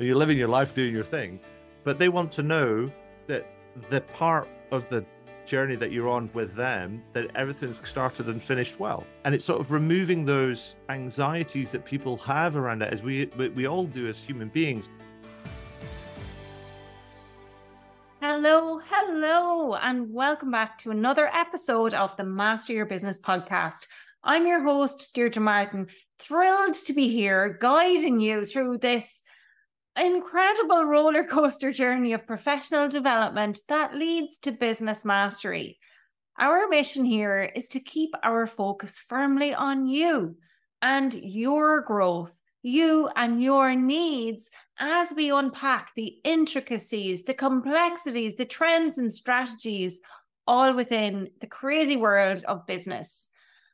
You're 0.00 0.14
living 0.14 0.38
your 0.38 0.46
life 0.46 0.76
doing 0.76 0.94
your 0.94 1.02
thing, 1.02 1.40
but 1.82 1.98
they 1.98 2.08
want 2.08 2.30
to 2.34 2.44
know 2.44 2.88
that 3.26 3.50
the 3.90 4.00
part 4.00 4.46
of 4.70 4.88
the 4.88 5.04
journey 5.44 5.74
that 5.74 5.90
you're 5.90 6.08
on 6.08 6.30
with 6.34 6.54
them 6.54 7.02
that 7.14 7.34
everything's 7.34 7.80
started 7.88 8.28
and 8.28 8.40
finished 8.40 8.78
well. 8.78 9.04
And 9.24 9.34
it's 9.34 9.44
sort 9.44 9.58
of 9.58 9.72
removing 9.72 10.24
those 10.24 10.76
anxieties 10.88 11.72
that 11.72 11.84
people 11.84 12.16
have 12.18 12.54
around 12.54 12.82
it 12.82 12.92
as 12.92 13.02
we 13.02 13.26
we 13.56 13.66
all 13.66 13.86
do 13.86 14.06
as 14.06 14.22
human 14.22 14.50
beings. 14.50 14.88
Hello, 18.22 18.80
hello, 18.84 19.74
and 19.74 20.14
welcome 20.14 20.52
back 20.52 20.78
to 20.78 20.92
another 20.92 21.26
episode 21.26 21.92
of 21.94 22.16
the 22.16 22.22
Master 22.22 22.72
Your 22.72 22.86
Business 22.86 23.18
podcast. 23.18 23.88
I'm 24.22 24.46
your 24.46 24.62
host, 24.62 25.10
Deirdre 25.12 25.42
Martin, 25.42 25.88
thrilled 26.20 26.74
to 26.74 26.92
be 26.92 27.08
here 27.08 27.58
guiding 27.60 28.20
you 28.20 28.46
through 28.46 28.78
this 28.78 29.22
incredible 30.00 30.84
roller 30.84 31.24
coaster 31.24 31.72
journey 31.72 32.12
of 32.12 32.26
professional 32.26 32.88
development 32.88 33.60
that 33.68 33.94
leads 33.94 34.38
to 34.38 34.52
business 34.52 35.04
mastery. 35.04 35.78
Our 36.38 36.68
mission 36.68 37.04
here 37.04 37.42
is 37.42 37.68
to 37.70 37.80
keep 37.80 38.14
our 38.22 38.46
focus 38.46 39.02
firmly 39.08 39.54
on 39.54 39.86
you 39.86 40.36
and 40.80 41.12
your 41.12 41.80
growth, 41.80 42.40
you 42.62 43.08
and 43.16 43.42
your 43.42 43.74
needs 43.74 44.50
as 44.78 45.12
we 45.12 45.30
unpack 45.30 45.92
the 45.94 46.18
intricacies, 46.24 47.24
the 47.24 47.34
complexities, 47.34 48.36
the 48.36 48.44
trends 48.44 48.98
and 48.98 49.12
strategies 49.12 50.00
all 50.46 50.72
within 50.74 51.28
the 51.40 51.46
crazy 51.46 51.96
world 51.96 52.44
of 52.46 52.66
business. 52.66 53.28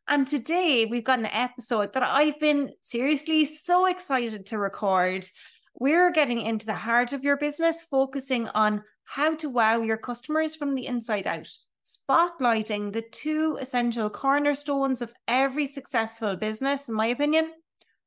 And 0.09 0.27
today 0.27 0.87
we've 0.87 1.05
got 1.05 1.19
an 1.19 1.27
episode 1.27 1.93
that 1.93 2.03
I've 2.03 2.39
been 2.41 2.71
seriously 2.83 3.45
so 3.45 3.87
excited 3.87 4.47
to 4.47 4.59
record 4.59 5.27
we're 5.75 6.13
getting 6.13 6.41
into 6.41 6.67
the 6.67 6.75
heart 6.75 7.13
of 7.13 7.25
your 7.25 7.37
business, 7.37 7.83
focusing 7.83 8.49
on 8.49 8.85
how 9.05 9.35
to 9.37 9.51
wow 9.51 9.81
your 9.81 9.97
customers 9.97 10.55
from 10.55 10.75
the 10.75 10.87
inside 10.87 11.27
out, 11.27 11.51
spotlighting 11.85 12.93
the 12.93 13.03
two 13.03 13.59
essential 13.61 14.09
cornerstones 14.09 15.03
of 15.03 15.13
every 15.29 15.67
successful 15.67 16.37
business, 16.37 16.89
in 16.89 16.95
my 16.95 17.07
opinion 17.07 17.53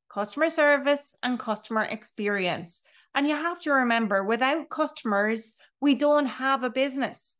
customer 0.09 0.49
service 0.49 1.15
and 1.21 1.37
customer 1.37 1.83
experience. 1.83 2.83
And 3.13 3.27
you 3.27 3.35
have 3.35 3.59
to 3.61 3.71
remember 3.71 4.23
without 4.23 4.69
customers, 4.69 5.55
we 5.81 5.95
don't 5.95 6.25
have 6.25 6.63
a 6.63 6.69
business. 6.69 7.35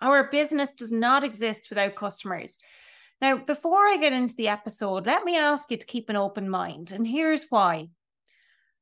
Our 0.00 0.24
business 0.24 0.72
does 0.72 0.92
not 0.92 1.22
exist 1.22 1.68
without 1.70 1.94
customers. 1.94 2.58
Now, 3.20 3.36
before 3.38 3.86
I 3.86 3.98
get 3.98 4.12
into 4.12 4.34
the 4.34 4.48
episode, 4.48 5.06
let 5.06 5.24
me 5.24 5.38
ask 5.38 5.70
you 5.70 5.76
to 5.76 5.86
keep 5.86 6.08
an 6.08 6.16
open 6.16 6.48
mind. 6.48 6.90
And 6.90 7.06
here's 7.06 7.46
why. 7.50 7.88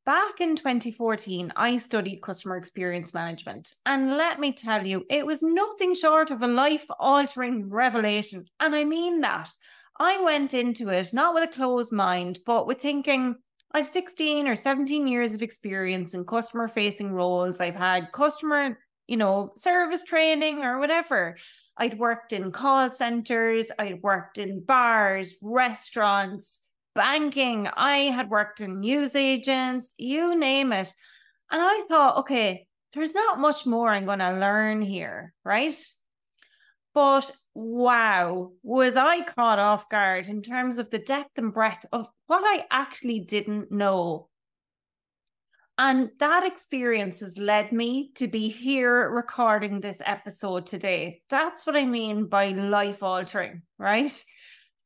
Back 0.07 0.41
in 0.41 0.57
2014, 0.57 1.53
I 1.57 1.77
studied 1.77 2.23
customer 2.23 2.57
experience 2.57 3.13
management. 3.13 3.75
And 3.85 4.17
let 4.17 4.41
me 4.41 4.51
tell 4.51 4.87
you, 4.87 5.05
it 5.11 5.27
was 5.27 5.43
nothing 5.43 5.95
short 5.95 6.31
of 6.31 6.41
a 6.41 6.47
life 6.47 6.87
altering 6.99 7.69
revelation. 7.69 8.47
And 8.61 8.75
I 8.75 8.85
mean 8.85 9.21
that. 9.21 9.51
I 9.99 10.19
went 10.23 10.55
into 10.55 10.89
it 10.89 11.13
not 11.13 11.35
with 11.35 11.45
a 11.45 11.53
closed 11.53 11.93
mind, 11.93 12.39
but 12.47 12.67
with 12.67 12.81
thinking, 12.81 13.37
I've 13.73 13.87
16 13.87 14.49
or 14.49 14.57
17 14.57 15.07
years 15.07 15.35
of 15.35 15.43
experience 15.43 16.15
in 16.15 16.25
customer 16.25 16.67
facing 16.67 17.13
roles. 17.13 17.61
I've 17.61 17.77
had 17.77 18.11
customer, 18.11 18.79
you 19.07 19.19
know, 19.19 19.53
service 19.57 20.03
training 20.03 20.65
or 20.65 20.79
whatever. 20.79 21.37
I'd 21.77 21.99
worked 21.99 22.33
in 22.33 22.53
call 22.53 22.91
centers, 22.93 23.71
I'd 23.79 24.03
worked 24.03 24.39
in 24.39 24.65
bars, 24.65 25.35
restaurants, 25.43 26.63
banking, 27.01 27.67
I 27.67 28.11
had 28.11 28.29
worked 28.29 28.61
in 28.61 28.81
news 28.81 29.17
agents, 29.17 29.95
you 29.97 30.39
name 30.39 30.71
it. 30.71 30.93
And 31.51 31.63
I 31.63 31.85
thought, 31.89 32.19
okay, 32.19 32.67
there's 32.93 33.15
not 33.15 33.39
much 33.39 33.65
more 33.65 33.89
I'm 33.89 34.05
going 34.05 34.19
to 34.19 34.39
learn 34.39 34.83
here, 34.83 35.33
right? 35.43 35.75
But 36.93 37.31
wow, 37.55 38.53
was 38.63 38.97
I 38.97 39.23
caught 39.23 39.59
off 39.59 39.89
guard 39.89 40.29
in 40.29 40.43
terms 40.43 40.77
of 40.77 40.91
the 40.91 40.99
depth 40.99 41.39
and 41.39 41.55
breadth 41.55 41.87
of 41.91 42.07
what 42.27 42.43
I 42.45 42.67
actually 42.71 43.21
didn't 43.21 43.73
know. 43.73 44.29
And 45.79 46.11
that 46.19 46.45
experience 46.45 47.21
has 47.21 47.39
led 47.39 47.73
me 47.73 48.11
to 48.17 48.29
be 48.29 48.51
here 48.51 49.09
recording 49.11 49.81
this 49.81 50.03
episode 50.05 50.67
today. 50.67 51.23
That's 51.31 51.65
what 51.65 51.77
I 51.77 51.87
mean 51.87 52.27
by 52.27 52.51
life 52.51 53.03
altering, 53.03 53.63
right? 53.79 54.13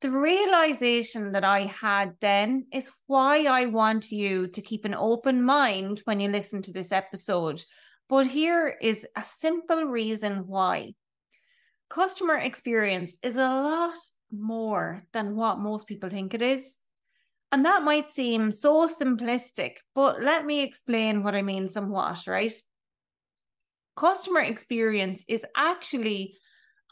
The 0.05 0.11
realization 0.11 1.33
that 1.33 1.45
I 1.45 1.61
had 1.61 2.17
then 2.21 2.67
is 2.71 2.91
why 3.07 3.45
I 3.45 3.65
want 3.65 4.13
you 4.13 4.49
to 4.49 4.61
keep 4.61 4.85
an 4.85 4.95
open 4.95 5.43
mind 5.43 6.03
when 6.05 6.21
you 6.21 6.29
listen 6.29 6.61
to 6.61 6.75
this 6.75 6.93
episode. 6.93 7.65
But 8.07 8.27
here 8.27 8.77
is 8.83 9.07
a 9.17 9.25
simple 9.25 9.85
reason 9.85 10.47
why. 10.47 10.93
Customer 11.89 12.37
experience 12.37 13.15
is 13.23 13.37
a 13.37 13.49
lot 13.49 13.97
more 14.31 15.05
than 15.15 15.37
what 15.37 15.61
most 15.61 15.87
people 15.87 16.11
think 16.11 16.35
it 16.35 16.43
is. 16.43 16.81
And 17.51 17.65
that 17.65 17.83
might 17.83 18.11
seem 18.11 18.53
so 18.53 18.87
simplistic, 18.87 19.77
but 19.95 20.21
let 20.21 20.45
me 20.45 20.61
explain 20.61 21.23
what 21.23 21.35
I 21.35 21.41
mean 21.41 21.71
somewhat, 21.71 22.27
right? 22.27 22.53
Customer 23.97 24.41
experience 24.41 25.25
is 25.29 25.47
actually 25.57 26.37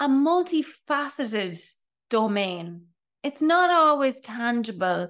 a 0.00 0.08
multifaceted 0.08 1.62
domain 2.08 2.86
it's 3.22 3.42
not 3.42 3.70
always 3.70 4.20
tangible, 4.20 5.08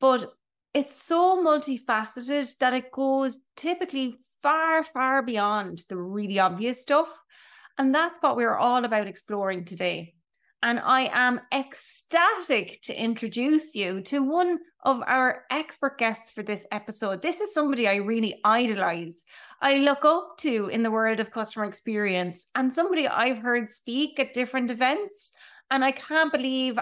but 0.00 0.32
it's 0.74 1.02
so 1.02 1.42
multifaceted 1.42 2.56
that 2.58 2.74
it 2.74 2.92
goes 2.92 3.38
typically 3.56 4.18
far, 4.42 4.84
far 4.84 5.22
beyond 5.22 5.80
the 5.88 5.96
really 5.96 6.38
obvious 6.38 6.82
stuff. 6.82 7.08
And 7.78 7.94
that's 7.94 8.18
what 8.20 8.36
we're 8.36 8.56
all 8.56 8.84
about 8.84 9.06
exploring 9.06 9.64
today. 9.64 10.14
And 10.62 10.80
I 10.80 11.10
am 11.12 11.40
ecstatic 11.52 12.80
to 12.82 13.00
introduce 13.00 13.74
you 13.74 14.00
to 14.02 14.22
one 14.22 14.58
of 14.84 15.02
our 15.06 15.44
expert 15.50 15.98
guests 15.98 16.30
for 16.30 16.42
this 16.42 16.66
episode. 16.72 17.22
This 17.22 17.40
is 17.40 17.54
somebody 17.54 17.86
I 17.86 17.96
really 17.96 18.40
idolize, 18.44 19.24
I 19.60 19.76
look 19.76 20.04
up 20.04 20.36
to 20.38 20.68
in 20.68 20.82
the 20.82 20.90
world 20.90 21.20
of 21.20 21.30
customer 21.30 21.66
experience, 21.66 22.48
and 22.54 22.72
somebody 22.72 23.06
I've 23.06 23.38
heard 23.38 23.70
speak 23.70 24.18
at 24.18 24.34
different 24.34 24.70
events. 24.70 25.32
And 25.70 25.84
I 25.84 25.92
can't 25.92 26.32
believe 26.32 26.78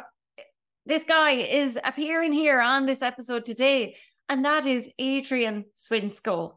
this 0.87 1.05
guy 1.05 1.33
is 1.33 1.79
appearing 1.83 2.33
here 2.33 2.61
on 2.61 2.85
this 2.85 3.01
episode 3.01 3.47
today, 3.47 3.97
and 4.29 4.45
that 4.45 4.67
is 4.67 4.93
Adrian 4.99 5.65
Swinscoe. 5.75 6.55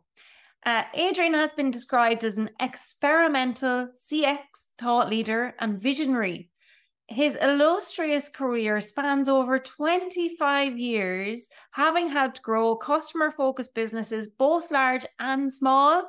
Uh, 0.66 0.84
Adrian 0.94 1.34
has 1.34 1.54
been 1.54 1.72
described 1.72 2.26
as 2.26 2.38
an 2.38 2.50
experimental 2.60 3.88
CX 3.96 4.40
thought 4.78 5.10
leader 5.10 5.56
and 5.60 5.82
visionary. 5.82 6.50
His 7.08 7.36
illustrious 7.36 8.28
career 8.28 8.82
spans 8.82 9.30
over 9.30 9.60
25 9.60 10.78
years, 10.78 11.48
having 11.72 12.10
helped 12.10 12.42
grow 12.42 12.76
customer 12.76 13.32
focused 13.32 13.74
businesses, 13.74 14.28
both 14.28 14.72
large 14.72 15.06
and 15.20 15.54
small. 15.54 16.04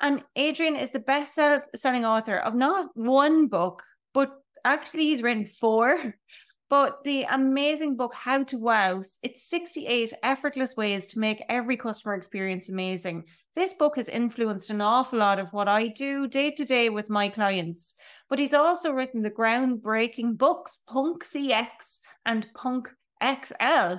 And 0.00 0.22
Adrian 0.36 0.76
is 0.76 0.92
the 0.92 1.00
best 1.00 1.34
selling 1.74 2.04
author 2.04 2.36
of 2.36 2.54
not 2.54 2.90
one 2.94 3.48
book, 3.48 3.82
but 4.14 4.30
actually, 4.64 5.06
he's 5.06 5.22
written 5.22 5.46
four 5.46 6.14
but 6.70 7.02
the 7.02 7.24
amazing 7.24 7.96
book, 7.96 8.14
How 8.14 8.44
to 8.44 8.56
Wow, 8.56 9.02
it's 9.24 9.42
68 9.42 10.12
effortless 10.22 10.76
ways 10.76 11.08
to 11.08 11.18
make 11.18 11.42
every 11.48 11.76
customer 11.76 12.14
experience 12.14 12.68
amazing. 12.68 13.24
This 13.56 13.72
book 13.72 13.96
has 13.96 14.08
influenced 14.08 14.70
an 14.70 14.80
awful 14.80 15.18
lot 15.18 15.40
of 15.40 15.52
what 15.52 15.66
I 15.66 15.88
do 15.88 16.28
day 16.28 16.52
to 16.52 16.64
day 16.64 16.88
with 16.88 17.10
my 17.10 17.28
clients. 17.28 17.96
But 18.28 18.38
he's 18.38 18.54
also 18.54 18.92
written 18.92 19.22
the 19.22 19.32
groundbreaking 19.32 20.38
books, 20.38 20.78
Punk 20.86 21.24
CX 21.24 21.98
and 22.24 22.46
Punk 22.54 22.88
XL. 23.20 23.94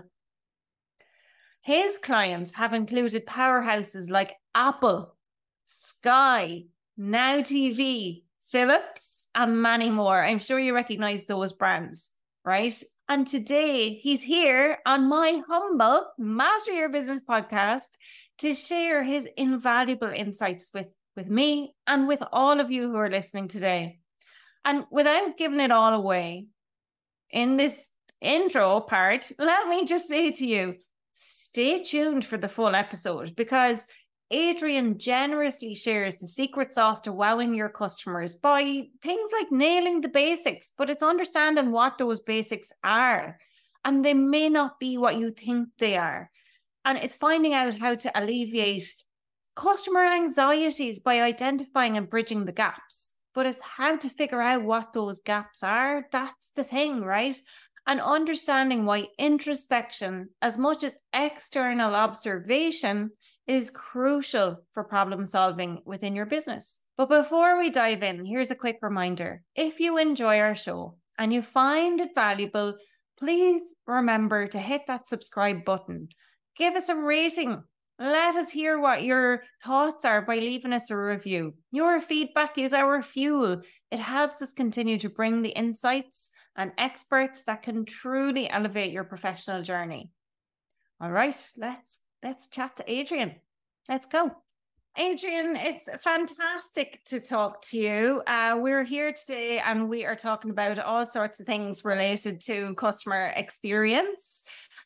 His 1.64 1.98
clients 1.98 2.53
have 2.53 2.74
included 2.74 3.28
powerhouses 3.28 4.09
like 4.09 4.38
Apple, 4.56 5.17
Sky, 5.66 6.64
Now 6.96 7.40
TV, 7.41 8.24
Philips, 8.46 9.26
and 9.35 9.62
many 9.62 9.90
more. 9.90 10.24
I'm 10.24 10.40
sure 10.40 10.58
you 10.58 10.74
recognize 10.74 11.26
those 11.26 11.52
brands 11.52 12.12
right? 12.43 12.84
And 13.08 13.28
today 13.28 13.96
he's 13.96 14.22
here 14.22 14.78
on 14.85 15.09
my 15.09 15.41
humble 15.47 16.05
Master 16.17 16.72
Your 16.72 16.90
Business 16.90 17.22
podcast 17.22 17.90
to 18.40 18.53
share 18.53 19.03
his 19.03 19.28
invaluable 19.38 20.09
insights 20.09 20.72
with, 20.73 20.88
with 21.16 21.29
me 21.29 21.76
and 21.85 22.08
with 22.08 22.23
all 22.32 22.59
of 22.59 22.72
you 22.72 22.90
who 22.90 22.97
are 22.97 23.09
listening 23.09 23.47
today. 23.47 23.99
And 24.64 24.85
without 24.91 25.38
giving 25.38 25.59
it 25.59 25.72
all 25.72 25.93
away 25.93 26.47
in 27.29 27.58
this 27.58 27.90
intro 28.22 28.79
part, 28.79 29.32
let 29.38 29.67
me 29.67 29.85
just 29.85 30.08
say 30.08 30.32
to 30.32 30.46
you 30.46 30.76
stay 31.14 31.84
tuned 31.84 32.26
for 32.26 32.38
the 32.38 32.49
full 32.49 32.73
episode 32.73 33.35
because 33.35 33.88
Adrian 34.31 34.97
generously 34.97 35.75
shares 35.75 36.16
the 36.16 36.28
secret 36.28 36.73
sauce 36.73 37.01
to 37.01 37.11
wowing 37.11 37.53
your 37.53 37.69
customers 37.69 38.35
by 38.35 38.87
things 39.01 39.29
like 39.37 39.51
nailing 39.51 40.01
the 40.01 40.07
basics, 40.07 40.72
but 40.78 40.89
it's 40.89 41.03
understanding 41.03 41.72
what 41.72 41.97
those 41.97 42.22
basics 42.22 42.72
are. 42.83 43.37
And 43.83 44.05
they 44.05 44.13
may 44.13 44.47
not 44.47 44.79
be 44.79 44.97
what 44.97 45.17
you 45.17 45.31
think 45.31 45.69
they 45.78 45.97
are. 45.97 46.31
And 46.85 46.97
it's 46.97 47.16
finding 47.16 47.53
out 47.53 47.75
how 47.75 47.95
to 47.95 48.11
alleviate 48.19 48.93
customer 49.55 50.05
anxieties 50.05 50.99
by 50.99 51.22
identifying 51.22 51.97
and 51.97 52.09
bridging 52.09 52.45
the 52.45 52.51
gaps. 52.51 53.16
But 53.33 53.45
it's 53.45 53.61
how 53.61 53.97
to 53.97 54.09
figure 54.09 54.41
out 54.41 54.63
what 54.63 54.93
those 54.93 55.19
gaps 55.19 55.63
are. 55.63 56.05
That's 56.11 56.51
the 56.55 56.63
thing, 56.63 57.01
right? 57.01 57.39
And 57.87 57.99
understanding 57.99 58.85
why 58.85 59.07
introspection, 59.17 60.29
as 60.41 60.57
much 60.57 60.83
as 60.83 60.97
external 61.13 61.95
observation, 61.95 63.11
is 63.52 63.70
crucial 63.70 64.64
for 64.74 64.82
problem 64.82 65.26
solving 65.26 65.82
within 65.86 66.16
your 66.16 66.26
business. 66.26 66.80
But 66.96 67.09
before 67.09 67.59
we 67.59 67.70
dive 67.70 68.02
in, 68.02 68.24
here's 68.24 68.50
a 68.50 68.56
quick 68.56 68.78
reminder. 68.82 69.44
If 69.56 69.82
you 69.82 69.98
enjoy 69.98 70.40
our 70.40 70.56
show 70.56 70.96
and 71.18 71.34
you 71.34 71.42
find 71.42 72.00
it 72.00 72.16
valuable, 72.16 72.78
please 73.20 73.76
remember 73.86 74.48
to 74.48 74.58
hit 74.58 74.84
that 74.88 75.06
subscribe 75.06 75.66
button. 75.66 76.08
Give 76.56 76.76
us 76.76 76.88
a 76.88 76.96
rating. 76.96 77.62
Let 78.00 78.36
us 78.36 78.50
hear 78.50 78.80
what 78.80 79.03
your 79.03 79.44
thoughts 79.62 80.06
are 80.06 80.22
by 80.22 80.38
leaving 80.38 80.72
us 80.72 80.90
a 80.90 80.96
review. 80.96 81.56
Your 81.72 82.00
feedback 82.00 82.58
is 82.58 82.72
our 82.72 83.02
fuel. 83.02 83.64
It 83.92 84.00
helps 84.00 84.42
us 84.42 84.53
continue 84.53 84.98
to 85.00 85.09
bring 85.09 85.42
the 85.42 85.50
insights 85.50 86.32
and 86.56 86.72
experts 86.78 87.44
that 87.44 87.64
can 87.64 87.84
truly 87.84 88.50
elevate 88.50 88.94
your 88.94 89.03
professional 89.03 89.62
journey. 89.62 90.09
All 91.02 91.12
right, 91.12 91.36
let's 91.58 92.00
let's 92.23 92.47
chat 92.47 92.76
to 92.78 92.91
Adrian. 92.91 93.35
Let's 93.90 94.06
go. 94.06 94.32
Adrian, 94.97 95.56
it's 95.56 95.90
fantastic 96.03 97.00
to 97.06 97.22
talk 97.22 97.62
to 97.62 97.78
you. 97.78 98.22
Uh, 98.28 98.58
we're 98.59 98.84
here 98.84 99.14
today 99.14 99.59
and 99.59 99.90
we 99.90 100.06
are 100.06 100.18
talking 100.18 100.52
about 100.52 100.79
all 100.79 101.08
sorts 101.08 101.40
of 101.40 101.46
things 101.46 101.85
related 101.85 102.41
to 102.41 102.76
customer 102.76 103.32
experience. 103.38 104.44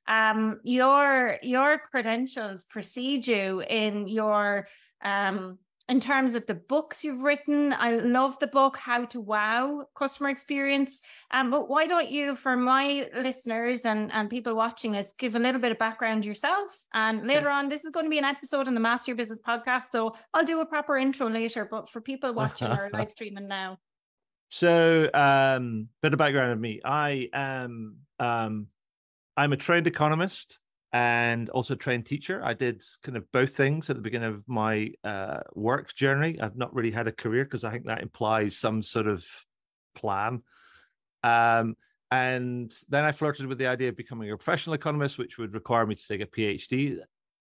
Um, 0.07 0.59
your 0.63 1.39
your 1.41 1.79
credentials 1.79 2.63
precede 2.65 3.25
you 3.25 3.63
in 3.67 4.07
your 4.07 4.67
um, 5.03 5.57
in 5.87 5.99
terms 5.99 6.33
of 6.33 6.47
the 6.47 6.55
books 6.55 7.03
you've 7.03 7.21
written, 7.21 7.71
I 7.71 7.91
love 7.91 8.39
the 8.39 8.47
book 8.47 8.75
How 8.75 9.05
to 9.05 9.21
Wow 9.21 9.85
Customer 9.95 10.29
Experience. 10.29 11.01
Um, 11.29 11.51
but 11.51 11.69
why 11.69 11.85
don't 11.85 12.09
you, 12.09 12.35
for 12.35 12.57
my 12.57 13.07
listeners 13.15 13.85
and, 13.85 14.11
and 14.11 14.29
people 14.29 14.55
watching 14.55 14.95
us, 14.95 15.13
give 15.13 15.35
a 15.35 15.39
little 15.39 15.61
bit 15.61 15.71
of 15.71 15.77
background 15.77 16.25
yourself? 16.25 16.69
And 16.93 17.27
later 17.27 17.49
on, 17.49 17.69
this 17.69 17.85
is 17.85 17.91
going 17.91 18.07
to 18.07 18.09
be 18.09 18.17
an 18.17 18.25
episode 18.25 18.67
on 18.67 18.73
the 18.73 18.79
Master 18.79 19.11
Your 19.11 19.17
Business 19.17 19.39
podcast. 19.47 19.91
So 19.91 20.15
I'll 20.33 20.43
do 20.43 20.59
a 20.61 20.65
proper 20.65 20.97
intro 20.97 21.29
later. 21.29 21.65
But 21.69 21.89
for 21.91 22.01
people 22.01 22.33
watching 22.33 22.71
or 22.71 22.89
live 22.93 23.11
streaming 23.11 23.47
now. 23.47 23.77
So, 24.49 25.09
um, 25.13 25.89
bit 26.01 26.13
of 26.13 26.19
background 26.19 26.53
of 26.53 26.59
me. 26.59 26.81
I 26.83 27.29
am 27.33 27.97
um, 28.19 28.67
I'm 29.37 29.53
a 29.53 29.57
trained 29.57 29.87
economist 29.87 30.59
and 30.95 31.49
also 31.49 31.75
trained 31.75 32.05
teacher. 32.05 32.41
I 32.41 32.53
did 32.53 32.81
kind 33.03 33.17
of 33.17 33.29
both 33.33 33.49
things 33.53 33.89
at 33.89 33.97
the 33.97 34.01
beginning 34.01 34.29
of 34.29 34.47
my 34.47 34.93
uh, 35.03 35.41
work 35.53 35.93
journey. 35.93 36.39
I've 36.39 36.55
not 36.55 36.73
really 36.73 36.91
had 36.91 37.09
a 37.09 37.11
career 37.11 37.43
because 37.43 37.65
I 37.65 37.71
think 37.71 37.87
that 37.87 38.01
implies 38.01 38.55
some 38.55 38.81
sort 38.81 39.07
of 39.07 39.25
plan. 39.93 40.41
Um, 41.21 41.75
and 42.11 42.73
then 42.87 43.03
I 43.03 43.11
flirted 43.11 43.47
with 43.47 43.57
the 43.57 43.67
idea 43.67 43.89
of 43.89 43.97
becoming 43.97 44.31
a 44.31 44.37
professional 44.37 44.73
economist, 44.73 45.17
which 45.17 45.37
would 45.37 45.53
require 45.53 45.85
me 45.85 45.95
to 45.95 46.07
take 46.07 46.21
a 46.21 46.27
PhD. 46.27 46.99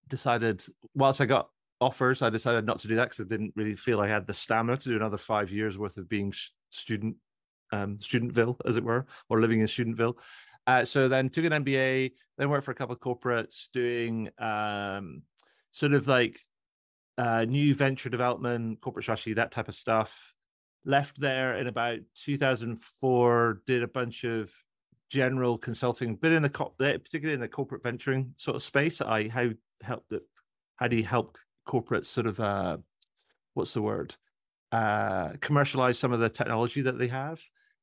Decided, 0.08 0.64
whilst 0.96 1.20
I 1.20 1.26
got 1.26 1.48
offers, 1.80 2.22
I 2.22 2.30
decided 2.30 2.66
not 2.66 2.80
to 2.80 2.88
do 2.88 2.96
that 2.96 3.10
because 3.10 3.20
I 3.20 3.28
didn't 3.28 3.52
really 3.54 3.76
feel 3.76 4.00
I 4.00 4.08
had 4.08 4.26
the 4.26 4.32
stamina 4.32 4.78
to 4.78 4.88
do 4.88 4.96
another 4.96 5.16
five 5.16 5.52
years 5.52 5.78
worth 5.78 5.96
of 5.96 6.08
being 6.08 6.34
student, 6.70 7.14
um, 7.70 7.98
studentville, 7.98 8.56
as 8.66 8.76
it 8.76 8.82
were, 8.82 9.06
or 9.28 9.40
living 9.40 9.60
in 9.60 9.66
studentville. 9.68 10.16
Uh, 10.66 10.84
so 10.84 11.08
then 11.08 11.28
took 11.28 11.44
an 11.44 11.64
MBA, 11.64 12.12
then 12.38 12.48
worked 12.48 12.64
for 12.64 12.70
a 12.70 12.74
couple 12.74 12.94
of 12.94 13.00
corporates 13.00 13.68
doing 13.72 14.30
um, 14.38 15.22
sort 15.70 15.92
of 15.92 16.08
like 16.08 16.40
uh, 17.18 17.44
new 17.44 17.74
venture 17.74 18.08
development, 18.08 18.80
corporate 18.80 19.04
strategy, 19.04 19.34
that 19.34 19.52
type 19.52 19.68
of 19.68 19.74
stuff. 19.74 20.32
Left 20.86 21.18
there 21.20 21.56
in 21.56 21.66
about 21.66 22.00
2004, 22.24 23.62
did 23.66 23.82
a 23.82 23.88
bunch 23.88 24.24
of 24.24 24.52
general 25.10 25.58
consulting, 25.58 26.16
but 26.16 26.32
in 26.32 26.42
the 26.42 26.50
particularly 26.50 27.34
in 27.34 27.40
the 27.40 27.48
corporate 27.48 27.82
venturing 27.82 28.34
sort 28.36 28.56
of 28.56 28.62
space. 28.62 29.00
I 29.00 29.28
how 29.28 29.50
help 29.82 30.04
that 30.10 30.22
how 30.76 30.88
do 30.88 30.96
you 30.96 31.04
help 31.04 31.38
corporates 31.68 32.06
sort 32.06 32.26
of 32.26 32.40
uh, 32.40 32.78
what's 33.54 33.74
the 33.74 33.82
word 33.82 34.16
uh, 34.72 35.30
commercialize 35.40 35.98
some 35.98 36.12
of 36.12 36.20
the 36.20 36.28
technology 36.28 36.82
that 36.82 36.98
they 36.98 37.08
have 37.08 37.40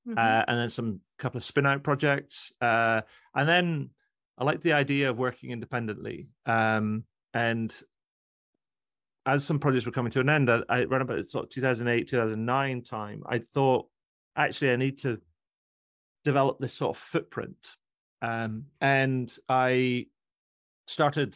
mm-hmm. 0.08 0.18
uh, 0.18 0.44
and 0.48 0.60
then 0.60 0.70
some 0.70 1.02
couple 1.18 1.38
of 1.38 1.44
spin 1.44 1.66
out 1.66 1.84
projects. 1.84 2.52
Uh, 2.62 3.02
and 3.36 3.48
then 3.48 3.90
I 4.38 4.44
like 4.44 4.62
the 4.62 4.74
idea 4.74 5.10
of 5.10 5.18
working 5.18 5.52
independently. 5.52 6.30
Um, 6.46 7.04
and 7.34 7.74
as 9.26 9.44
some 9.46 9.60
projects 9.60 9.86
were 9.86 9.92
coming 9.92 10.12
to 10.12 10.20
an 10.20 10.30
end, 10.30 10.50
I, 10.50 10.62
I 10.68 10.84
ran 10.84 11.02
about 11.02 11.30
sort 11.30 11.46
of 11.46 11.50
2008, 11.52 12.08
2009 12.08 12.82
time. 12.82 13.24
I 13.26 13.40
thought, 13.40 13.88
actually, 14.36 14.72
I 14.72 14.78
need 14.78 15.00
to 15.00 15.20
develop 16.24 16.60
this 16.60 16.74
sort 16.74 16.96
of 16.96 17.02
footprint. 17.02 17.76
Um, 18.22 18.66
and 18.80 19.32
I 19.48 20.08
started 20.88 21.36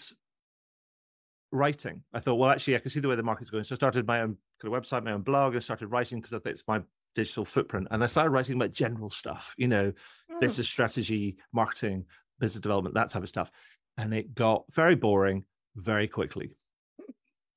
writing. 1.52 2.04
I 2.14 2.20
thought, 2.20 2.36
well, 2.36 2.50
actually, 2.50 2.76
I 2.76 2.80
can 2.80 2.92
see 2.92 3.00
the 3.00 3.08
way 3.08 3.16
the 3.16 3.24
market's 3.24 3.50
going. 3.50 3.64
So 3.64 3.76
I 3.76 3.78
started 3.78 4.08
my 4.08 4.22
own 4.22 4.38
kind 4.62 4.74
of 4.74 4.82
website, 4.82 5.04
my 5.04 5.12
own 5.12 5.22
blog. 5.22 5.56
I 5.56 5.60
started 5.60 5.88
writing 5.88 6.20
because 6.20 6.34
I 6.34 6.40
think 6.40 6.54
it's 6.54 6.68
my 6.68 6.82
digital 7.16 7.46
footprint. 7.46 7.88
And 7.90 8.04
I 8.04 8.08
started 8.08 8.30
writing 8.30 8.56
about 8.56 8.72
general 8.72 9.10
stuff, 9.10 9.56
you 9.58 9.68
know, 9.68 9.92
mm. 10.32 10.40
business 10.40 10.68
strategy, 10.68 11.38
marketing, 11.52 12.06
business 12.40 12.62
development, 12.62 12.96
that 12.96 13.10
type 13.10 13.24
of 13.24 13.30
stuff. 13.30 13.50
And 13.98 14.14
it 14.14 14.36
got 14.36 14.66
very 14.72 14.96
boring 14.96 15.46
very 15.76 16.08
quickly. 16.08 16.52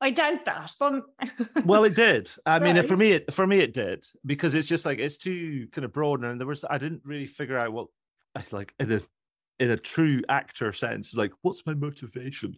I 0.01 0.11
doubt 0.11 0.45
that, 0.45 0.73
but 0.79 1.03
well, 1.65 1.83
it 1.83 1.97
did. 1.97 2.31
I 2.47 2.59
right. 2.59 2.75
mean, 2.75 2.83
for 2.85 2.97
me, 2.97 3.13
it 3.13 3.33
for 3.33 3.47
me 3.47 3.59
it 3.59 3.75
did 3.75 4.05
because 4.25 4.55
it's 4.55 4.69
just 4.69 4.87
like 4.87 5.01
it's 5.01 5.19
too 5.19 5.67
kind 5.73 5.85
of 5.85 5.93
broad, 5.93 6.23
and 6.23 6.39
there 6.39 6.47
was 6.47 6.65
I 6.69 6.79
didn't 6.79 7.03
really 7.05 7.27
figure 7.27 7.59
out 7.59 7.73
what 7.73 7.89
like 8.53 8.73
in 8.79 8.93
a 8.93 9.01
in 9.59 9.71
a 9.71 9.77
true 9.77 10.23
actor 10.29 10.73
sense, 10.73 11.15
like 11.15 11.33
what's 11.43 11.67
my 11.67 11.75
motivation 11.75 12.57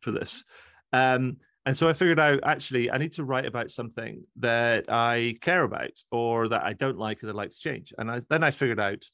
for 0.00 0.10
this. 0.10 0.44
Um, 0.92 1.38
and 1.64 1.76
so 1.76 1.88
I 1.88 1.92
figured 1.92 2.18
out 2.18 2.40
actually 2.42 2.90
I 2.90 2.98
need 2.98 3.12
to 3.12 3.24
write 3.24 3.46
about 3.46 3.70
something 3.70 4.24
that 4.36 4.90
I 4.90 5.36
care 5.40 5.62
about 5.62 5.92
or 6.10 6.48
that 6.48 6.64
I 6.64 6.72
don't 6.72 6.98
like 6.98 7.22
and 7.22 7.30
I'd 7.30 7.36
like 7.36 7.52
to 7.52 7.58
change. 7.58 7.92
And 7.96 8.10
I, 8.10 8.20
then 8.28 8.42
I 8.42 8.50
figured 8.50 8.80
out 8.80 9.04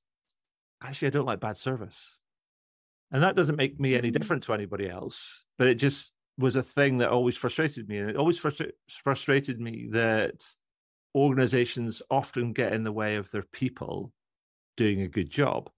actually 0.83 1.09
I 1.09 1.11
don't 1.11 1.27
like 1.27 1.41
bad 1.41 1.59
service. 1.59 2.19
And 3.11 3.23
that 3.23 3.37
doesn't 3.37 3.57
make 3.57 3.79
me 3.79 3.95
any 3.95 4.11
mm. 4.11 4.13
different 4.13 4.45
to 4.45 4.55
anybody 4.55 4.89
else, 4.89 5.45
but 5.59 5.67
it 5.67 5.75
just 5.75 6.13
was 6.39 6.57
a 6.57 6.63
thing 6.63 6.99
that 6.99 7.11
always 7.11 7.37
frustrated 7.37 7.89
me. 7.89 7.99
And 7.99 8.11
it 8.11 8.17
always 8.17 8.39
frustra- 8.39 8.73
frustrated 8.89 9.61
me 9.61 9.89
that 9.93 10.43
organizations 11.15 12.01
often 12.11 12.53
get 12.53 12.73
in 12.73 12.85
the 12.85 12.93
way 12.93 13.17
of 13.17 13.31
their 13.31 13.43
people 13.43 14.13
doing 14.77 15.03
a 15.03 15.09
good 15.09 15.29
job. 15.29 15.69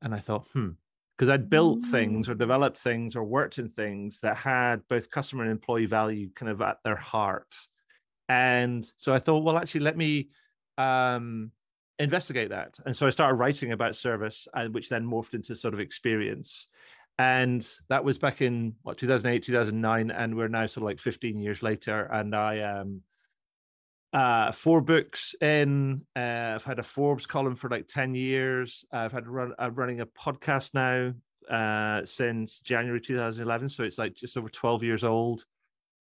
And 0.00 0.14
I 0.14 0.20
thought, 0.20 0.48
hmm, 0.52 0.70
because 1.16 1.30
I'd 1.30 1.48
built 1.48 1.82
things 1.82 2.28
or 2.28 2.34
mm. 2.34 2.38
developed 2.38 2.78
things 2.78 3.14
or 3.14 3.24
worked 3.24 3.58
in 3.58 3.68
things 3.68 4.20
that 4.20 4.36
had 4.36 4.86
both 4.88 5.10
customer 5.10 5.42
and 5.42 5.52
employee 5.52 5.86
value 5.86 6.30
kind 6.34 6.50
of 6.50 6.60
at 6.60 6.78
their 6.84 6.96
heart. 6.96 7.54
And 8.28 8.84
so 8.96 9.14
I 9.14 9.18
thought, 9.18 9.44
well, 9.44 9.56
actually, 9.56 9.82
let 9.82 9.96
me 9.96 10.30
um, 10.76 11.52
investigate 11.98 12.50
that. 12.50 12.78
And 12.84 12.96
so 12.96 13.06
I 13.06 13.10
started 13.10 13.36
writing 13.36 13.72
about 13.72 13.96
service, 13.96 14.48
and 14.54 14.68
uh, 14.68 14.70
which 14.70 14.88
then 14.88 15.06
morphed 15.06 15.34
into 15.34 15.54
sort 15.54 15.74
of 15.74 15.80
experience. 15.80 16.68
And 17.18 17.66
that 17.88 18.04
was 18.04 18.18
back 18.18 18.42
in 18.42 18.74
what 18.82 18.98
2008, 18.98 19.44
2009, 19.44 20.10
and 20.10 20.36
we're 20.36 20.48
now 20.48 20.66
sort 20.66 20.78
of 20.78 20.84
like 20.84 20.98
15 20.98 21.40
years 21.40 21.62
later. 21.62 22.06
And 22.06 22.34
I 22.34 22.60
um, 22.60 23.02
uh, 24.14 24.52
four 24.52 24.80
books 24.80 25.34
in. 25.40 26.02
Uh, 26.14 26.52
I've 26.54 26.64
had 26.64 26.78
a 26.78 26.84
Forbes 26.84 27.26
column 27.26 27.56
for 27.56 27.68
like 27.68 27.88
10 27.88 28.14
years. 28.14 28.84
I've 28.92 29.12
had 29.12 29.26
run, 29.26 29.52
I'm 29.58 29.74
running 29.74 30.00
a 30.00 30.06
podcast 30.06 30.72
now 30.72 31.12
uh, 31.54 32.04
since 32.04 32.60
January 32.60 33.00
2011. 33.00 33.68
So 33.68 33.82
it's 33.82 33.98
like 33.98 34.14
just 34.14 34.36
over 34.36 34.48
12 34.48 34.84
years 34.84 35.02
old. 35.02 35.44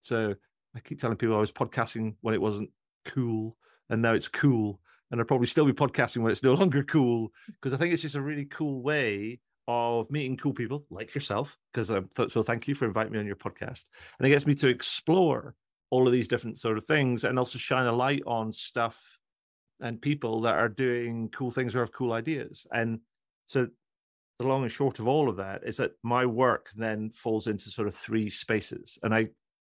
So 0.01 0.35
I 0.75 0.79
keep 0.79 1.01
telling 1.01 1.17
people 1.17 1.35
I 1.35 1.39
was 1.39 1.51
podcasting 1.51 2.15
when 2.21 2.35
it 2.35 2.41
wasn't 2.41 2.69
cool, 3.05 3.57
and 3.89 4.01
now 4.01 4.13
it's 4.13 4.27
cool. 4.27 4.79
And 5.09 5.19
I'll 5.19 5.25
probably 5.25 5.47
still 5.47 5.65
be 5.65 5.73
podcasting 5.73 6.21
when 6.21 6.31
it's 6.31 6.43
no 6.43 6.53
longer 6.55 6.83
cool 6.83 7.31
because 7.47 7.73
I 7.73 7.77
think 7.77 7.93
it's 7.93 8.01
just 8.01 8.15
a 8.15 8.21
really 8.21 8.45
cool 8.45 8.81
way 8.81 9.39
of 9.67 10.09
meeting 10.11 10.37
cool 10.37 10.53
people 10.53 10.85
like 10.89 11.15
yourself. 11.15 11.57
Because 11.71 11.89
um, 11.89 12.09
so 12.29 12.43
thank 12.43 12.67
you 12.67 12.75
for 12.75 12.85
inviting 12.85 13.13
me 13.13 13.19
on 13.19 13.25
your 13.25 13.35
podcast, 13.35 13.85
and 14.19 14.27
it 14.27 14.29
gets 14.29 14.45
me 14.45 14.55
to 14.55 14.67
explore 14.67 15.55
all 15.93 16.07
of 16.07 16.11
these 16.11 16.27
different 16.27 16.57
sort 16.57 16.75
of 16.75 16.83
things 16.83 17.23
and 17.23 17.37
also 17.37 17.59
shine 17.59 17.85
a 17.85 17.91
light 17.91 18.23
on 18.25 18.51
stuff 18.51 19.19
and 19.79 20.01
people 20.01 20.41
that 20.41 20.55
are 20.55 20.67
doing 20.67 21.29
cool 21.29 21.51
things 21.51 21.75
or 21.75 21.81
have 21.81 21.91
cool 21.91 22.13
ideas. 22.13 22.65
And 22.71 23.01
so 23.45 23.67
the 24.39 24.47
long 24.47 24.63
and 24.63 24.71
short 24.71 24.97
of 24.97 25.07
all 25.07 25.29
of 25.29 25.35
that 25.35 25.61
is 25.63 25.77
that 25.77 25.91
my 26.01 26.25
work 26.25 26.71
then 26.75 27.11
falls 27.11 27.45
into 27.45 27.69
sort 27.69 27.87
of 27.87 27.93
three 27.93 28.27
spaces. 28.31 28.97
And 29.03 29.13
I 29.13 29.27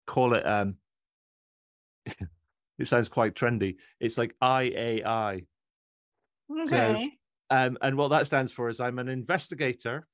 call 0.07 0.33
it 0.33 0.43
um 0.43 0.77
it 2.07 2.87
sounds 2.87 3.09
quite 3.09 3.35
trendy. 3.35 3.75
It's 3.99 4.17
like 4.17 4.33
IAI. 4.41 5.45
Okay. 6.63 6.65
So, 6.67 7.55
um, 7.55 7.77
and 7.79 7.95
what 7.95 8.07
that 8.07 8.25
stands 8.25 8.51
for 8.51 8.69
is 8.69 8.79
I'm 8.79 8.97
an 8.97 9.07
investigator, 9.07 10.07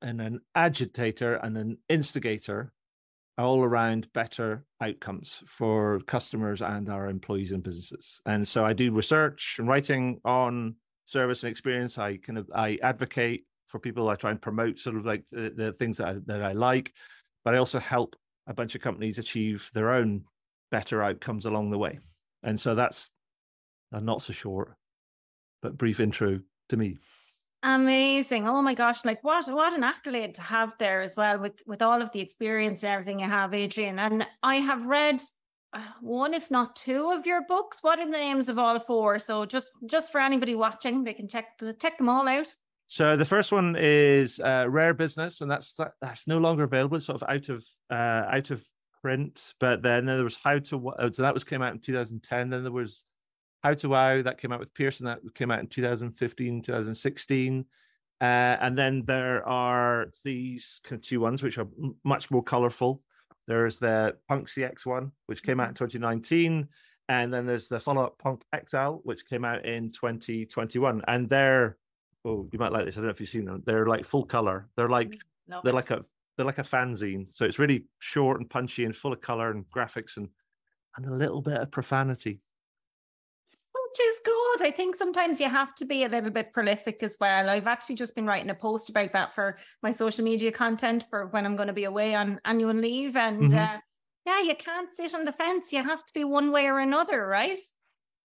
and 0.00 0.20
an 0.20 0.40
agitator 0.54 1.34
and 1.34 1.58
an 1.58 1.78
instigator 1.88 2.72
all 3.38 3.62
around 3.62 4.12
better 4.12 4.64
outcomes 4.80 5.42
for 5.46 6.00
customers 6.06 6.60
and 6.60 6.88
our 6.88 7.08
employees 7.08 7.52
and 7.52 7.62
businesses. 7.62 8.20
And 8.26 8.46
so 8.46 8.64
I 8.64 8.72
do 8.72 8.90
research 8.92 9.56
and 9.58 9.68
writing 9.68 10.20
on 10.24 10.74
service 11.06 11.44
and 11.44 11.50
experience. 11.50 11.98
I 11.98 12.16
kind 12.16 12.38
of 12.38 12.50
I 12.54 12.78
advocate 12.82 13.44
for 13.66 13.78
people. 13.78 14.08
I 14.08 14.16
try 14.16 14.30
and 14.30 14.42
promote 14.42 14.78
sort 14.78 14.96
of 14.96 15.06
like 15.06 15.24
the, 15.30 15.52
the 15.54 15.72
things 15.72 15.98
that 15.98 16.08
I, 16.08 16.16
that 16.26 16.42
I 16.42 16.52
like, 16.52 16.92
but 17.44 17.54
I 17.54 17.58
also 17.58 17.78
help 17.78 18.16
a 18.46 18.54
bunch 18.54 18.74
of 18.74 18.80
companies 18.80 19.18
achieve 19.18 19.70
their 19.72 19.92
own 19.92 20.24
better 20.70 21.02
outcomes 21.02 21.46
along 21.46 21.70
the 21.70 21.78
way. 21.78 21.98
And 22.42 22.58
so 22.58 22.74
that's 22.74 23.10
a 23.92 24.00
not 24.00 24.22
so 24.22 24.32
short 24.32 24.74
but 25.62 25.76
brief 25.76 26.00
intro 26.00 26.40
to 26.68 26.76
me. 26.76 26.98
Amazing. 27.62 28.48
Oh 28.48 28.62
my 28.62 28.74
gosh, 28.74 29.04
like 29.04 29.22
what 29.24 29.46
what 29.48 29.74
an 29.74 29.82
accolade 29.82 30.36
to 30.36 30.42
have 30.42 30.74
there 30.78 31.00
as 31.00 31.16
well 31.16 31.38
with 31.38 31.60
with 31.66 31.82
all 31.82 32.00
of 32.00 32.12
the 32.12 32.20
experience 32.20 32.84
and 32.84 32.92
everything 32.92 33.20
you 33.20 33.26
have, 33.26 33.52
Adrian. 33.52 33.98
And 33.98 34.26
I 34.42 34.56
have 34.56 34.86
read 34.86 35.20
uh, 35.72 35.82
one 36.00 36.34
if 36.34 36.50
not 36.50 36.76
two 36.76 37.10
of 37.10 37.26
your 37.26 37.44
books. 37.46 37.78
What 37.82 37.98
are 37.98 38.06
the 38.06 38.12
names 38.12 38.48
of 38.48 38.58
all 38.58 38.78
four? 38.78 39.18
So 39.18 39.44
just 39.44 39.72
just 39.86 40.12
for 40.12 40.20
anybody 40.20 40.54
watching, 40.54 41.02
they 41.02 41.14
can 41.14 41.28
check 41.28 41.58
the 41.58 41.72
check 41.72 41.98
them 41.98 42.08
all 42.08 42.28
out. 42.28 42.48
So 42.86 43.16
the 43.16 43.24
first 43.24 43.50
one 43.50 43.76
is 43.78 44.40
uh, 44.40 44.66
Rare 44.68 44.94
Business, 44.94 45.40
and 45.40 45.50
that's 45.50 45.78
that's 46.00 46.28
no 46.28 46.38
longer 46.38 46.62
available. 46.62 47.00
Sort 47.00 47.20
of 47.20 47.28
out 47.28 47.48
of 47.48 47.66
uh, 47.90 48.24
out 48.30 48.50
of 48.50 48.64
print. 49.02 49.52
But 49.58 49.82
then 49.82 50.06
there 50.06 50.22
was 50.22 50.38
How 50.42 50.58
to 50.58 50.92
so 51.12 51.22
that 51.22 51.34
was 51.34 51.44
came 51.44 51.62
out 51.62 51.72
in 51.72 51.80
2010. 51.80 52.50
Then 52.50 52.62
there 52.62 52.72
was 52.72 53.04
how 53.62 53.74
to 53.74 53.88
Wow 53.88 54.22
that 54.22 54.38
came 54.38 54.52
out 54.52 54.60
with 54.60 54.74
Pearson 54.74 55.06
that 55.06 55.18
came 55.34 55.50
out 55.50 55.60
in 55.60 55.66
2015, 55.66 56.62
2016. 56.62 57.64
Uh, 58.20 58.24
and 58.24 58.76
then 58.76 59.04
there 59.04 59.46
are 59.46 60.06
these 60.24 60.80
kind 60.84 60.98
of 60.98 61.02
two 61.02 61.20
ones 61.20 61.42
which 61.42 61.58
are 61.58 61.68
m- 61.82 61.96
much 62.04 62.30
more 62.30 62.42
colorful. 62.42 63.02
There's 63.46 63.78
the 63.78 64.16
Punk 64.28 64.48
CX 64.48 64.84
one, 64.84 65.12
which 65.26 65.42
came 65.42 65.60
out 65.60 65.68
in 65.68 65.74
mm-hmm. 65.74 65.84
2019. 65.84 66.68
And 67.10 67.32
then 67.32 67.46
there's 67.46 67.68
the 67.68 67.80
follow 67.80 68.04
up 68.04 68.18
Punk 68.18 68.42
XL, 68.68 68.96
which 69.04 69.26
came 69.26 69.44
out 69.44 69.64
in 69.64 69.90
2021. 69.92 71.02
And 71.08 71.28
they're, 71.28 71.78
oh, 72.24 72.48
you 72.52 72.58
might 72.58 72.72
like 72.72 72.84
this. 72.84 72.96
I 72.96 73.00
don't 73.00 73.06
know 73.06 73.12
if 73.12 73.20
you've 73.20 73.28
seen 73.28 73.46
them. 73.46 73.62
They're 73.64 73.86
like 73.86 74.04
full 74.04 74.24
color. 74.24 74.68
They're 74.76 74.90
like, 74.90 75.16
mm, 75.50 75.62
they're 75.62 75.72
like 75.72 75.90
a, 75.90 76.04
they're 76.36 76.46
like 76.46 76.58
a 76.58 76.62
fanzine. 76.62 77.28
So 77.30 77.44
it's 77.44 77.58
really 77.58 77.86
short 77.98 78.40
and 78.40 78.50
punchy 78.50 78.84
and 78.84 78.94
full 78.94 79.12
of 79.12 79.20
color 79.20 79.50
and 79.50 79.64
graphics 79.74 80.18
and, 80.18 80.28
and 80.96 81.06
a 81.06 81.14
little 81.14 81.40
bit 81.40 81.56
of 81.56 81.70
profanity 81.70 82.40
which 83.98 84.06
is 84.06 84.20
good. 84.24 84.66
I 84.66 84.70
think 84.70 84.96
sometimes 84.96 85.40
you 85.40 85.48
have 85.48 85.74
to 85.76 85.84
be 85.84 86.04
a 86.04 86.08
little 86.08 86.30
bit 86.30 86.52
prolific 86.52 87.02
as 87.02 87.16
well. 87.20 87.48
I've 87.48 87.66
actually 87.66 87.96
just 87.96 88.14
been 88.14 88.26
writing 88.26 88.50
a 88.50 88.54
post 88.54 88.90
about 88.90 89.12
that 89.12 89.34
for 89.34 89.58
my 89.82 89.90
social 89.90 90.24
media 90.24 90.52
content 90.52 91.06
for 91.10 91.26
when 91.28 91.46
I'm 91.46 91.56
going 91.56 91.68
to 91.68 91.72
be 91.74 91.84
away 91.84 92.14
on 92.14 92.40
annual 92.44 92.74
leave. 92.74 93.16
And 93.16 93.42
mm-hmm. 93.42 93.58
uh, 93.58 93.78
yeah, 94.26 94.42
you 94.42 94.54
can't 94.54 94.92
sit 94.92 95.14
on 95.14 95.24
the 95.24 95.32
fence. 95.32 95.72
You 95.72 95.82
have 95.82 96.04
to 96.04 96.12
be 96.12 96.24
one 96.24 96.52
way 96.52 96.66
or 96.66 96.78
another, 96.78 97.26
right? 97.26 97.58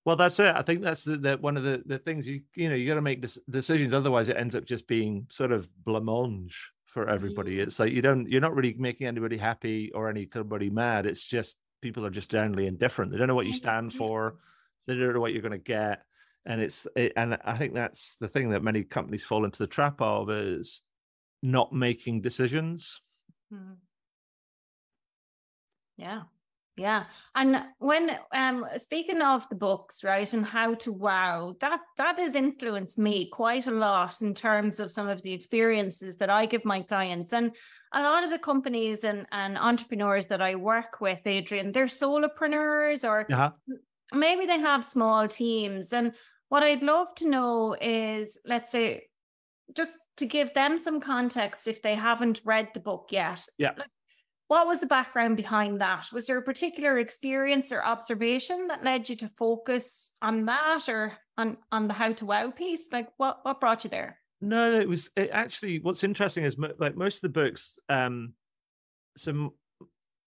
Well, 0.06 0.16
that's 0.16 0.40
it. 0.40 0.54
I 0.54 0.62
think 0.62 0.82
that's 0.82 1.06
the, 1.06 1.18
the 1.18 1.38
one 1.38 1.56
of 1.56 1.64
the, 1.64 1.82
the 1.86 1.98
things 1.98 2.28
you 2.28 2.42
you 2.56 2.70
know 2.70 2.76
you 2.76 2.88
got 2.88 2.96
to 2.96 3.02
make 3.02 3.26
decisions. 3.50 3.94
Otherwise, 3.94 4.28
it 4.30 4.38
ends 4.38 4.56
up 4.56 4.66
just 4.66 4.88
being 4.88 5.28
sort 5.30 5.52
of 5.52 5.68
blancmange 5.86 6.54
for 6.86 7.10
everybody. 7.10 7.54
Mm-hmm. 7.54 7.64
It's 7.64 7.80
like 7.80 7.94
you 7.94 8.02
don't 8.02 8.30
you're 8.30 8.42
not 8.42 8.54
really 8.54 8.76
making 8.78 9.08
anybody 9.08 9.38
happy 9.38 9.92
or 9.94 10.10
anybody 10.10 10.70
mad. 10.70 11.06
It's 11.06 11.26
just 11.26 11.58
people 11.82 12.06
are 12.06 12.10
just 12.10 12.30
generally 12.30 12.68
indifferent. 12.68 13.12
They 13.12 13.18
don't 13.18 13.28
know 13.28 13.36
what 13.36 13.46
you 13.46 13.54
stand 13.54 13.94
for 13.94 14.36
they 14.88 14.96
don't 14.96 15.14
know 15.14 15.20
what 15.20 15.34
you're 15.34 15.42
going 15.42 15.52
to 15.52 15.58
get. 15.58 16.04
And 16.46 16.60
it's 16.60 16.86
it, 16.96 17.14
and 17.16 17.38
i 17.46 17.56
think 17.56 17.74
that's 17.74 18.18
the 18.18 18.28
thing 18.28 18.50
that 18.50 18.64
many 18.64 18.84
companies 18.84 19.24
fall 19.24 19.46
into 19.46 19.60
the 19.60 19.68
trap 19.68 20.02
of 20.02 20.30
is 20.30 20.82
not 21.42 21.72
making 21.74 22.22
decisions. 22.22 23.02
Hmm. 23.52 23.74
yeah. 25.98 26.24
Yeah. 26.76 27.04
And 27.36 27.64
when 27.78 28.18
um 28.34 28.66
speaking 28.78 29.22
of 29.22 29.48
the 29.50 29.56
books 29.56 30.04
right 30.04 30.34
and 30.34 30.44
how 30.44 30.74
to 30.76 30.92
wow 30.92 31.56
that 31.60 31.82
that 31.98 32.18
has 32.18 32.34
influenced 32.34 32.98
me 32.98 33.30
quite 33.30 33.68
a 33.68 33.72
lot 33.72 34.22
in 34.24 34.34
terms 34.34 34.80
of 34.80 34.92
some 34.92 35.08
of 35.08 35.22
the 35.22 35.34
experiences 35.34 36.18
that 36.18 36.32
i 36.32 36.48
give 36.48 36.66
my 36.66 36.82
clients. 36.82 37.32
And 37.32 37.52
a 37.92 38.02
lot 38.02 38.24
of 38.24 38.32
the 38.32 38.40
companies 38.40 39.04
and, 39.04 39.28
and 39.32 39.56
entrepreneurs 39.56 40.26
that 40.28 40.42
I 40.42 40.56
work 40.56 41.00
with, 41.00 41.22
Adrian, 41.28 41.72
they're 41.72 41.86
solopreneurs 41.86 43.08
or 43.08 43.32
uh-huh 43.32 43.52
maybe 44.14 44.46
they 44.46 44.60
have 44.60 44.86
small 44.86 45.28
teams. 45.28 45.94
And 45.94 46.14
what 46.50 46.64
I'd 46.64 46.84
love 46.84 47.14
to 47.16 47.30
know 47.30 47.76
is, 47.80 48.38
let's 48.46 48.72
say, 48.72 49.08
just 49.76 49.98
to 50.18 50.26
give 50.26 50.54
them 50.54 50.78
some 50.78 51.00
context 51.00 51.68
if 51.68 51.82
they 51.82 51.96
haven't 51.96 52.42
read 52.46 52.70
the 52.74 52.80
book 52.80 53.08
yet. 53.10 53.46
Yeah. 53.58 53.72
What 54.48 54.68
was 54.68 54.80
the 54.80 54.86
background 54.86 55.38
behind 55.38 55.82
that? 55.82 56.10
Was 56.12 56.28
there 56.28 56.38
a 56.38 56.44
particular 56.44 57.00
experience 57.00 57.72
or 57.72 57.84
observation 57.84 58.68
that 58.68 58.84
led 58.84 59.10
you 59.10 59.16
to 59.18 59.30
focus 59.30 60.12
on 60.22 60.46
that 60.46 60.90
or 60.90 61.14
on 61.38 61.58
on 61.72 61.88
the 61.88 61.94
how 61.94 62.14
to 62.14 62.26
wow 62.26 62.52
piece? 62.52 62.92
Like 62.92 63.08
what 63.18 63.40
what 63.44 63.60
brought 63.60 63.84
you 63.84 63.90
there? 63.90 64.20
No, 64.42 64.74
it 64.80 64.88
was 64.88 65.10
it 65.16 65.30
actually 65.32 65.80
what's 65.80 66.04
interesting 66.04 66.44
is 66.44 66.58
like 66.78 66.96
most 66.96 67.16
of 67.16 67.22
the 67.22 67.30
books 67.30 67.80
um 67.90 68.34
some 69.18 69.54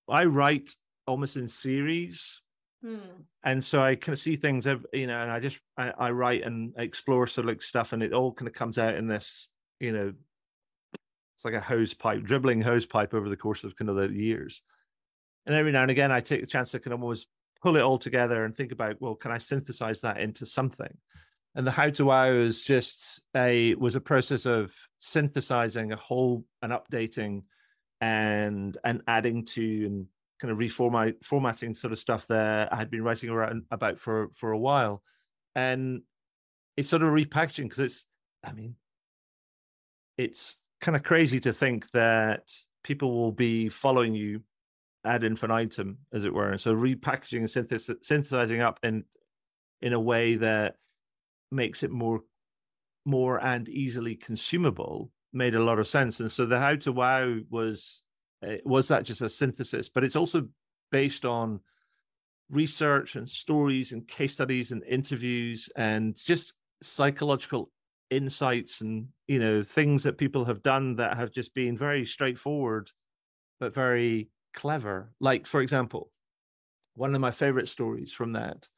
I 0.08 0.24
write 0.24 0.74
almost 1.06 1.36
in 1.36 1.46
series 1.46 2.40
Hmm. 2.82 2.98
And 3.42 3.64
so 3.64 3.82
I 3.82 3.94
kind 3.94 4.12
of 4.12 4.18
see 4.18 4.36
things, 4.36 4.66
you 4.92 5.06
know, 5.06 5.20
and 5.20 5.30
I 5.30 5.40
just 5.40 5.58
I, 5.76 5.92
I, 5.98 6.10
write 6.10 6.44
and 6.44 6.74
explore 6.76 7.26
sort 7.26 7.46
of 7.46 7.48
like 7.48 7.62
stuff, 7.62 7.92
and 7.92 8.02
it 8.02 8.12
all 8.12 8.32
kind 8.32 8.48
of 8.48 8.54
comes 8.54 8.78
out 8.78 8.94
in 8.94 9.06
this, 9.06 9.48
you 9.80 9.92
know, 9.92 10.12
it's 10.92 11.44
like 11.44 11.54
a 11.54 11.60
hose 11.60 11.94
pipe, 11.94 12.22
dribbling 12.22 12.60
hose 12.60 12.86
pipe 12.86 13.14
over 13.14 13.28
the 13.28 13.36
course 13.36 13.64
of 13.64 13.76
kind 13.76 13.88
of 13.88 13.96
the 13.96 14.12
years. 14.12 14.62
And 15.46 15.54
every 15.54 15.72
now 15.72 15.82
and 15.82 15.90
again, 15.90 16.12
I 16.12 16.20
take 16.20 16.40
the 16.40 16.46
chance 16.46 16.72
to 16.72 16.80
kind 16.80 16.94
of 16.94 17.02
always 17.02 17.26
pull 17.62 17.76
it 17.76 17.82
all 17.82 17.98
together 17.98 18.44
and 18.44 18.54
think 18.54 18.72
about, 18.72 19.00
well, 19.00 19.14
can 19.14 19.30
I 19.30 19.38
synthesize 19.38 20.00
that 20.02 20.20
into 20.20 20.44
something? 20.44 20.96
And 21.54 21.66
the 21.66 21.70
how 21.70 21.88
to 21.90 22.04
wow 22.04 22.30
is 22.30 22.62
just 22.62 23.22
a 23.34 23.74
was 23.76 23.96
a 23.96 24.00
process 24.00 24.44
of 24.44 24.74
synthesizing 24.98 25.92
a 25.92 25.96
whole 25.96 26.44
and 26.60 26.72
updating 26.72 27.44
and 28.00 28.76
and 28.84 29.00
adding 29.06 29.46
to 29.46 29.86
and 29.86 30.06
kind 30.40 30.52
of 30.52 30.58
reformat 30.58 31.24
formatting 31.24 31.74
sort 31.74 31.92
of 31.92 31.98
stuff 31.98 32.26
there 32.26 32.68
I 32.72 32.76
had 32.76 32.90
been 32.90 33.02
writing 33.02 33.30
around 33.30 33.64
about 33.70 33.98
for 33.98 34.28
for 34.34 34.52
a 34.52 34.58
while, 34.58 35.02
and 35.54 36.02
it's 36.76 36.88
sort 36.88 37.02
of 37.02 37.10
repackaging 37.10 37.64
because 37.64 37.78
it's 37.78 38.06
I 38.44 38.52
mean, 38.52 38.76
it's 40.18 40.60
kind 40.80 40.96
of 40.96 41.02
crazy 41.02 41.40
to 41.40 41.52
think 41.52 41.90
that 41.92 42.52
people 42.84 43.12
will 43.12 43.32
be 43.32 43.68
following 43.68 44.14
you 44.14 44.42
ad 45.04 45.24
infinitum, 45.24 45.98
as 46.12 46.24
it 46.24 46.34
were. 46.34 46.50
And 46.50 46.60
so 46.60 46.74
repackaging 46.74 47.38
and 47.38 48.00
synthesizing 48.04 48.60
up 48.60 48.78
in 48.82 49.04
in 49.80 49.92
a 49.92 50.00
way 50.00 50.36
that 50.36 50.76
makes 51.50 51.82
it 51.82 51.90
more 51.90 52.22
more 53.04 53.42
and 53.42 53.68
easily 53.68 54.16
consumable 54.16 55.10
made 55.32 55.54
a 55.54 55.62
lot 55.62 55.78
of 55.78 55.86
sense. 55.86 56.20
And 56.20 56.30
so 56.30 56.46
the 56.46 56.58
how 56.58 56.76
to 56.76 56.92
wow 56.92 57.36
was 57.50 58.02
Uh, 58.44 58.56
was 58.64 58.88
that 58.88 59.04
just 59.04 59.22
a 59.22 59.28
synthesis? 59.28 59.88
But 59.88 60.04
it's 60.04 60.16
also 60.16 60.48
based 60.90 61.24
on 61.24 61.60
research 62.50 63.16
and 63.16 63.28
stories 63.28 63.92
and 63.92 64.06
case 64.06 64.34
studies 64.34 64.72
and 64.72 64.82
interviews 64.84 65.68
and 65.76 66.16
just 66.16 66.54
psychological 66.82 67.70
insights 68.10 68.82
and 68.82 69.08
you 69.26 69.40
know 69.40 69.62
things 69.62 70.04
that 70.04 70.18
people 70.18 70.44
have 70.44 70.62
done 70.62 70.94
that 70.96 71.16
have 71.16 71.32
just 71.32 71.52
been 71.54 71.76
very 71.76 72.06
straightforward 72.06 72.90
but 73.58 73.74
very 73.74 74.28
clever 74.54 75.10
like 75.18 75.44
for 75.44 75.60
example 75.60 76.12
one 76.94 77.14
of 77.14 77.20
my 77.20 77.32
favorite 77.32 77.68
stories 77.68 78.12
from 78.12 78.32
that 78.34 78.68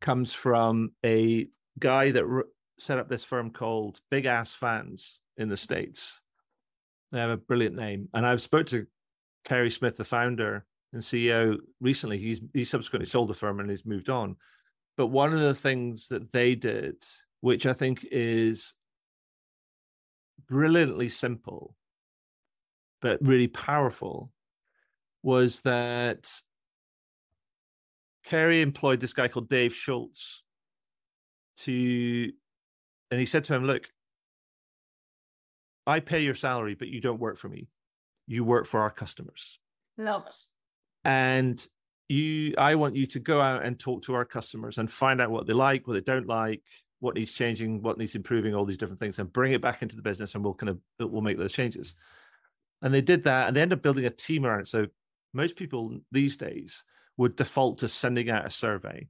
comes 0.00 0.32
from 0.32 0.92
a 1.04 1.48
guy 1.80 2.12
that 2.12 2.24
re- 2.24 2.44
set 2.78 2.98
up 2.98 3.08
this 3.08 3.24
firm 3.24 3.50
called 3.50 4.00
big 4.08 4.24
ass 4.24 4.54
fans 4.54 5.18
in 5.36 5.48
the 5.48 5.56
states 5.56 6.20
they 7.10 7.18
have 7.18 7.30
a 7.30 7.36
brilliant 7.36 7.76
name. 7.76 8.08
And 8.14 8.26
I've 8.26 8.42
spoke 8.42 8.66
to 8.68 8.86
Carey 9.44 9.70
Smith, 9.70 9.96
the 9.96 10.04
founder 10.04 10.64
and 10.92 11.02
CEO, 11.02 11.58
recently. 11.80 12.18
He's 12.18 12.40
he 12.52 12.64
subsequently 12.64 13.06
sold 13.06 13.28
the 13.28 13.34
firm 13.34 13.60
and 13.60 13.70
he's 13.70 13.86
moved 13.86 14.08
on. 14.08 14.36
But 14.96 15.08
one 15.08 15.32
of 15.32 15.40
the 15.40 15.54
things 15.54 16.08
that 16.08 16.32
they 16.32 16.54
did, 16.54 16.96
which 17.40 17.66
I 17.66 17.72
think 17.72 18.06
is 18.10 18.74
brilliantly 20.48 21.08
simple, 21.08 21.74
but 23.00 23.18
really 23.22 23.48
powerful, 23.48 24.30
was 25.22 25.62
that 25.62 26.30
Kerry 28.24 28.60
employed 28.60 29.00
this 29.00 29.12
guy 29.12 29.28
called 29.28 29.48
Dave 29.48 29.74
Schultz 29.74 30.42
to, 31.58 32.32
and 33.10 33.20
he 33.20 33.26
said 33.26 33.44
to 33.44 33.54
him, 33.54 33.64
Look, 33.64 33.90
I 35.90 36.00
pay 36.00 36.22
your 36.22 36.34
salary, 36.34 36.74
but 36.74 36.88
you 36.88 37.00
don't 37.00 37.20
work 37.20 37.36
for 37.36 37.48
me. 37.48 37.68
You 38.26 38.44
work 38.44 38.66
for 38.66 38.80
our 38.80 38.90
customers. 38.90 39.58
Love 39.98 40.24
it. 40.26 40.36
And 41.04 41.66
you, 42.08 42.54
I 42.56 42.74
want 42.76 42.96
you 42.96 43.06
to 43.06 43.18
go 43.18 43.40
out 43.40 43.64
and 43.64 43.78
talk 43.78 44.02
to 44.04 44.14
our 44.14 44.24
customers 44.24 44.78
and 44.78 44.90
find 44.90 45.20
out 45.20 45.30
what 45.30 45.46
they 45.46 45.52
like, 45.52 45.86
what 45.86 45.94
they 45.94 46.00
don't 46.00 46.26
like, 46.26 46.62
what 47.00 47.14
needs 47.14 47.32
changing, 47.32 47.82
what 47.82 47.98
needs 47.98 48.14
improving, 48.14 48.54
all 48.54 48.64
these 48.64 48.76
different 48.78 49.00
things, 49.00 49.18
and 49.18 49.32
bring 49.32 49.52
it 49.52 49.62
back 49.62 49.82
into 49.82 49.96
the 49.96 50.02
business, 50.02 50.34
and 50.34 50.44
we'll 50.44 50.54
kind 50.54 50.70
of 50.70 50.78
we'll 50.98 51.22
make 51.22 51.38
those 51.38 51.52
changes. 51.52 51.94
And 52.82 52.94
they 52.94 53.00
did 53.00 53.24
that, 53.24 53.48
and 53.48 53.56
they 53.56 53.62
ended 53.62 53.78
up 53.78 53.82
building 53.82 54.04
a 54.06 54.10
team 54.10 54.44
around 54.44 54.60
it. 54.60 54.68
So 54.68 54.86
most 55.32 55.56
people 55.56 55.98
these 56.12 56.36
days 56.36 56.84
would 57.16 57.36
default 57.36 57.78
to 57.78 57.88
sending 57.88 58.30
out 58.30 58.46
a 58.46 58.50
survey 58.50 59.08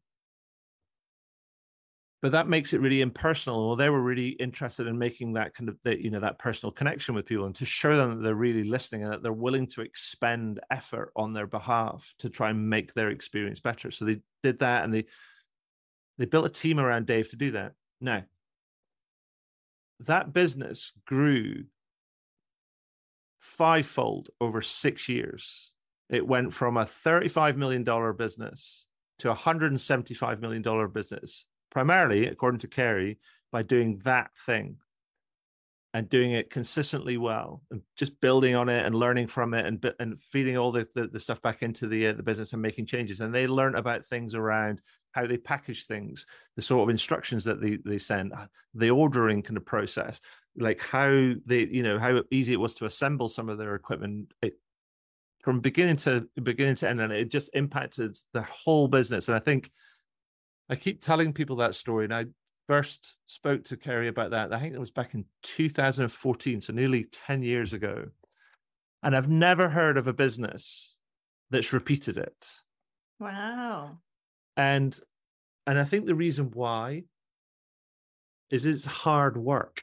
but 2.23 2.33
that 2.33 2.49
makes 2.49 2.73
it 2.73 2.81
really 2.81 3.01
impersonal 3.01 3.69
well 3.69 3.77
they 3.77 3.89
were 3.91 4.03
really 4.03 4.29
interested 4.29 4.87
in 4.87 4.99
making 4.99 5.33
that 5.33 5.55
kind 5.55 5.69
of 5.69 5.77
that 5.85 6.01
you 6.01 6.11
know 6.11 6.21
that 6.21 6.39
personal 6.39 6.73
connection 6.73 7.15
with 7.15 7.27
people 7.27 7.47
and 7.47 7.55
to 7.55 7.65
show 7.65 7.97
them 7.97 8.17
that 8.17 8.23
they're 8.23 8.35
really 8.35 8.65
listening 8.65 9.03
and 9.03 9.13
that 9.13 9.23
they're 9.23 9.33
willing 9.33 9.67
to 9.67 9.81
expend 9.81 10.61
effort 10.71 11.13
on 11.17 11.33
their 11.33 11.47
behalf 11.47 12.15
to 12.19 12.29
try 12.29 12.51
and 12.51 12.69
make 12.69 12.95
their 12.95 13.11
experience 13.11 13.61
better. 13.61 13.91
So 13.91 14.05
they 14.05 14.21
did 14.43 14.59
that 14.61 14.85
and 14.85 14.93
they 14.93 15.07
they 16.19 16.27
built 16.27 16.47
a 16.47 16.51
team 16.51 16.79
around 16.79 17.07
dave 17.07 17.31
to 17.31 17.37
do 17.37 17.53
that. 17.53 17.73
Now 18.01 18.25
that 20.01 20.33
business 20.33 20.93
grew 21.07 21.65
fivefold 23.41 24.29
over 24.41 24.63
six 24.63 25.09
years. 25.09 25.73
It 26.09 26.27
went 26.27 26.53
from 26.53 26.77
a 26.77 26.85
$35 26.85 27.57
million 27.57 27.85
business 28.17 28.87
to 29.21 29.31
a 29.31 29.37
$175 29.37 30.41
million 30.41 30.91
business 30.93 31.45
primarily, 31.71 32.27
according 32.27 32.61
to 32.61 32.69
Carey, 32.69 33.19
by 33.53 33.63
doing 33.63 34.01
that 34.05 34.31
thing 34.47 34.77
and 35.93 36.09
doing 36.09 36.33
it 36.33 36.51
consistently 36.51 37.17
well 37.17 37.63
and 37.71 37.83
just 37.97 38.21
building 38.21 38.55
on 38.55 38.69
it 38.69 38.87
and 38.87 38.95
learning 38.95 39.27
from 39.27 39.55
it 39.55 39.67
and 39.67 39.93
and 39.99 40.21
feeding 40.21 40.57
all 40.57 40.71
the, 40.71 40.87
the, 40.95 41.09
the 41.09 41.19
stuff 41.19 41.43
back 41.43 41.63
into 41.63 41.89
the 41.89 42.09
uh, 42.09 42.13
the 42.13 42.23
business 42.23 42.53
and 42.53 42.63
making 42.63 42.87
changes. 42.87 43.21
And 43.21 43.35
they 43.35 43.47
learn 43.47 43.75
about 43.75 44.07
things 44.07 44.35
around 44.35 44.81
how 45.13 45.27
they 45.27 45.37
package 45.37 45.87
things 45.87 46.27
the 46.55 46.63
sort 46.63 46.85
of 46.85 46.91
instructions 46.91 47.43
that 47.45 47.61
they, 47.61 47.79
they 47.85 47.99
send 47.99 48.33
uh, 48.33 48.47
the 48.75 48.91
ordering 48.91 49.43
kind 49.43 49.57
of 49.57 49.67
process 49.67 50.21
like 50.57 50.81
how 50.83 51.33
they 51.47 51.67
you 51.67 51.83
know 51.83 51.99
how 51.99 52.23
easy 52.31 52.53
it 52.53 52.61
was 52.61 52.75
to 52.75 52.87
assemble 52.87 53.29
some 53.29 53.49
of 53.49 53.59
their 53.59 53.75
equipment. 53.75 54.33
It, 54.43 54.55
from 55.43 55.61
beginning 55.61 55.97
to 55.97 56.29
beginning 56.43 56.75
to 56.77 56.89
end 56.89 57.01
and 57.01 57.13
it 57.13 57.31
just 57.31 57.51
impacted 57.55 58.17
the 58.35 58.43
whole 58.43 58.89
business. 58.89 59.29
And 59.29 59.37
i 59.37 59.41
think 59.41 59.71
I 60.71 60.77
keep 60.77 61.01
telling 61.01 61.33
people 61.33 61.57
that 61.57 61.75
story, 61.75 62.05
and 62.05 62.15
I 62.15 62.27
first 62.69 63.17
spoke 63.27 63.65
to 63.65 63.77
Carey 63.77 64.07
about 64.07 64.31
that. 64.31 64.53
I 64.53 64.61
think 64.61 64.73
it 64.73 64.79
was 64.79 64.93
back 64.93 65.15
in 65.15 65.25
2014, 65.43 66.61
so 66.61 66.73
nearly 66.73 67.05
10 67.11 67.43
years 67.43 67.73
ago. 67.73 68.07
And 69.03 69.17
I've 69.17 69.29
never 69.29 69.69
heard 69.69 69.99
of 69.99 70.07
a 70.07 70.13
business 70.13 70.97
that's 71.51 71.73
repeated 71.73 72.17
it. 72.17 72.49
Wow. 73.19 73.99
And 74.57 74.99
and 75.67 75.79
I 75.79 75.85
think 75.85 76.07
the 76.07 76.15
reason 76.15 76.51
why 76.55 77.05
is 78.51 78.67
it's 78.67 78.87
hard 78.87 79.37
work. 79.37 79.83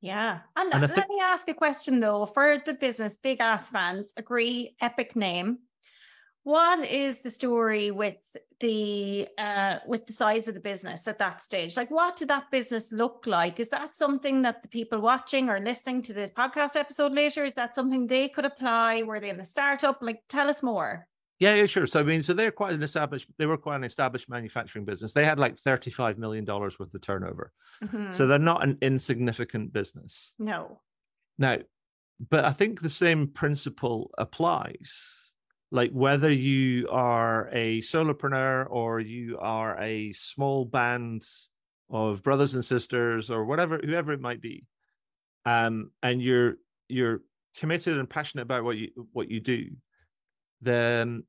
Yeah. 0.00 0.40
And, 0.56 0.72
and 0.72 0.82
let 0.82 0.94
th- 0.94 1.08
me 1.08 1.20
ask 1.22 1.48
a 1.48 1.54
question 1.54 2.00
though 2.00 2.26
for 2.26 2.58
the 2.58 2.74
business, 2.74 3.16
big 3.16 3.40
ass 3.40 3.70
fans, 3.70 4.12
agree, 4.16 4.76
epic 4.80 5.16
name. 5.16 5.58
What 6.44 6.86
is 6.86 7.22
the 7.22 7.30
story 7.30 7.90
with 7.90 8.36
the 8.60 9.26
uh, 9.38 9.78
with 9.86 10.06
the 10.06 10.12
size 10.12 10.46
of 10.46 10.52
the 10.52 10.60
business 10.60 11.08
at 11.08 11.18
that 11.18 11.40
stage? 11.40 11.74
Like, 11.74 11.90
what 11.90 12.16
did 12.16 12.28
that 12.28 12.50
business 12.50 12.92
look 12.92 13.24
like? 13.26 13.58
Is 13.58 13.70
that 13.70 13.96
something 13.96 14.42
that 14.42 14.62
the 14.62 14.68
people 14.68 15.00
watching 15.00 15.48
or 15.48 15.58
listening 15.58 16.02
to 16.02 16.12
this 16.12 16.30
podcast 16.30 16.76
episode 16.76 17.12
later 17.12 17.44
is 17.46 17.54
that 17.54 17.74
something 17.74 18.06
they 18.06 18.28
could 18.28 18.44
apply? 18.44 19.02
Were 19.04 19.20
they 19.20 19.30
in 19.30 19.38
the 19.38 19.44
startup? 19.46 20.02
Like, 20.02 20.20
tell 20.28 20.50
us 20.50 20.62
more. 20.62 21.08
Yeah, 21.38 21.54
yeah, 21.54 21.64
sure. 21.64 21.86
So 21.86 22.00
I 22.00 22.02
mean, 22.02 22.22
so 22.22 22.34
they're 22.34 22.52
quite 22.52 22.74
an 22.74 22.82
established. 22.82 23.26
They 23.38 23.46
were 23.46 23.56
quite 23.56 23.76
an 23.76 23.84
established 23.84 24.28
manufacturing 24.28 24.84
business. 24.84 25.14
They 25.14 25.24
had 25.24 25.38
like 25.38 25.58
thirty-five 25.58 26.18
million 26.18 26.44
dollars 26.44 26.78
worth 26.78 26.92
of 26.92 27.00
turnover. 27.00 27.52
Mm-hmm. 27.82 28.12
So 28.12 28.26
they're 28.26 28.38
not 28.38 28.62
an 28.62 28.76
insignificant 28.82 29.72
business. 29.72 30.34
No. 30.38 30.80
Now, 31.38 31.56
but 32.28 32.44
I 32.44 32.52
think 32.52 32.82
the 32.82 32.90
same 32.90 33.28
principle 33.28 34.10
applies 34.18 35.23
like 35.74 35.90
whether 35.90 36.30
you 36.30 36.88
are 36.88 37.48
a 37.52 37.80
solopreneur 37.80 38.66
or 38.70 39.00
you 39.00 39.36
are 39.40 39.76
a 39.82 40.12
small 40.12 40.64
band 40.64 41.26
of 41.90 42.22
brothers 42.22 42.54
and 42.54 42.64
sisters 42.64 43.28
or 43.28 43.44
whatever 43.44 43.78
whoever 43.84 44.12
it 44.12 44.20
might 44.20 44.40
be 44.40 44.64
um 45.44 45.90
and 46.02 46.22
you're 46.22 46.54
you're 46.88 47.22
committed 47.58 47.98
and 47.98 48.08
passionate 48.08 48.44
about 48.44 48.62
what 48.62 48.76
you 48.76 48.88
what 49.12 49.28
you 49.28 49.40
do 49.40 49.66
then 50.62 51.24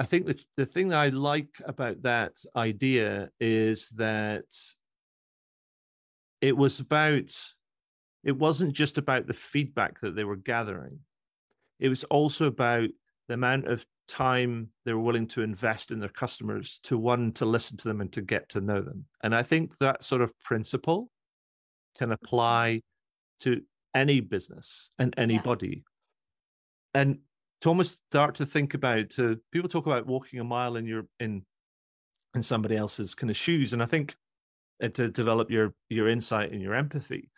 i 0.00 0.04
think 0.04 0.26
the 0.26 0.38
the 0.56 0.66
thing 0.66 0.88
that 0.88 0.98
i 0.98 1.08
like 1.08 1.54
about 1.64 2.02
that 2.02 2.32
idea 2.56 3.30
is 3.40 3.88
that 3.90 4.44
it 6.40 6.56
was 6.56 6.80
about 6.80 7.32
it 8.24 8.36
wasn't 8.36 8.72
just 8.72 8.98
about 8.98 9.26
the 9.26 9.32
feedback 9.32 10.00
that 10.00 10.14
they 10.14 10.24
were 10.24 10.36
gathering. 10.36 10.98
It 11.78 11.88
was 11.88 12.04
also 12.04 12.46
about 12.46 12.88
the 13.28 13.34
amount 13.34 13.66
of 13.66 13.84
time 14.08 14.70
they're 14.84 14.98
willing 14.98 15.26
to 15.28 15.42
invest 15.42 15.90
in 15.90 16.00
their 16.00 16.08
customers 16.08 16.80
to 16.82 16.96
one 16.96 17.30
to 17.32 17.44
listen 17.44 17.76
to 17.76 17.88
them 17.88 18.00
and 18.00 18.10
to 18.12 18.22
get 18.22 18.48
to 18.48 18.60
know 18.60 18.80
them. 18.80 19.04
And 19.22 19.34
i 19.34 19.42
think 19.42 19.76
that 19.80 20.02
sort 20.02 20.22
of 20.22 20.32
principle 20.40 21.10
can 21.98 22.12
apply 22.12 22.82
to 23.40 23.62
any 23.94 24.20
business 24.20 24.90
and 24.98 25.14
anybody. 25.16 25.84
Yeah. 26.94 27.00
and 27.00 27.18
to 27.60 27.68
almost 27.68 28.00
start 28.10 28.36
to 28.36 28.46
think 28.46 28.74
about 28.74 29.10
to 29.10 29.38
people 29.52 29.68
talk 29.68 29.86
about 29.86 30.06
walking 30.06 30.40
a 30.40 30.44
mile 30.44 30.76
in 30.76 30.86
your 30.86 31.06
in 31.20 31.44
in 32.34 32.42
somebody 32.42 32.76
else's 32.76 33.14
kind 33.14 33.30
of 33.30 33.36
shoes 33.36 33.72
and 33.72 33.82
i 33.82 33.86
think 33.86 34.14
uh, 34.82 34.88
to 34.88 35.08
develop 35.08 35.50
your 35.50 35.74
your 35.88 36.08
insight 36.08 36.52
and 36.52 36.62
your 36.62 36.74
empathy. 36.74 37.30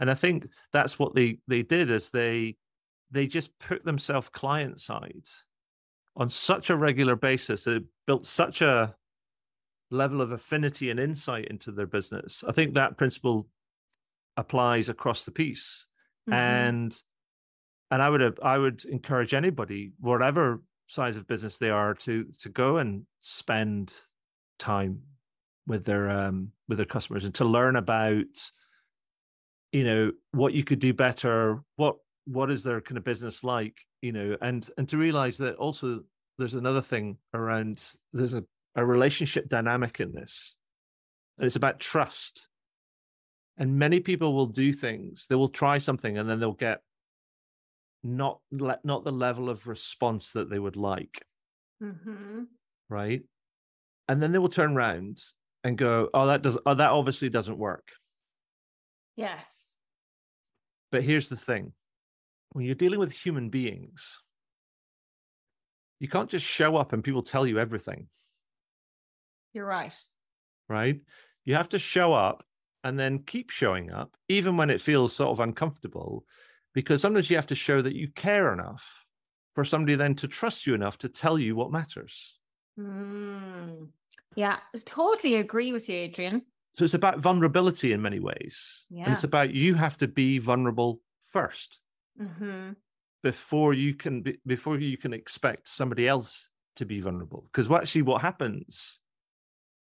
And 0.00 0.10
i 0.10 0.14
think 0.14 0.46
that's 0.72 0.98
what 0.98 1.14
they 1.14 1.38
they 1.48 1.62
did 1.62 1.90
is 1.90 2.10
they 2.10 2.56
they 3.10 3.26
just 3.26 3.56
put 3.58 3.84
themselves 3.84 4.28
client 4.28 4.80
side 4.80 5.26
on 6.16 6.28
such 6.28 6.70
a 6.70 6.76
regular 6.76 7.16
basis. 7.16 7.66
It 7.66 7.84
built 8.06 8.26
such 8.26 8.60
a 8.60 8.94
level 9.90 10.20
of 10.20 10.32
affinity 10.32 10.90
and 10.90 11.00
insight 11.00 11.46
into 11.46 11.72
their 11.72 11.86
business. 11.86 12.44
I 12.46 12.52
think 12.52 12.74
that 12.74 12.98
principle 12.98 13.48
applies 14.36 14.88
across 14.88 15.24
the 15.24 15.30
piece. 15.30 15.86
Mm-hmm. 16.28 16.34
And 16.34 17.02
and 17.90 18.02
I 18.02 18.10
would 18.10 18.38
I 18.42 18.58
would 18.58 18.84
encourage 18.84 19.32
anybody, 19.32 19.92
whatever 19.98 20.62
size 20.88 21.16
of 21.16 21.26
business 21.26 21.58
they 21.58 21.70
are, 21.70 21.94
to 21.94 22.26
to 22.40 22.48
go 22.48 22.78
and 22.78 23.04
spend 23.20 23.94
time 24.58 25.00
with 25.66 25.84
their 25.84 26.10
um 26.10 26.50
with 26.68 26.78
their 26.78 26.86
customers 26.86 27.24
and 27.24 27.34
to 27.36 27.44
learn 27.44 27.76
about 27.76 28.24
you 29.72 29.84
know 29.84 30.12
what 30.32 30.54
you 30.54 30.64
could 30.64 30.78
do 30.78 30.94
better 30.94 31.62
what 31.76 31.96
what 32.30 32.50
is 32.50 32.62
their 32.62 32.80
kind 32.80 32.98
of 32.98 33.04
business 33.04 33.42
like 33.42 33.76
you 34.02 34.12
know 34.12 34.36
and 34.42 34.68
and 34.76 34.88
to 34.88 34.98
realize 34.98 35.38
that 35.38 35.56
also 35.56 36.00
there's 36.36 36.54
another 36.54 36.82
thing 36.82 37.16
around 37.34 37.82
there's 38.12 38.34
a, 38.34 38.44
a 38.76 38.84
relationship 38.84 39.48
dynamic 39.48 39.98
in 39.98 40.12
this 40.12 40.56
and 41.38 41.46
it's 41.46 41.56
about 41.56 41.80
trust. 41.80 42.48
And 43.56 43.78
many 43.78 44.00
people 44.00 44.34
will 44.34 44.46
do 44.46 44.72
things 44.72 45.26
they 45.28 45.34
will 45.34 45.48
try 45.48 45.78
something 45.78 46.18
and 46.18 46.28
then 46.28 46.38
they'll 46.38 46.52
get 46.52 46.80
not 48.04 48.40
not 48.52 49.04
the 49.04 49.10
level 49.10 49.48
of 49.50 49.66
response 49.66 50.32
that 50.32 50.48
they 50.50 50.58
would 50.58 50.76
like. 50.76 51.22
Mm-hmm. 51.82 52.42
right? 52.88 53.22
And 54.08 54.22
then 54.22 54.32
they 54.32 54.38
will 54.38 54.48
turn 54.48 54.76
around 54.76 55.20
and 55.64 55.76
go 55.76 56.08
oh 56.14 56.26
that 56.26 56.42
does 56.42 56.58
oh 56.66 56.74
that 56.74 56.90
obviously 56.90 57.28
doesn't 57.30 57.58
work. 57.58 57.88
Yes. 59.16 59.76
But 60.92 61.02
here's 61.02 61.28
the 61.28 61.36
thing 61.36 61.72
when 62.52 62.64
you're 62.64 62.74
dealing 62.74 62.98
with 62.98 63.12
human 63.12 63.50
beings, 63.50 64.22
you 66.00 66.08
can't 66.08 66.30
just 66.30 66.46
show 66.46 66.76
up 66.76 66.92
and 66.92 67.04
people 67.04 67.22
tell 67.22 67.46
you 67.46 67.58
everything. 67.58 68.08
You're 69.52 69.66
right. 69.66 69.94
Right? 70.68 71.00
You 71.44 71.54
have 71.54 71.70
to 71.70 71.78
show 71.78 72.12
up 72.12 72.44
and 72.84 72.98
then 72.98 73.20
keep 73.20 73.50
showing 73.50 73.90
up, 73.90 74.16
even 74.28 74.56
when 74.56 74.70
it 74.70 74.80
feels 74.80 75.14
sort 75.14 75.30
of 75.30 75.40
uncomfortable, 75.40 76.24
because 76.74 77.02
sometimes 77.02 77.30
you 77.30 77.36
have 77.36 77.48
to 77.48 77.54
show 77.54 77.82
that 77.82 77.94
you 77.94 78.08
care 78.08 78.52
enough 78.52 79.04
for 79.54 79.64
somebody 79.64 79.96
then 79.96 80.14
to 80.16 80.28
trust 80.28 80.66
you 80.66 80.74
enough 80.74 80.98
to 80.98 81.08
tell 81.08 81.38
you 81.38 81.56
what 81.56 81.72
matters. 81.72 82.38
Mm. 82.78 83.88
Yeah, 84.36 84.58
totally 84.84 85.36
agree 85.36 85.72
with 85.72 85.88
you, 85.88 85.96
Adrian. 85.96 86.42
So 86.74 86.84
it's 86.84 86.94
about 86.94 87.18
vulnerability 87.18 87.92
in 87.92 88.00
many 88.00 88.20
ways. 88.20 88.86
Yeah. 88.88 89.04
And 89.04 89.12
it's 89.12 89.24
about 89.24 89.52
you 89.52 89.74
have 89.74 89.96
to 89.96 90.06
be 90.06 90.38
vulnerable 90.38 91.00
first 91.32 91.80
mm-hmm. 92.20 92.72
before 93.22 93.74
you 93.74 93.94
can 93.94 94.22
be, 94.22 94.38
before 94.46 94.78
you 94.78 94.96
can 94.96 95.12
expect 95.12 95.68
somebody 95.68 96.08
else 96.08 96.50
to 96.76 96.84
be 96.84 97.00
vulnerable. 97.00 97.48
Because 97.52 97.70
actually, 97.70 98.02
what 98.02 98.22
happens 98.22 98.98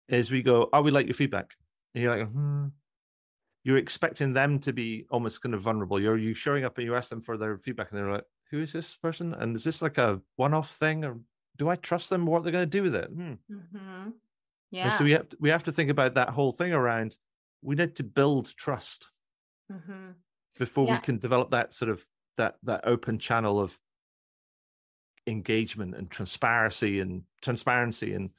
is 0.08 0.30
we 0.30 0.42
go, 0.42 0.68
"Oh, 0.72 0.82
we 0.82 0.90
like 0.90 1.06
your 1.06 1.14
feedback," 1.14 1.54
and 1.94 2.02
you're 2.02 2.16
like, 2.18 2.28
"Hmm." 2.30 2.68
You're 3.64 3.76
expecting 3.78 4.32
them 4.32 4.58
to 4.60 4.72
be 4.72 5.06
almost 5.08 5.40
kind 5.40 5.54
of 5.54 5.60
vulnerable. 5.60 6.00
You're 6.00 6.18
you 6.18 6.34
showing 6.34 6.64
up 6.64 6.78
and 6.78 6.84
you 6.84 6.96
ask 6.96 7.10
them 7.10 7.22
for 7.22 7.36
their 7.36 7.58
feedback, 7.58 7.90
and 7.90 7.98
they're 7.98 8.12
like, 8.12 8.24
"Who 8.50 8.60
is 8.60 8.72
this 8.72 8.96
person? 8.96 9.34
And 9.34 9.54
is 9.54 9.62
this 9.64 9.82
like 9.82 9.98
a 9.98 10.20
one-off 10.36 10.74
thing, 10.74 11.04
or 11.04 11.20
do 11.56 11.68
I 11.68 11.76
trust 11.76 12.10
them? 12.10 12.26
What 12.26 12.42
they're 12.42 12.52
going 12.52 12.68
to 12.68 12.78
do 12.78 12.82
with 12.82 12.94
it?" 12.94 13.08
Hmm. 13.10 13.34
Mm-hmm. 13.50 14.10
Yeah. 14.72 14.84
And 14.84 14.92
so 14.94 15.04
we 15.04 15.12
have 15.12 15.28
to, 15.28 15.36
we 15.38 15.50
have 15.50 15.64
to 15.64 15.72
think 15.72 15.90
about 15.90 16.14
that 16.14 16.30
whole 16.30 16.50
thing 16.50 16.72
around 16.72 17.16
we 17.62 17.76
need 17.76 17.96
to 17.96 18.04
build 18.04 18.54
trust 18.56 19.08
Mhm. 19.70 20.14
Before 20.58 20.86
Yeah. 20.86 20.96
we 20.96 21.00
can 21.00 21.18
develop 21.18 21.50
that 21.50 21.72
sort 21.72 21.90
of 21.90 22.04
that 22.38 22.56
that 22.64 22.86
open 22.86 23.18
channel 23.18 23.60
of 23.60 23.78
engagement 25.26 25.94
and 25.94 26.10
transparency 26.10 27.00
and 27.00 27.22
transparency 27.40 28.14
and, 28.14 28.30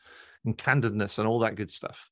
and 0.46 0.58
candidness 0.58 1.20
and 1.20 1.28
all 1.28 1.40
that 1.40 1.56
good 1.56 1.72
stuff. 1.72 2.10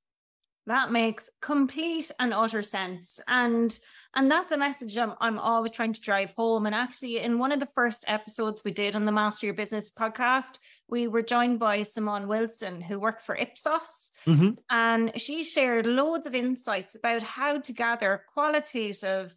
That 0.67 0.91
makes 0.91 1.29
complete 1.41 2.11
and 2.19 2.33
utter 2.33 2.61
sense. 2.61 3.19
And 3.27 3.77
and 4.13 4.29
that's 4.29 4.51
a 4.51 4.57
message 4.57 4.97
I'm, 4.97 5.13
I'm 5.21 5.39
always 5.39 5.71
trying 5.71 5.93
to 5.93 6.01
drive 6.01 6.33
home. 6.37 6.65
And 6.65 6.75
actually, 6.75 7.17
in 7.19 7.39
one 7.39 7.51
of 7.53 7.59
the 7.59 7.65
first 7.65 8.03
episodes 8.07 8.61
we 8.63 8.71
did 8.71 8.95
on 8.95 9.05
the 9.05 9.11
Master 9.11 9.47
Your 9.47 9.55
Business 9.55 9.91
podcast, 9.91 10.59
we 10.87 11.07
were 11.07 11.21
joined 11.23 11.59
by 11.59 11.81
Simone 11.83 12.27
Wilson, 12.27 12.79
who 12.81 12.99
works 12.99 13.25
for 13.25 13.35
Ipsos. 13.35 14.11
Mhm. 14.27 14.57
And 14.69 15.19
she 15.19 15.43
shared 15.43 15.85
loads 15.87 16.25
of 16.27 16.35
insights 16.35 16.93
about 16.95 17.23
how 17.23 17.59
to 17.59 17.73
gather 17.73 18.23
qualitative 18.33 19.35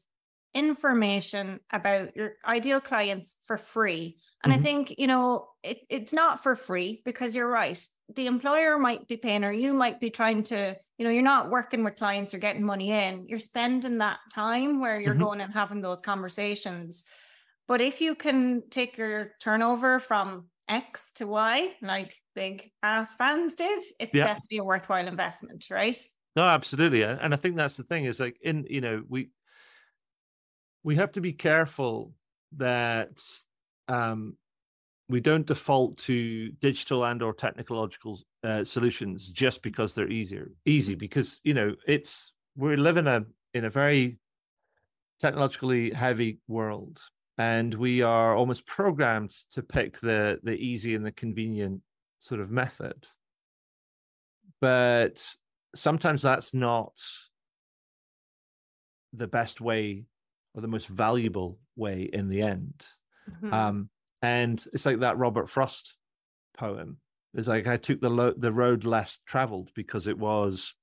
information 0.55 1.61
about 1.73 2.15
your 2.17 2.35
ideal 2.45 2.81
clients 2.81 3.37
for 3.47 3.57
free. 3.59 4.19
And 4.43 4.53
I 4.53 4.57
Mhm. 4.57 4.67
think, 4.67 4.95
you 4.99 5.07
know, 5.07 5.49
it, 5.63 5.81
it's 5.91 6.13
not 6.13 6.43
for 6.43 6.55
free 6.57 7.03
because 7.05 7.35
you're 7.35 7.49
right. 7.49 7.85
The 8.15 8.27
employer 8.27 8.79
might 8.79 9.09
be 9.09 9.17
paying, 9.17 9.45
or 9.45 9.53
you 9.53 9.75
might 9.75 10.01
be 10.01 10.11
trying 10.11 10.43
to, 10.45 10.77
you 10.99 11.05
know, 11.05 11.11
you're 11.11 11.23
not 11.23 11.51
working 11.51 11.83
with 11.85 11.97
clients 11.97 12.35
or 12.35 12.39
getting 12.39 12.65
money 12.65 12.91
in. 12.91 13.27
You're 13.27 13.39
spending 13.39 13.99
that 13.99 14.21
time 14.33 14.81
where 14.81 15.01
you're 15.01 15.15
Mhm. 15.15 15.27
going 15.27 15.41
and 15.41 15.53
having 15.53 15.81
those 15.81 16.01
conversations. 16.01 17.05
But 17.67 17.81
if 17.81 18.01
you 18.01 18.15
can 18.15 18.69
take 18.71 18.97
your 18.99 19.33
turnover 19.41 19.99
from 20.01 20.51
X 20.69 21.13
to 21.17 21.27
Y, 21.27 21.77
like 21.83 22.15
big 22.35 22.73
ass 22.83 23.15
fans 23.17 23.55
did, 23.55 23.83
it's 24.01 24.13
Yeah. 24.13 24.21
definitely 24.21 24.59
a 24.59 24.65
worthwhile 24.65 25.09
investment, 25.09 25.67
right? 25.71 25.99
No, 26.37 26.43
absolutely, 26.43 27.03
and 27.03 27.21
and 27.21 27.33
I 27.33 27.37
think 27.37 27.57
that's 27.57 27.77
the 27.77 27.85
thing 27.85 28.07
is 28.07 28.19
like 28.19 28.39
in 28.43 28.67
you 28.69 28.81
know 28.81 29.05
we 29.09 29.31
we 30.85 30.97
have 30.97 31.11
to 31.13 31.21
be 31.21 31.33
careful 31.33 32.13
that 32.57 33.23
um, 33.89 34.37
we 35.09 35.21
don't 35.21 35.47
default 35.47 35.99
to 35.99 36.51
digital 36.61 37.05
and 37.05 37.23
or 37.23 37.35
technological 37.35 38.21
uh, 38.45 38.63
solutions 38.63 39.29
just 39.29 39.63
because 39.63 39.95
they're 39.95 40.11
easier 40.11 40.51
easy 40.67 40.95
because 40.95 41.41
you 41.43 41.55
know 41.55 41.75
it's 41.87 42.33
we 42.57 42.77
live 42.77 42.99
in 42.99 43.07
a 43.07 43.25
in 43.55 43.65
a 43.65 43.71
very 43.71 44.19
technologically 45.21 45.91
heavy 45.91 46.39
world 46.47 47.01
and 47.39 47.75
we 47.75 48.03
are 48.03 48.37
almost 48.37 48.67
programmed 48.67 49.31
to 49.51 49.63
pick 49.63 49.99
the 50.01 50.39
the 50.43 50.55
easy 50.55 50.95
and 50.95 51.05
the 51.05 51.13
convenient 51.13 51.81
sort 52.21 52.41
of 52.41 52.51
method. 52.51 53.09
But 54.61 55.25
sometimes 55.75 56.23
that's 56.23 56.55
not 56.55 56.93
the 59.13 59.27
best 59.27 59.61
way 59.61 60.05
or 60.55 60.63
the 60.63 60.69
most 60.69 60.87
valuable 60.89 61.59
way 61.77 62.03
in 62.13 62.29
the 62.29 62.43
end 62.43 62.87
Mhm. 63.31 63.53
um 63.53 63.91
and 64.23 64.65
it's 64.73 64.87
like 64.87 65.01
that 65.01 65.19
robert 65.19 65.49
frost 65.49 65.97
poem 66.57 66.99
it's 67.35 67.49
like 67.49 67.67
i 67.67 67.77
took 67.77 68.01
the 68.01 68.11
lo- 68.11 68.35
the 68.37 68.53
road 68.53 68.85
less 68.85 69.19
traveled 69.27 69.71
because 69.75 70.07
it 70.07 70.19
was 70.19 70.75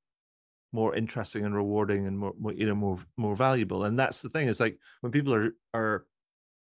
more 0.74 0.96
interesting 0.96 1.44
and 1.46 1.54
rewarding 1.56 2.08
and 2.08 2.18
more, 2.18 2.34
more 2.40 2.54
you 2.54 2.66
know 2.66 2.76
more 2.76 2.98
more 3.18 3.36
valuable 3.36 3.84
and 3.84 3.98
that's 4.00 4.22
the 4.22 4.30
thing 4.30 4.48
is 4.48 4.60
like 4.60 4.78
when 5.02 5.12
people 5.12 5.34
are 5.34 5.52
are 5.74 6.06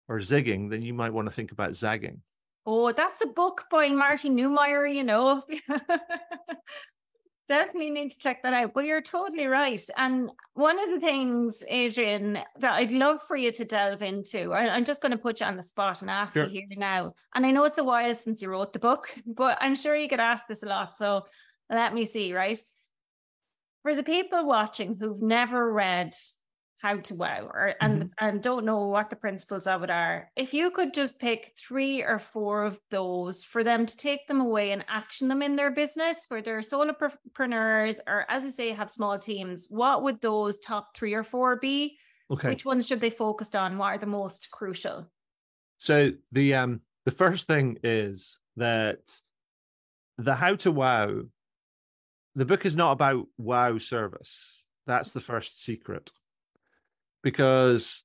are 0.08 0.18
zigging 0.18 0.70
then 0.70 0.82
you 0.82 0.94
might 0.94 1.12
want 1.12 1.26
to 1.28 1.32
think 1.34 1.52
about 1.52 1.74
zagging 1.74 2.22
Oh, 2.70 2.92
that's 2.92 3.22
a 3.22 3.26
book 3.26 3.64
by 3.70 3.88
Marty 3.88 4.28
Neumeier, 4.28 4.92
you 4.94 5.02
know. 5.02 5.42
Definitely 7.48 7.90
need 7.90 8.10
to 8.10 8.18
check 8.18 8.42
that 8.42 8.52
out. 8.52 8.74
But 8.74 8.84
you're 8.84 9.00
totally 9.00 9.46
right. 9.46 9.82
And 9.96 10.30
one 10.52 10.78
of 10.78 10.90
the 10.90 11.00
things, 11.00 11.64
Adrian, 11.66 12.38
that 12.58 12.72
I'd 12.74 12.92
love 12.92 13.22
for 13.22 13.36
you 13.36 13.50
to 13.52 13.64
delve 13.64 14.02
into, 14.02 14.52
I, 14.52 14.68
I'm 14.68 14.84
just 14.84 15.00
going 15.00 15.12
to 15.12 15.18
put 15.18 15.40
you 15.40 15.46
on 15.46 15.56
the 15.56 15.62
spot 15.62 16.02
and 16.02 16.10
ask 16.10 16.34
Sure. 16.34 16.44
you 16.44 16.50
here 16.68 16.78
now. 16.78 17.14
And 17.34 17.46
I 17.46 17.50
know 17.50 17.64
it's 17.64 17.78
a 17.78 17.84
while 17.84 18.14
since 18.14 18.42
you 18.42 18.50
wrote 18.50 18.74
the 18.74 18.78
book, 18.78 19.14
but 19.26 19.56
I'm 19.62 19.74
sure 19.74 19.96
you 19.96 20.08
get 20.08 20.20
asked 20.20 20.46
this 20.46 20.62
a 20.62 20.66
lot. 20.66 20.98
So 20.98 21.24
let 21.70 21.94
me 21.94 22.04
see, 22.04 22.34
right? 22.34 22.60
For 23.82 23.94
the 23.94 24.02
people 24.02 24.46
watching 24.46 24.96
who've 25.00 25.22
never 25.22 25.72
read 25.72 26.14
How 26.80 26.96
to 26.96 27.14
Wow 27.14 27.50
or 27.52 27.74
and 27.80 28.12
and 28.20 28.40
don't 28.40 28.64
know 28.64 28.86
what 28.86 29.10
the 29.10 29.16
principles 29.16 29.66
of 29.66 29.82
it 29.82 29.90
are, 29.90 30.30
if 30.36 30.54
you 30.54 30.70
could 30.70 30.94
just 30.94 31.18
pick 31.18 31.52
three 31.56 32.04
or 32.04 32.20
four 32.20 32.62
of 32.62 32.78
those 32.90 33.42
for 33.42 33.64
them 33.64 33.84
to 33.84 33.96
take 33.96 34.28
them 34.28 34.40
away 34.40 34.70
and 34.70 34.84
action 34.86 35.26
them 35.26 35.42
in 35.42 35.56
their 35.56 35.72
business, 35.72 36.24
where 36.28 36.40
they're 36.40 36.60
solopreneurs 36.60 37.98
or 38.06 38.26
as 38.28 38.44
I 38.44 38.50
say, 38.50 38.70
have 38.70 38.90
small 38.90 39.18
teams, 39.18 39.66
what 39.68 40.04
would 40.04 40.20
those 40.20 40.60
top 40.60 40.96
three 40.96 41.14
or 41.14 41.24
four 41.24 41.56
be? 41.56 41.98
okay 42.30 42.50
Which 42.50 42.64
ones 42.64 42.86
should 42.86 43.00
they 43.00 43.10
focus 43.10 43.54
on? 43.56 43.76
What 43.76 43.94
are 43.94 43.98
the 43.98 44.06
most 44.06 44.50
crucial? 44.52 45.10
So 45.78 46.12
the 46.30 46.54
um 46.54 46.80
the 47.04 47.10
first 47.10 47.48
thing 47.48 47.78
is 47.82 48.38
that 48.56 49.00
the 50.16 50.34
how 50.34 50.54
to 50.56 50.70
wow 50.70 51.22
the 52.36 52.44
book 52.44 52.64
is 52.64 52.76
not 52.76 52.92
about 52.92 53.26
wow 53.36 53.78
service. 53.78 54.62
That's 54.86 55.10
the 55.10 55.20
first 55.20 55.64
secret. 55.64 56.12
Because 57.22 58.04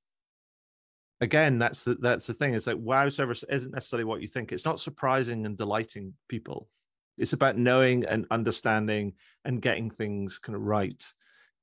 again, 1.20 1.58
that's 1.58 1.84
the 1.84 1.94
that's 1.96 2.26
the 2.26 2.34
thing. 2.34 2.54
It's 2.54 2.66
like 2.66 2.76
wow 2.78 3.08
service 3.08 3.44
isn't 3.48 3.72
necessarily 3.72 4.04
what 4.04 4.20
you 4.20 4.28
think. 4.28 4.52
It's 4.52 4.64
not 4.64 4.80
surprising 4.80 5.46
and 5.46 5.56
delighting 5.56 6.14
people. 6.28 6.68
It's 7.16 7.32
about 7.32 7.56
knowing 7.56 8.04
and 8.04 8.26
understanding 8.30 9.14
and 9.44 9.62
getting 9.62 9.90
things 9.90 10.38
kind 10.38 10.56
of 10.56 10.62
right, 10.62 11.02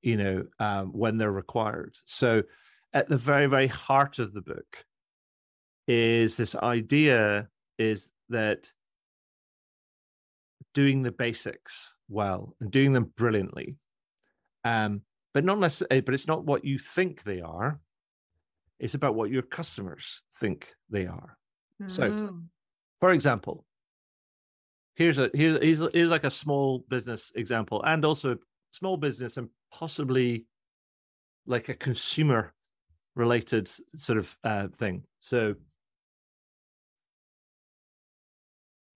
you 0.02 0.16
know, 0.16 0.46
um, 0.60 0.94
when 0.94 1.18
they're 1.18 1.32
required. 1.32 1.96
So 2.06 2.44
at 2.94 3.10
the 3.10 3.18
very, 3.18 3.48
very 3.48 3.68
heart 3.68 4.20
of 4.20 4.34
the 4.34 4.42
book, 4.42 4.86
is 5.88 6.38
this 6.38 6.56
idea 6.56 7.50
is 7.78 8.12
that 8.30 8.72
doing 10.74 11.02
the 11.02 11.12
basics 11.12 11.96
well 12.08 12.56
and 12.62 12.72
doing 12.72 12.94
them 12.94 13.12
brilliantly 13.18 13.76
um 14.64 15.02
but 15.34 15.44
not 15.46 15.60
necessarily 15.60 16.02
but 16.02 16.14
it's 16.14 16.28
not 16.28 16.46
what 16.46 16.66
you 16.66 16.78
think 16.78 17.24
they 17.24 17.42
are. 17.42 17.80
It's 18.80 18.94
about 18.96 19.16
what 19.16 19.30
your 19.30 19.44
customers 19.44 20.22
think 20.40 20.74
they 20.90 21.06
are. 21.08 21.38
So- 21.88 22.10
Mm. 22.10 22.48
for 23.00 23.12
example 23.12 23.66
here's 24.96 25.18
a 25.18 25.30
here's, 25.34 25.58
here's 25.62 25.94
here's 25.94 26.10
like 26.10 26.26
a 26.26 26.30
small 26.30 26.86
business 26.90 27.32
example 27.36 27.82
and 27.84 28.04
also 28.06 28.38
small 28.72 28.98
business 28.98 29.38
and 29.38 29.50
possibly 29.72 30.46
like 31.46 31.70
a 31.70 31.74
consumer 31.74 32.54
related 33.16 33.68
sort 33.96 34.18
of 34.20 34.38
uh, 34.44 34.68
thing. 34.78 35.04
So 35.20 35.56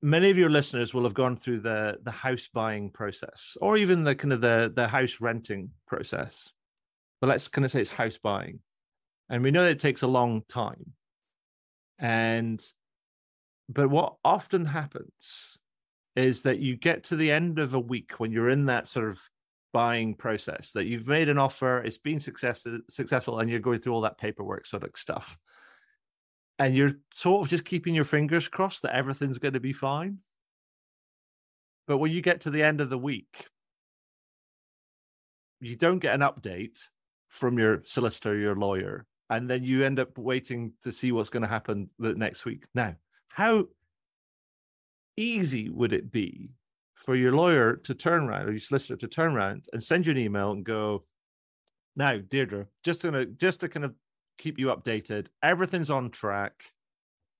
many 0.06 0.30
of 0.30 0.38
your 0.38 0.52
listeners 0.52 0.94
will 0.94 1.04
have 1.04 1.16
gone 1.16 1.36
through 1.36 1.60
the 1.62 1.98
the 2.04 2.12
house 2.12 2.48
buying 2.54 2.92
process 2.92 3.58
or 3.60 3.76
even 3.76 4.04
the 4.04 4.16
kind 4.16 4.32
of 4.32 4.40
the 4.40 4.72
the 4.74 4.88
house 4.88 5.20
renting 5.20 5.72
process. 5.88 6.52
But 7.20 7.28
let's 7.28 7.48
kind 7.48 7.66
of 7.66 7.72
say 7.72 7.82
it's 7.82 7.90
house 7.90 8.20
buying. 8.20 8.60
And 9.30 9.42
we 9.42 9.50
know 9.50 9.64
that 9.64 9.72
it 9.72 9.80
takes 9.80 10.04
a 10.04 10.08
long 10.08 10.44
time. 10.48 10.94
And 11.98 12.64
but 13.68 13.90
what 13.90 14.18
often 14.24 14.66
happens 14.66 15.58
is 16.16 16.44
that 16.44 16.60
you 16.60 16.76
get 16.76 17.06
to 17.06 17.16
the 17.16 17.32
end 17.32 17.58
of 17.58 17.74
a 17.74 17.80
week 17.80 18.12
when 18.20 18.32
you're 18.32 18.52
in 18.52 18.68
that 18.68 18.88
sort 18.88 19.10
of 19.10 19.20
buying 19.74 20.14
process 20.14 20.72
that 20.74 20.86
you've 20.86 21.08
made 21.08 21.28
an 21.28 21.38
offer 21.38 21.80
it's 21.80 21.98
been 21.98 22.20
success, 22.20 22.66
successful 22.90 23.40
and 23.40 23.50
you're 23.50 23.60
going 23.60 23.80
through 23.80 23.94
all 23.94 24.02
that 24.02 24.18
paperwork 24.18 24.66
sort 24.66 24.84
of 24.84 24.92
stuff 24.96 25.38
and 26.58 26.76
you're 26.76 26.94
sort 27.14 27.46
of 27.46 27.50
just 27.50 27.66
keeping 27.66 27.94
your 27.94 28.06
fingers 28.06 28.48
crossed 28.48 28.84
that 28.84 28.96
everything's 28.96 29.40
going 29.40 29.54
to 29.54 29.60
be 29.60 29.74
fine? 29.74 30.20
But 31.88 31.98
when 31.98 32.12
you 32.12 32.22
get 32.22 32.42
to 32.42 32.50
the 32.50 32.64
end 32.64 32.82
of 32.82 32.90
the 32.90 32.98
week 32.98 33.48
you 35.62 35.76
don't 35.76 36.00
get 36.00 36.14
an 36.14 36.22
update 36.22 36.80
from 37.30 37.58
your 37.58 37.82
solicitor 37.86 38.38
your 38.38 38.56
lawyer 38.56 39.06
and 39.30 39.50
then 39.50 39.64
you 39.64 39.84
end 39.84 40.00
up 40.00 40.18
waiting 40.18 40.74
to 40.84 40.92
see 40.92 41.12
what's 41.12 41.30
going 41.30 41.42
to 41.42 41.50
happen 41.50 41.90
the 41.98 42.14
next 42.14 42.46
week. 42.46 42.66
Now 42.74 42.96
how 43.28 43.66
easy 45.18 45.70
would 45.70 45.94
it 45.94 46.12
be 46.12 46.52
for 46.96 47.16
your 47.16 47.34
lawyer 47.34 47.76
to 47.76 47.94
turn 47.94 48.24
around 48.24 48.48
or 48.48 48.52
your 48.52 48.60
solicitor 48.60 48.96
to 48.98 49.08
turn 49.08 49.36
around 49.36 49.66
and 49.74 49.82
send 49.82 50.08
you 50.08 50.12
an 50.12 50.18
email 50.18 50.52
and 50.52 50.64
go, 50.64 51.04
now, 51.96 52.18
Deirdre, 52.18 52.68
just 52.84 53.02
to 53.02 53.26
just 53.26 53.62
to 53.62 53.70
kind 53.70 53.86
of 53.86 53.94
keep 54.38 54.60
you 54.60 54.68
updated, 54.68 55.28
everything's 55.42 55.90
on 55.90 56.12
track. 56.12 56.54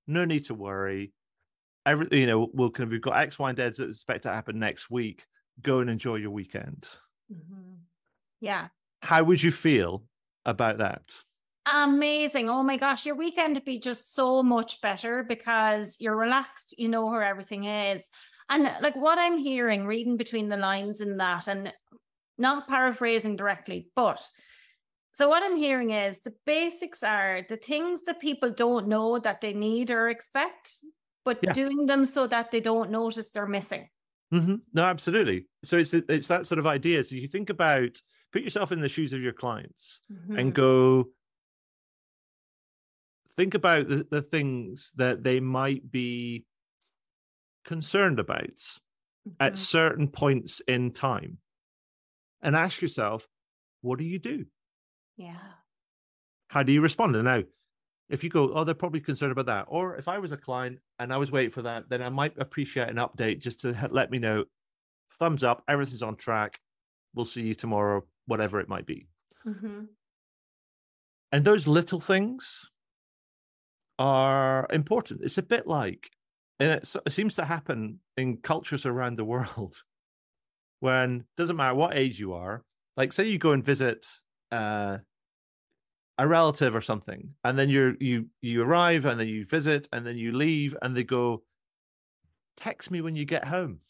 No 0.06 0.24
need 0.24 0.44
to 0.44 0.54
worry. 0.54 1.12
Every 1.84 2.08
you 2.10 2.26
know, 2.26 2.48
we'll 2.52 2.70
kind 2.70 2.88
of 2.88 2.92
we've 2.92 3.00
got 3.00 3.18
X, 3.18 3.38
Y, 3.38 3.50
and 3.50 3.58
Z 3.58 3.82
that 3.82 3.90
expect 3.90 4.24
to 4.24 4.32
happen 4.32 4.58
next 4.58 4.90
week. 4.90 5.24
Go 5.62 5.80
and 5.80 5.90
enjoy 5.90 6.16
your 6.16 6.30
weekend. 6.30 6.88
Mhm. 7.32 7.78
Yeah. 8.40 8.68
How 9.02 9.22
would 9.24 9.42
you 9.42 9.52
feel 9.52 10.04
about 10.44 10.78
that? 10.78 11.12
Amazing. 11.72 12.48
Oh 12.48 12.62
my 12.62 12.76
gosh, 12.76 13.06
your 13.06 13.16
weekend 13.16 13.54
would 13.54 13.64
be 13.64 13.78
just 13.78 14.14
so 14.14 14.42
much 14.42 14.80
better 14.80 15.24
because 15.24 15.96
you're 15.98 16.16
relaxed, 16.16 16.74
you 16.78 16.88
know 16.88 17.06
where 17.06 17.24
everything 17.24 17.64
is. 17.64 18.08
And 18.48 18.70
like 18.80 18.94
what 18.94 19.18
I'm 19.18 19.38
hearing, 19.38 19.86
reading 19.86 20.16
between 20.16 20.48
the 20.48 20.56
lines 20.56 21.00
in 21.00 21.16
that, 21.16 21.48
and 21.48 21.72
not 22.38 22.68
paraphrasing 22.68 23.34
directly, 23.34 23.90
but 23.96 24.24
so 25.16 25.30
what 25.30 25.42
I'm 25.42 25.56
hearing 25.56 25.92
is 25.92 26.20
the 26.20 26.34
basics 26.44 27.02
are 27.02 27.40
the 27.48 27.56
things 27.56 28.02
that 28.02 28.20
people 28.20 28.50
don't 28.50 28.86
know 28.86 29.18
that 29.18 29.40
they 29.40 29.54
need 29.54 29.90
or 29.90 30.10
expect, 30.10 30.74
but 31.24 31.38
yeah. 31.42 31.54
doing 31.54 31.86
them 31.86 32.04
so 32.04 32.26
that 32.26 32.50
they 32.50 32.60
don't 32.60 32.90
notice 32.90 33.30
they're 33.30 33.46
missing. 33.46 33.88
Mm-hmm. 34.30 34.56
No, 34.74 34.84
absolutely. 34.84 35.46
So 35.64 35.78
it's 35.78 35.94
it's 35.94 36.28
that 36.28 36.46
sort 36.46 36.58
of 36.58 36.66
idea. 36.66 37.02
So 37.02 37.14
you 37.14 37.28
think 37.28 37.48
about 37.48 37.98
put 38.30 38.42
yourself 38.42 38.72
in 38.72 38.82
the 38.82 38.90
shoes 38.90 39.14
of 39.14 39.22
your 39.22 39.32
clients 39.32 40.02
mm-hmm. 40.12 40.38
and 40.38 40.52
go 40.52 41.06
think 43.38 43.54
about 43.54 43.88
the, 43.88 44.06
the 44.10 44.20
things 44.20 44.92
that 44.96 45.24
they 45.24 45.40
might 45.40 45.90
be 45.90 46.44
concerned 47.64 48.20
about 48.20 48.58
mm-hmm. 48.58 49.30
at 49.40 49.56
certain 49.56 50.08
points 50.08 50.60
in 50.68 50.90
time 50.90 51.38
and 52.42 52.54
ask 52.54 52.82
yourself 52.82 53.26
what 53.80 53.98
do 53.98 54.04
you 54.04 54.18
do 54.18 54.44
yeah. 55.16 55.38
How 56.48 56.62
do 56.62 56.72
you 56.72 56.80
respond? 56.80 57.16
And 57.16 57.24
now, 57.24 57.42
if 58.08 58.22
you 58.22 58.30
go, 58.30 58.52
oh, 58.54 58.64
they're 58.64 58.74
probably 58.74 59.00
concerned 59.00 59.32
about 59.32 59.46
that. 59.46 59.64
Or 59.68 59.96
if 59.96 60.08
I 60.08 60.18
was 60.18 60.32
a 60.32 60.36
client 60.36 60.78
and 60.98 61.12
I 61.12 61.16
was 61.16 61.32
waiting 61.32 61.50
for 61.50 61.62
that, 61.62 61.88
then 61.88 62.02
I 62.02 62.08
might 62.08 62.38
appreciate 62.38 62.88
an 62.88 62.96
update 62.96 63.40
just 63.40 63.60
to 63.60 63.88
let 63.90 64.10
me 64.10 64.18
know 64.18 64.44
thumbs 65.18 65.42
up, 65.42 65.62
everything's 65.68 66.02
on 66.02 66.16
track. 66.16 66.60
We'll 67.14 67.24
see 67.24 67.42
you 67.42 67.54
tomorrow, 67.54 68.04
whatever 68.26 68.60
it 68.60 68.68
might 68.68 68.86
be. 68.86 69.08
Mm-hmm. 69.46 69.84
And 71.32 71.44
those 71.44 71.66
little 71.66 72.00
things 72.00 72.70
are 73.98 74.66
important. 74.70 75.22
It's 75.22 75.38
a 75.38 75.42
bit 75.42 75.66
like, 75.66 76.10
and 76.60 76.72
it, 76.72 76.94
it 77.04 77.10
seems 77.10 77.34
to 77.36 77.44
happen 77.44 78.00
in 78.16 78.38
cultures 78.38 78.86
around 78.86 79.16
the 79.16 79.24
world 79.32 79.82
when 80.80 81.24
doesn't 81.36 81.56
matter 81.56 81.74
what 81.74 81.96
age 81.96 82.20
you 82.20 82.34
are, 82.34 82.62
like 82.96 83.12
say 83.12 83.26
you 83.26 83.38
go 83.38 83.52
and 83.52 83.64
visit 83.64 84.06
uh, 84.52 84.98
a 86.18 86.26
relative 86.26 86.74
or 86.74 86.80
something, 86.80 87.34
and 87.44 87.58
then 87.58 87.68
you 87.68 87.96
you 88.00 88.26
you 88.40 88.62
arrive 88.62 89.04
and 89.04 89.20
then 89.20 89.28
you 89.28 89.44
visit 89.44 89.88
and 89.92 90.06
then 90.06 90.16
you 90.16 90.32
leave 90.32 90.76
and 90.80 90.96
they 90.96 91.04
go, 91.04 91.42
text 92.56 92.90
me 92.90 93.00
when 93.00 93.16
you 93.16 93.24
get 93.24 93.46
home, 93.46 93.80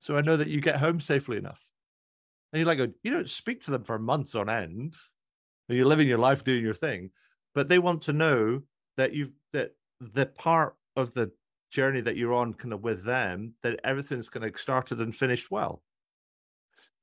so 0.00 0.16
I 0.16 0.20
know 0.20 0.36
that 0.36 0.48
you 0.48 0.60
get 0.60 0.76
home 0.76 1.00
safely 1.00 1.36
enough. 1.36 1.62
And 2.52 2.60
you're 2.60 2.66
like, 2.66 2.94
you 3.02 3.10
don't 3.10 3.28
speak 3.28 3.62
to 3.62 3.72
them 3.72 3.82
for 3.82 3.98
months 3.98 4.36
on 4.36 4.48
end. 4.48 4.94
and 5.68 5.76
You're 5.76 5.86
living 5.86 6.06
your 6.06 6.18
life 6.18 6.44
doing 6.44 6.62
your 6.62 6.74
thing, 6.74 7.10
but 7.54 7.68
they 7.68 7.80
want 7.80 8.02
to 8.02 8.12
know 8.12 8.62
that 8.96 9.12
you've 9.12 9.32
that 9.52 9.72
the 10.00 10.26
part 10.26 10.76
of 10.96 11.14
the 11.14 11.32
journey 11.70 12.00
that 12.00 12.16
you're 12.16 12.34
on 12.34 12.54
kind 12.54 12.72
of 12.72 12.82
with 12.82 13.04
them 13.04 13.54
that 13.64 13.80
everything's 13.82 14.28
kind 14.28 14.46
of 14.46 14.58
started 14.58 15.00
and 15.00 15.14
finished 15.14 15.50
well 15.50 15.82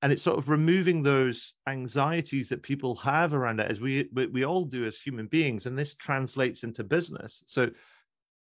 and 0.02 0.12
it's 0.12 0.24
sort 0.24 0.38
of 0.38 0.50
removing 0.50 1.04
those 1.04 1.56
anxieties 1.68 2.50
that 2.50 2.64
people 2.64 2.96
have 2.96 3.34
around 3.34 3.60
it 3.60 3.70
as 3.70 3.80
we 3.80 4.10
we 4.14 4.44
all 4.44 4.66
do 4.66 4.86
as 4.86 5.00
human 5.00 5.28
beings 5.28 5.66
and 5.66 5.78
this 5.78 5.94
translates 5.94 6.64
into 6.64 6.84
business. 6.84 7.44
So 7.46 7.70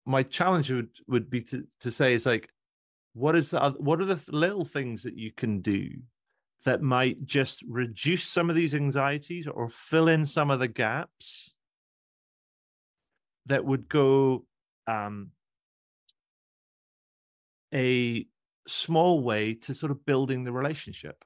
my 0.06 0.22
challenge 0.22 0.70
would 0.70 0.90
would 1.06 1.28
be 1.28 1.42
to 1.42 1.66
to 1.80 1.90
say 1.90 2.14
is 2.14 2.24
like 2.26 2.48
what 3.12 3.36
is 3.36 3.50
the 3.50 3.74
what 3.78 4.00
are 4.00 4.06
the 4.06 4.20
little 4.28 4.64
things 4.64 5.02
that 5.02 5.16
you 5.16 5.30
can 5.30 5.60
do 5.60 5.90
that 6.64 6.80
might 6.80 7.26
just 7.26 7.62
reduce 7.68 8.24
some 8.24 8.48
of 8.48 8.56
these 8.56 8.74
anxieties 8.74 9.46
or 9.46 9.68
fill 9.68 10.08
in 10.08 10.24
some 10.24 10.50
of 10.50 10.60
the 10.60 10.68
gaps 10.68 11.54
that 13.46 13.64
would 13.64 13.88
go 13.88 14.44
um, 14.86 15.30
a 17.74 18.26
small 18.68 19.22
way 19.22 19.54
to 19.54 19.74
sort 19.74 19.90
of 19.90 20.06
building 20.06 20.44
the 20.44 20.52
relationship 20.52 21.24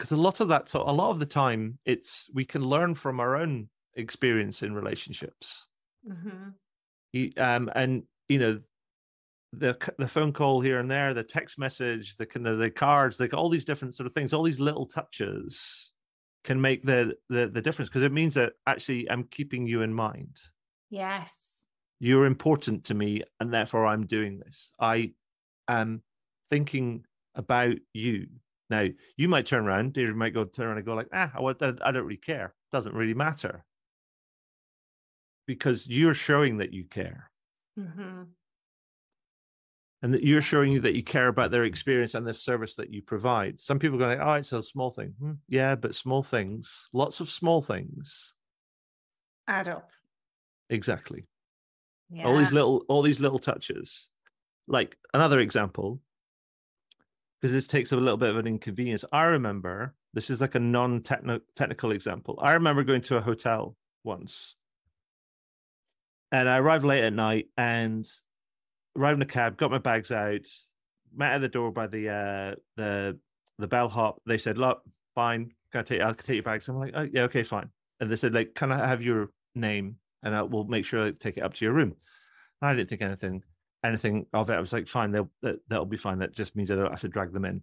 because 0.00 0.12
a 0.12 0.16
lot 0.16 0.40
of 0.40 0.48
that 0.48 0.66
so 0.66 0.80
a 0.80 0.90
lot 0.90 1.10
of 1.10 1.18
the 1.18 1.26
time 1.26 1.78
it's 1.84 2.30
we 2.32 2.42
can 2.42 2.64
learn 2.64 2.94
from 2.94 3.20
our 3.20 3.36
own 3.36 3.68
experience 3.96 4.62
in 4.62 4.74
relationships. 4.74 5.66
Mm-hmm. 6.08 7.38
um, 7.38 7.70
and 7.74 8.04
you 8.26 8.38
know 8.38 8.60
the 9.52 9.76
the 9.98 10.08
phone 10.08 10.32
call 10.32 10.62
here 10.62 10.78
and 10.78 10.90
there 10.90 11.12
the 11.12 11.22
text 11.22 11.58
message 11.58 12.16
the 12.16 12.24
kind 12.24 12.46
of 12.46 12.58
the 12.58 12.70
cards 12.70 13.20
like 13.20 13.34
all 13.34 13.50
these 13.50 13.66
different 13.66 13.94
sort 13.94 14.06
of 14.06 14.14
things 14.14 14.32
all 14.32 14.44
these 14.44 14.60
little 14.60 14.86
touches 14.86 15.92
can 16.44 16.58
make 16.58 16.82
the 16.82 17.14
the, 17.28 17.48
the 17.48 17.60
difference 17.60 17.90
because 17.90 18.02
it 18.02 18.12
means 18.12 18.32
that 18.32 18.54
actually 18.66 19.10
i'm 19.10 19.24
keeping 19.24 19.66
you 19.66 19.82
in 19.82 19.92
mind. 19.92 20.40
Yes. 20.88 21.66
You're 21.98 22.24
important 22.24 22.84
to 22.84 22.94
me 22.94 23.22
and 23.38 23.52
therefore 23.52 23.84
i'm 23.84 24.06
doing 24.06 24.38
this. 24.38 24.70
I 24.80 25.12
am 25.68 26.02
thinking 26.48 27.04
about 27.34 27.76
you 27.92 28.28
now, 28.70 28.86
you 29.16 29.28
might 29.28 29.46
turn 29.46 29.66
around, 29.66 29.92
David 29.92 30.14
might 30.14 30.34
go 30.34 30.44
turn 30.44 30.66
around 30.66 30.76
and 30.78 30.86
go 30.86 30.94
like, 30.94 31.08
ah, 31.12 31.32
I, 31.34 31.40
I 31.40 31.90
don't 31.90 32.04
really 32.04 32.16
care. 32.16 32.54
Doesn't 32.72 32.94
really 32.94 33.14
matter. 33.14 33.64
Because 35.46 35.88
you're 35.88 36.14
showing 36.14 36.58
that 36.58 36.72
you 36.72 36.84
care. 36.84 37.30
Mm-hmm. 37.78 38.22
And 40.02 40.14
that 40.14 40.22
you're 40.22 40.40
showing 40.40 40.72
you 40.72 40.80
that 40.80 40.94
you 40.94 41.02
care 41.02 41.28
about 41.28 41.50
their 41.50 41.64
experience 41.64 42.14
and 42.14 42.26
the 42.26 42.32
service 42.32 42.76
that 42.76 42.90
you 42.90 43.02
provide. 43.02 43.60
Some 43.60 43.78
people 43.78 43.98
go 43.98 44.06
like, 44.06 44.20
oh, 44.20 44.32
it's 44.34 44.52
a 44.52 44.62
small 44.62 44.90
thing. 44.90 45.14
Hmm, 45.20 45.32
yeah, 45.48 45.74
but 45.74 45.94
small 45.94 46.22
things, 46.22 46.88
lots 46.92 47.20
of 47.20 47.28
small 47.28 47.60
things 47.60 48.34
add 49.46 49.68
up. 49.68 49.90
Exactly. 50.70 51.26
Yeah. 52.10 52.24
All 52.24 52.38
these 52.38 52.52
little, 52.52 52.84
all 52.88 53.02
these 53.02 53.20
little 53.20 53.38
touches. 53.38 54.08
Like 54.68 54.96
another 55.12 55.40
example, 55.40 56.00
because 57.40 57.52
this 57.52 57.66
takes 57.66 57.92
a 57.92 57.96
little 57.96 58.16
bit 58.16 58.30
of 58.30 58.36
an 58.36 58.46
inconvenience. 58.46 59.04
I 59.12 59.24
remember 59.24 59.94
this 60.12 60.30
is 60.30 60.40
like 60.40 60.54
a 60.54 60.60
non-technical 60.60 61.92
example. 61.92 62.38
I 62.42 62.52
remember 62.52 62.84
going 62.84 63.02
to 63.02 63.16
a 63.16 63.22
hotel 63.22 63.76
once, 64.04 64.56
and 66.30 66.48
I 66.48 66.58
arrived 66.58 66.84
late 66.84 67.04
at 67.04 67.12
night 67.12 67.48
and 67.56 68.06
arrived 68.96 69.18
in 69.18 69.22
a 69.22 69.26
cab, 69.26 69.56
got 69.56 69.70
my 69.70 69.78
bags 69.78 70.12
out, 70.12 70.46
met 71.14 71.32
at 71.32 71.40
the 71.40 71.48
door 71.48 71.72
by 71.72 71.86
the 71.86 72.08
uh, 72.08 72.54
the 72.76 73.18
the 73.58 73.68
bellhop. 73.68 74.20
They 74.26 74.38
said, 74.38 74.58
"Look, 74.58 74.82
fine, 75.14 75.52
can 75.72 75.80
I 75.80 75.82
take 75.82 76.00
I'll 76.02 76.14
take 76.14 76.34
your 76.34 76.42
bags." 76.42 76.68
I'm 76.68 76.78
like, 76.78 76.92
"Oh 76.94 77.08
yeah, 77.10 77.22
okay, 77.22 77.42
fine." 77.42 77.70
And 78.00 78.10
they 78.10 78.16
said, 78.16 78.34
"Like, 78.34 78.54
can 78.54 78.72
I 78.72 78.86
have 78.86 79.02
your 79.02 79.30
name?" 79.54 79.96
And 80.22 80.34
I 80.34 80.42
will 80.42 80.64
make 80.64 80.84
sure 80.84 81.06
I 81.06 81.12
take 81.12 81.38
it 81.38 81.42
up 81.42 81.54
to 81.54 81.64
your 81.64 81.72
room. 81.72 81.96
I 82.60 82.74
didn't 82.74 82.90
think 82.90 83.00
anything 83.00 83.42
anything 83.84 84.26
of 84.32 84.50
it. 84.50 84.54
I 84.54 84.60
was 84.60 84.72
like, 84.72 84.88
fine, 84.88 85.12
they'll 85.12 85.30
that, 85.42 85.60
will 85.70 85.86
be 85.86 85.96
fine. 85.96 86.18
That 86.18 86.34
just 86.34 86.56
means 86.56 86.70
I 86.70 86.76
don't 86.76 86.90
have 86.90 87.00
to 87.00 87.08
drag 87.08 87.32
them 87.32 87.44
in. 87.44 87.62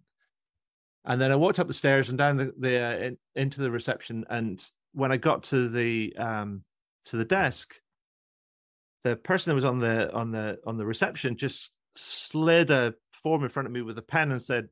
And 1.06 1.22
then 1.22 1.32
I 1.32 1.36
walked 1.36 1.60
up 1.60 1.68
the 1.68 1.74
stairs 1.74 2.10
and 2.10 2.18
down 2.18 2.38
the, 2.38 2.54
the 2.58 2.84
uh, 2.84 2.98
in, 2.98 3.18
into 3.36 3.62
the 3.62 3.72
reception. 3.72 4.26
And 4.30 4.64
when 4.94 5.12
I 5.12 5.18
got 5.18 5.44
to 5.46 5.70
the 5.70 6.16
um 6.18 6.64
to 7.06 7.18
the 7.18 7.26
desk, 7.26 7.76
the 9.04 9.16
person 9.16 9.52
that 9.52 9.56
was 9.56 9.66
on 9.66 9.80
the 9.80 10.14
on 10.14 10.32
the 10.32 10.60
on 10.66 10.78
the 10.78 10.86
reception 10.86 11.38
just 11.38 11.72
slid 11.96 12.70
a 12.72 12.94
form 13.14 13.44
in 13.44 13.50
front 13.50 13.68
of 13.68 13.72
me 13.72 13.82
with 13.82 13.98
a 13.98 14.02
pen 14.02 14.32
and 14.32 14.44
said, 14.44 14.68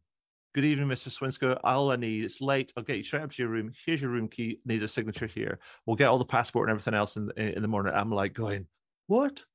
"Good 0.53 0.65
evening, 0.65 0.87
Mr. 0.87 1.09
Swinscoe. 1.09 1.59
All 1.63 1.91
I 1.91 1.95
need 1.95 2.23
it's 2.23 2.41
late. 2.41 2.73
I'll 2.75 2.83
get 2.83 2.97
you 2.97 3.03
straight 3.03 3.23
up 3.23 3.31
to 3.31 3.41
your 3.41 3.51
room. 3.51 3.71
Here's 3.85 4.01
your 4.01 4.11
room 4.11 4.27
key. 4.27 4.59
Need 4.65 4.83
a 4.83 4.87
signature 4.87 5.27
here. 5.27 5.59
We'll 5.85 5.95
get 5.95 6.07
all 6.07 6.17
the 6.17 6.25
passport 6.25 6.69
and 6.69 6.77
everything 6.77 6.97
else 6.97 7.17
in 7.17 7.27
the, 7.27 7.55
in 7.55 7.61
the 7.61 7.67
morning." 7.67 7.93
I'm 7.95 8.11
like 8.11 8.33
going, 8.33 8.67
"What? 9.07 9.45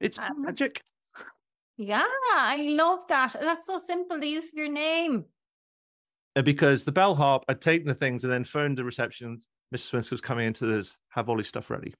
It's 0.00 0.18
magic. 0.36 0.82
Yeah, 1.76 2.06
I 2.34 2.68
love 2.76 3.06
that. 3.08 3.36
That's 3.40 3.66
so 3.66 3.78
simple. 3.78 4.18
The 4.18 4.26
use 4.26 4.52
of 4.52 4.58
your 4.58 4.68
name. 4.68 5.24
Uh, 6.36 6.42
because 6.42 6.84
the 6.84 6.92
bellhop 6.92 7.44
had 7.48 7.60
taken 7.60 7.88
the 7.88 7.94
things 7.94 8.22
and 8.24 8.32
then 8.32 8.44
phoned 8.44 8.78
the 8.78 8.84
reception. 8.84 9.40
Mr. 9.74 9.96
Swinson 9.96 10.10
was 10.10 10.20
coming 10.20 10.46
into 10.46 10.66
this, 10.66 10.96
have 11.10 11.28
all 11.28 11.38
his 11.38 11.48
stuff 11.48 11.70
ready. 11.70 11.94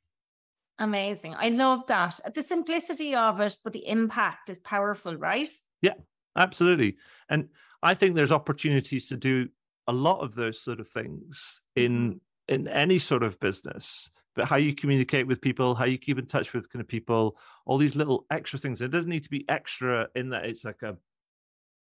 Amazing. 0.79 1.35
I 1.39 1.51
love 1.51 1.87
that. 1.89 2.19
The 2.35 2.43
simplicity 2.43 3.15
of 3.15 3.41
it, 3.41 3.57
but 3.63 3.73
the 3.73 3.87
impact 3.87 4.51
is 4.51 4.59
powerful, 4.59 5.17
right? 5.17 5.49
Yeah, 5.83 5.95
absolutely. 6.37 6.97
And 7.29 7.49
I 7.83 7.95
think 7.95 8.17
there's 8.17 8.33
opportunities 8.33 9.09
to 9.09 9.17
do 9.17 9.49
a 9.87 9.93
lot 9.93 10.21
of 10.21 10.35
those 10.35 10.61
sort 10.61 10.81
of 10.81 10.89
things 10.89 11.61
in 11.75 11.93
mm-hmm. 11.93 12.55
in 12.55 12.69
any 12.69 12.99
sort 12.99 13.23
of 13.23 13.41
business 13.41 14.11
but 14.37 14.47
how 14.47 14.57
you 14.57 14.75
communicate 14.75 15.27
with 15.27 15.41
people, 15.41 15.75
how 15.75 15.85
you 15.85 15.99
keep 15.99 16.19
in 16.19 16.27
touch 16.27 16.53
with 16.53 16.71
kind 16.71 16.81
of 16.81 16.89
people, 16.89 17.37
all 17.67 17.79
these 17.79 17.97
little 17.97 18.27
extra 18.31 18.59
things. 18.59 18.81
It 18.81 18.91
doesn't 18.91 19.11
need 19.11 19.25
to 19.25 19.31
be 19.31 19.45
extra 19.49 20.09
in 20.15 20.31
that 20.31 20.45
it's 20.45 20.65
like 20.65 20.83
a 20.83 20.97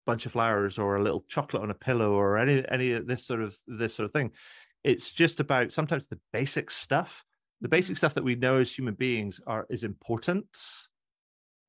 bunch 0.06 0.25
of 0.25 0.32
flowers 0.32 0.80
or 0.80 0.95
a 0.95 1.04
little 1.04 1.23
chocolate 1.28 1.62
on 1.62 1.69
a 1.69 1.75
pillow 1.75 2.13
or 2.13 2.38
any 2.38 2.63
any 2.69 2.93
of 2.93 3.06
this 3.06 3.25
sort 3.25 3.41
of 3.41 3.56
this 3.67 3.93
sort 3.93 4.06
of 4.06 4.13
thing. 4.13 4.32
It's 4.84 5.12
just 5.12 5.39
about 5.39 5.73
sometimes 5.73 6.08
the 6.08 6.19
basic 6.32 6.71
stuff. 6.71 7.23
The 7.62 7.67
basic 7.67 7.95
mm-hmm. 7.95 7.97
stuff 7.97 8.13
that 8.13 8.23
we 8.23 8.36
know 8.36 8.58
as 8.58 8.71
human 8.71 8.93
beings 8.93 9.41
are 9.45 9.67
is 9.69 9.84
important, 9.84 10.47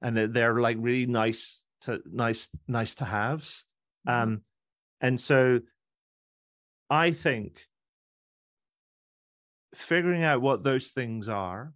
and 0.01 0.17
they're 0.17 0.61
like 0.61 0.77
really 0.81 1.07
nice 1.07 1.65
to 1.83 2.01
nice 2.11 2.49
nice 2.69 2.95
to 2.97 3.05
haves. 3.05 3.67
Mm-hmm. 4.09 4.23
Um, 4.23 4.41
and 5.01 5.21
so 5.21 5.61
I 6.89 7.11
think 7.11 7.67
figuring 9.75 10.23
out 10.25 10.43
what 10.43 10.65
those 10.65 10.89
things 10.89 11.29
are 11.29 11.73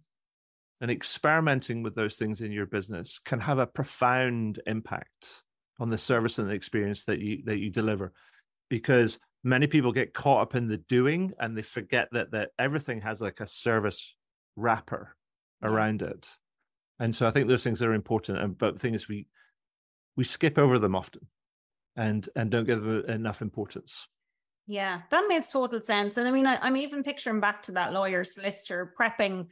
and 0.81 0.91
experimenting 0.91 1.83
with 1.83 1.95
those 1.95 2.15
things 2.15 2.41
in 2.41 2.51
your 2.51 2.65
business 2.65 3.19
can 3.19 3.39
have 3.39 3.59
a 3.59 3.67
profound 3.67 4.61
impact 4.67 5.43
on 5.79 5.89
the 5.89 5.97
service 5.97 6.37
and 6.37 6.49
the 6.49 6.53
experience 6.53 7.05
that 7.05 7.19
you 7.19 7.43
that 7.45 7.59
you 7.59 7.69
deliver. 7.69 8.13
Because 8.69 9.19
many 9.43 9.67
people 9.67 9.91
get 9.91 10.13
caught 10.13 10.41
up 10.41 10.55
in 10.55 10.67
the 10.67 10.77
doing 10.77 11.31
and 11.39 11.57
they 11.57 11.61
forget 11.61 12.09
that 12.11 12.31
that 12.31 12.49
everything 12.59 13.01
has 13.01 13.21
like 13.21 13.39
a 13.39 13.47
service 13.47 14.15
wrapper 14.55 15.15
around 15.63 16.01
it. 16.01 16.29
And 16.99 17.13
so 17.13 17.27
i 17.27 17.31
think 17.31 17.47
those 17.47 17.63
things 17.63 17.81
are 17.81 17.93
important 17.93 18.39
and 18.39 18.57
but 18.57 18.75
the 18.75 18.79
thing 18.79 18.93
is 18.93 19.07
we 19.07 19.27
we 20.15 20.23
skip 20.23 20.57
over 20.57 20.79
them 20.79 20.95
often 20.95 21.27
and 21.95 22.27
and 22.35 22.49
don't 22.49 22.65
give 22.65 22.83
them 22.83 23.03
enough 23.09 23.41
importance 23.41 24.07
Yeah, 24.67 25.01
that 25.11 25.25
makes 25.27 25.51
total 25.51 25.81
sense. 25.81 26.17
And 26.17 26.27
I 26.27 26.31
mean, 26.31 26.47
I, 26.47 26.57
I'm 26.61 26.77
even 26.77 27.03
picturing 27.03 27.39
back 27.39 27.61
to 27.63 27.71
that 27.73 27.93
lawyer 27.93 28.23
solicitor 28.23 28.93
prepping 28.99 29.47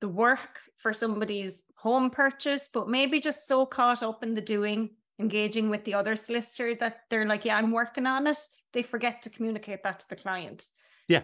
the 0.00 0.08
work 0.08 0.60
for 0.78 0.92
somebody's 0.92 1.62
home 1.76 2.10
purchase, 2.10 2.68
but 2.72 2.88
maybe 2.88 3.20
just 3.20 3.46
so 3.46 3.66
caught 3.66 4.02
up 4.02 4.22
in 4.22 4.34
the 4.34 4.40
doing, 4.40 4.90
engaging 5.18 5.68
with 5.68 5.84
the 5.84 5.94
other 5.94 6.16
solicitor 6.16 6.74
that 6.76 7.00
they're 7.10 7.26
like, 7.26 7.44
yeah, 7.44 7.56
I'm 7.56 7.70
working 7.70 8.06
on 8.06 8.26
it. 8.26 8.38
They 8.72 8.82
forget 8.82 9.22
to 9.22 9.30
communicate 9.30 9.82
that 9.82 10.00
to 10.00 10.08
the 10.08 10.16
client. 10.16 10.68
Yeah. 11.06 11.22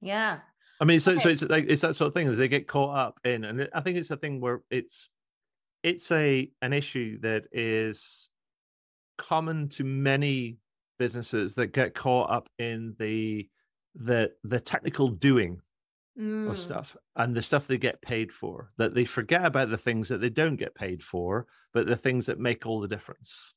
Yeah. 0.00 0.40
I 0.80 0.84
mean, 0.84 1.00
so 1.00 1.16
so 1.18 1.28
it's 1.28 1.42
like 1.42 1.66
it's 1.68 1.82
that 1.82 1.96
sort 1.96 2.08
of 2.08 2.14
thing 2.14 2.26
that 2.26 2.36
they 2.36 2.48
get 2.48 2.68
caught 2.68 2.96
up 2.96 3.20
in, 3.24 3.44
and 3.44 3.68
I 3.72 3.80
think 3.80 3.96
it's 3.96 4.10
a 4.10 4.16
thing 4.16 4.40
where 4.40 4.60
it's 4.70 5.08
it's 5.82 6.10
a 6.10 6.50
an 6.60 6.72
issue 6.74 7.18
that 7.20 7.46
is 7.50 8.28
common 9.16 9.70
to 9.70 9.84
many 9.84 10.58
businesses 10.98 11.54
that 11.54 11.68
get 11.68 11.94
caught 11.94 12.30
up 12.30 12.48
in 12.58 12.94
the 12.98 13.48
the 13.94 14.30
the 14.44 14.60
technical 14.60 15.08
doing 15.08 15.60
Mm, 16.18 16.50
of 16.50 16.58
stuff 16.58 16.96
and 17.16 17.34
the 17.34 17.42
stuff 17.42 17.66
they 17.66 17.76
get 17.76 18.00
paid 18.00 18.32
for 18.32 18.72
that 18.78 18.94
they 18.94 19.04
forget 19.04 19.44
about 19.44 19.68
the 19.68 19.76
things 19.76 20.08
that 20.08 20.18
they 20.18 20.30
don't 20.30 20.56
get 20.56 20.74
paid 20.74 21.02
for 21.02 21.46
but 21.74 21.86
the 21.86 21.96
things 21.96 22.26
that 22.26 22.38
make 22.38 22.64
all 22.66 22.80
the 22.80 22.88
difference 22.88 23.52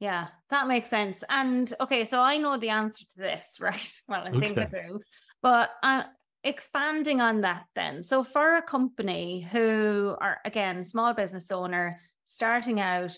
Yeah, 0.00 0.28
that 0.48 0.66
makes 0.66 0.88
sense. 0.88 1.22
And 1.28 1.72
okay, 1.80 2.04
so 2.04 2.20
I 2.20 2.38
know 2.38 2.56
the 2.56 2.70
answer 2.70 3.04
to 3.04 3.18
this, 3.18 3.58
right? 3.60 4.00
Well, 4.08 4.26
I 4.26 4.32
think 4.32 4.58
I 4.58 4.64
do. 4.64 5.00
But 5.42 5.70
uh, 5.82 6.04
expanding 6.42 7.20
on 7.20 7.42
that, 7.42 7.66
then. 7.74 8.04
So, 8.04 8.24
for 8.24 8.56
a 8.56 8.62
company 8.62 9.40
who 9.42 10.16
are, 10.20 10.38
again, 10.44 10.84
small 10.84 11.12
business 11.12 11.50
owner 11.50 12.00
starting 12.24 12.80
out, 12.80 13.16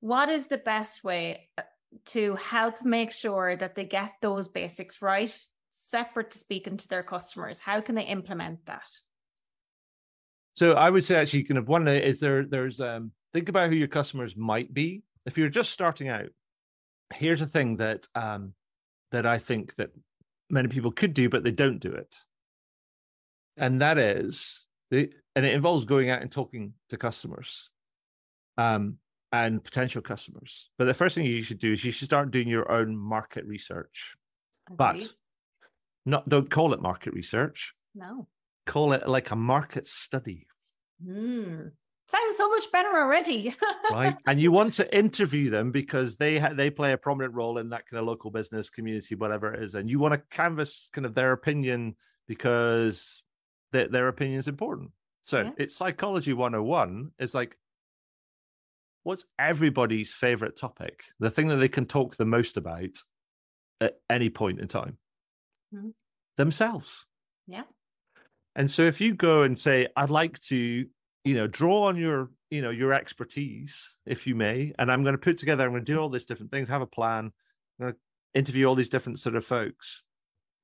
what 0.00 0.28
is 0.28 0.46
the 0.46 0.58
best 0.58 1.04
way 1.04 1.48
uh, 1.58 1.62
to 2.06 2.34
help 2.36 2.84
make 2.84 3.12
sure 3.12 3.56
that 3.56 3.74
they 3.74 3.84
get 3.84 4.12
those 4.20 4.48
basics 4.48 5.02
right, 5.02 5.34
separate 5.70 6.30
to 6.32 6.38
speaking 6.38 6.76
to 6.76 6.88
their 6.88 7.02
customers? 7.02 7.60
How 7.60 7.80
can 7.80 7.94
they 7.94 8.04
implement 8.04 8.66
that? 8.66 8.90
So 10.54 10.72
I 10.72 10.88
would 10.88 11.04
say 11.04 11.16
actually 11.16 11.44
kind 11.44 11.58
of 11.58 11.68
one 11.68 11.86
is 11.88 12.20
there 12.20 12.44
there's 12.44 12.80
um 12.80 13.12
think 13.32 13.48
about 13.48 13.70
who 13.70 13.76
your 13.76 13.88
customers 13.88 14.36
might 14.36 14.72
be. 14.72 15.02
If 15.26 15.36
you're 15.36 15.48
just 15.48 15.72
starting 15.72 16.08
out, 16.08 16.28
here's 17.12 17.40
a 17.40 17.46
thing 17.46 17.76
that 17.78 18.06
um 18.14 18.54
that 19.10 19.26
I 19.26 19.38
think 19.38 19.74
that 19.76 19.90
many 20.50 20.68
people 20.68 20.92
could 20.92 21.14
do, 21.14 21.28
but 21.28 21.42
they 21.42 21.50
don't 21.50 21.80
do 21.80 21.92
it. 21.92 22.16
And 23.56 23.80
that 23.80 23.98
is 23.98 24.66
the 24.90 25.12
and 25.34 25.44
it 25.44 25.54
involves 25.54 25.84
going 25.84 26.10
out 26.10 26.22
and 26.22 26.30
talking 26.30 26.74
to 26.90 26.96
customers 26.96 27.70
um 28.56 28.98
and 29.42 29.62
potential 29.62 30.02
customers. 30.02 30.70
But 30.78 30.84
the 30.86 30.94
first 30.94 31.14
thing 31.14 31.26
you 31.26 31.42
should 31.42 31.58
do 31.58 31.72
is 31.72 31.84
you 31.84 31.90
should 31.92 32.06
start 32.06 32.30
doing 32.30 32.48
your 32.48 32.70
own 32.70 32.96
market 32.96 33.44
research. 33.46 34.14
But 34.70 35.08
Not 36.06 36.28
don't 36.28 36.50
call 36.50 36.72
it 36.74 36.80
market 36.82 37.12
research, 37.14 37.74
no. 37.94 38.28
call 38.66 38.92
it 38.92 39.08
like 39.08 39.30
a 39.30 39.36
market 39.36 39.86
study. 39.86 40.46
Hmm. 41.04 41.68
Sounds 42.06 42.36
so 42.36 42.48
much 42.50 42.70
better 42.70 42.90
already. 42.96 43.54
right? 43.90 44.16
and 44.26 44.38
you 44.38 44.52
want 44.52 44.74
to 44.74 44.96
interview 44.96 45.48
them 45.50 45.72
because 45.72 46.16
they 46.16 46.38
ha- 46.38 46.52
they 46.54 46.70
play 46.70 46.92
a 46.92 46.98
prominent 46.98 47.34
role 47.34 47.56
in 47.58 47.70
that 47.70 47.86
kind 47.88 47.98
of 48.00 48.06
local 48.06 48.30
business 48.30 48.68
community, 48.70 49.14
whatever 49.14 49.54
it 49.54 49.62
is, 49.62 49.74
and 49.74 49.88
you 49.90 49.98
want 49.98 50.12
to 50.14 50.22
canvas 50.30 50.90
kind 50.92 51.06
of 51.06 51.14
their 51.14 51.32
opinion 51.32 51.96
because 52.28 53.22
their 53.72 53.88
their 53.88 54.08
opinion 54.08 54.38
is 54.38 54.48
important. 54.48 54.90
So 55.22 55.40
Yeah. 55.40 55.50
it's 55.56 55.74
psychology 55.76 56.32
101 56.34 57.12
It's 57.18 57.32
like 57.34 57.56
what's 59.04 59.26
everybody's 59.38 60.12
favorite 60.12 60.56
topic, 60.56 61.04
the 61.20 61.30
thing 61.30 61.48
that 61.48 61.56
they 61.56 61.68
can 61.68 61.86
talk 61.86 62.16
the 62.16 62.24
most 62.24 62.56
about 62.56 62.98
at 63.80 64.00
any 64.10 64.30
point 64.30 64.60
in 64.60 64.68
time? 64.68 64.98
Mhm. 65.72 65.94
Themselves. 66.36 67.06
Yeah. 67.46 67.64
And 68.56 68.70
so 68.70 68.82
if 68.82 69.00
you 69.00 69.14
go 69.14 69.42
and 69.42 69.58
say, 69.58 69.88
I'd 69.96 70.10
like 70.10 70.38
to, 70.40 70.86
you 71.24 71.34
know, 71.34 71.46
draw 71.46 71.84
on 71.84 71.96
your, 71.96 72.30
you 72.50 72.62
know, 72.62 72.70
your 72.70 72.92
expertise, 72.92 73.96
if 74.06 74.26
you 74.26 74.34
may, 74.34 74.72
and 74.78 74.90
I'm 74.90 75.02
going 75.02 75.14
to 75.14 75.18
put 75.18 75.38
together, 75.38 75.64
I'm 75.64 75.72
going 75.72 75.84
to 75.84 75.92
do 75.92 75.98
all 75.98 76.08
these 76.08 76.24
different 76.24 76.50
things, 76.50 76.68
have 76.68 76.82
a 76.82 76.86
plan, 76.86 77.32
I'm 77.78 77.86
going 77.86 77.92
to 77.92 77.98
interview 78.34 78.66
all 78.66 78.74
these 78.74 78.88
different 78.88 79.18
sort 79.20 79.36
of 79.36 79.44
folks 79.44 80.02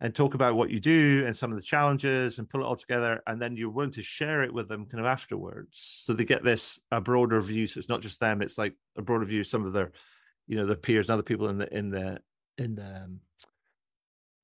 and 0.00 0.14
talk 0.14 0.34
about 0.34 0.56
what 0.56 0.70
you 0.70 0.80
do 0.80 1.24
and 1.26 1.36
some 1.36 1.50
of 1.50 1.56
the 1.56 1.62
challenges 1.62 2.38
and 2.38 2.48
pull 2.48 2.62
it 2.62 2.64
all 2.64 2.76
together. 2.76 3.20
And 3.26 3.40
then 3.40 3.56
you're 3.56 3.70
willing 3.70 3.90
to 3.92 4.02
share 4.02 4.42
it 4.42 4.52
with 4.52 4.68
them 4.68 4.86
kind 4.86 5.00
of 5.00 5.06
afterwards. 5.06 6.00
So 6.04 6.14
they 6.14 6.24
get 6.24 6.42
this 6.42 6.80
a 6.90 7.00
broader 7.00 7.40
view. 7.40 7.66
So 7.66 7.78
it's 7.78 7.88
not 7.88 8.00
just 8.00 8.18
them, 8.18 8.40
it's 8.40 8.56
like 8.56 8.74
a 8.96 9.02
broader 9.02 9.26
view 9.26 9.44
some 9.44 9.66
of 9.66 9.72
their, 9.72 9.92
you 10.46 10.56
know, 10.56 10.66
their 10.66 10.76
peers 10.76 11.08
and 11.08 11.14
other 11.14 11.22
people 11.22 11.48
in 11.48 11.58
the 11.58 11.76
in 11.76 11.90
the 11.90 12.18
in 12.56 12.74
the 12.76 13.02
um, 13.04 13.20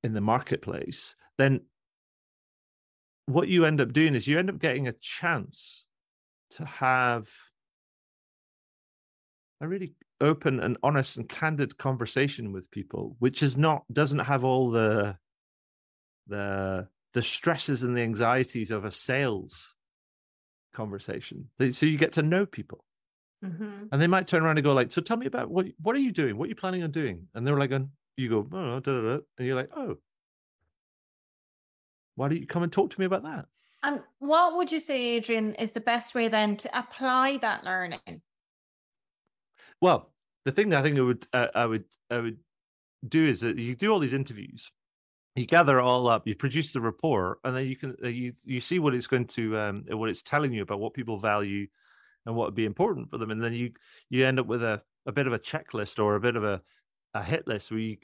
in 0.03 0.13
the 0.13 0.21
marketplace, 0.21 1.17
then 1.37 1.61
what 3.27 3.49
you 3.49 3.65
end 3.65 3.81
up 3.81 3.93
doing 3.93 4.15
is 4.15 4.27
you 4.27 4.39
end 4.39 4.49
up 4.49 4.59
getting 4.59 4.87
a 4.87 4.93
chance 4.93 5.85
to 6.51 6.65
have 6.65 7.29
a 9.61 9.67
really 9.67 9.95
open 10.21 10.61
and 10.61 10.79
honest 10.83 11.17
and 11.17 11.29
candid 11.29 11.77
conversation 11.77 12.53
with 12.53 12.71
people 12.71 13.17
which 13.19 13.43
is 13.43 13.57
not 13.57 13.83
doesn't 13.93 14.21
have 14.21 14.45
all 14.45 14.71
the 14.71 15.17
the 16.27 16.89
the 17.15 17.23
stresses 17.23 17.83
and 17.83 17.97
the 17.97 18.03
anxieties 18.03 18.71
of 18.71 18.85
a 18.85 18.91
sales 18.91 19.75
conversation. 20.75 21.49
So 21.71 21.87
you 21.87 21.97
get 21.99 22.15
to 22.15 22.23
know 22.23 22.47
people. 22.47 22.85
Mhm. 23.45 23.91
and 23.93 24.01
they 24.01 24.07
might 24.07 24.27
turn 24.27 24.43
around 24.43 24.57
and 24.57 24.65
go 24.65 24.73
like 24.73 24.91
so 24.91 25.03
tell 25.03 25.19
me 25.19 25.27
about 25.27 25.51
what 25.51 25.67
what 25.81 25.95
are 25.95 26.01
you 26.01 26.11
doing? 26.11 26.39
What 26.39 26.47
are 26.47 26.49
you 26.49 26.55
planning 26.55 26.83
on 26.83 26.91
doing? 26.91 27.29
And 27.35 27.47
they're 27.47 27.59
like 27.59 27.69
going, 27.71 27.91
you 28.17 28.31
go 28.31 28.49
oh, 28.51 28.81
da, 28.81 28.93
da, 28.93 29.01
da," 29.03 29.19
and 29.37 29.47
you're 29.47 29.57
like 29.57 29.71
oh. 29.77 29.97
Why 32.15 32.29
don't 32.29 32.41
you 32.41 32.47
come 32.47 32.63
and 32.63 32.73
talk 32.73 32.91
to 32.91 33.01
me 33.01 33.05
about 33.05 33.25
that? 33.25 33.45
And 33.83 34.03
what 34.21 34.57
would 34.57 34.73
you 34.73 34.81
say, 34.81 35.17
Adrian, 35.17 35.55
is 35.57 35.73
the 35.73 35.81
best 35.81 36.15
way 36.15 36.29
then 36.29 36.57
to 36.57 36.79
apply 36.79 37.37
that 37.43 37.63
learning? 37.63 38.23
Well, 39.83 40.11
the 40.47 40.53
thing 40.53 40.71
that 40.71 40.79
I 40.79 40.83
think 40.83 40.97
I 40.97 41.03
would 41.03 41.27
uh, 41.33 41.49
I 41.55 41.67
would 41.67 41.85
I 42.11 42.19
would 42.19 42.39
do 43.07 43.29
is 43.29 43.41
that 43.41 43.59
you 43.59 43.77
do 43.77 43.93
all 43.93 43.99
these 43.99 44.15
interviews, 44.15 44.73
you 45.37 45.47
gather 45.47 45.79
it 45.79 45.83
all 45.83 46.09
up, 46.09 46.27
you 46.27 46.35
produce 46.35 46.73
the 46.73 46.81
report, 46.81 47.39
and 47.45 47.55
then 47.55 47.67
you 47.67 47.77
can 47.77 47.97
uh, 48.03 48.09
you 48.09 48.33
you 48.45 48.61
see 48.61 48.79
what 48.79 48.95
it's 48.95 49.07
going 49.07 49.27
to 49.27 49.59
um 49.59 49.85
what 49.89 50.09
it's 50.09 50.23
telling 50.23 50.53
you 50.53 50.63
about 50.63 50.81
what 50.81 50.95
people 50.95 51.19
value 51.19 51.67
and 52.25 52.35
what 52.35 52.47
would 52.47 52.55
be 52.55 52.65
important 52.65 53.11
for 53.11 53.19
them, 53.19 53.31
and 53.31 53.43
then 53.43 53.53
you 53.53 53.73
you 54.11 54.25
end 54.27 54.41
up 54.41 54.47
with 54.47 54.63
a 54.63 54.83
a 55.07 55.13
bit 55.13 55.27
of 55.27 55.33
a 55.33 55.39
checklist 55.39 56.03
or 56.03 56.17
a 56.17 56.21
bit 56.21 56.37
of 56.37 56.45
a 56.45 56.63
a 57.15 57.23
hit 57.23 57.47
list 57.47 57.71
where 57.71 57.81
you 57.81 57.97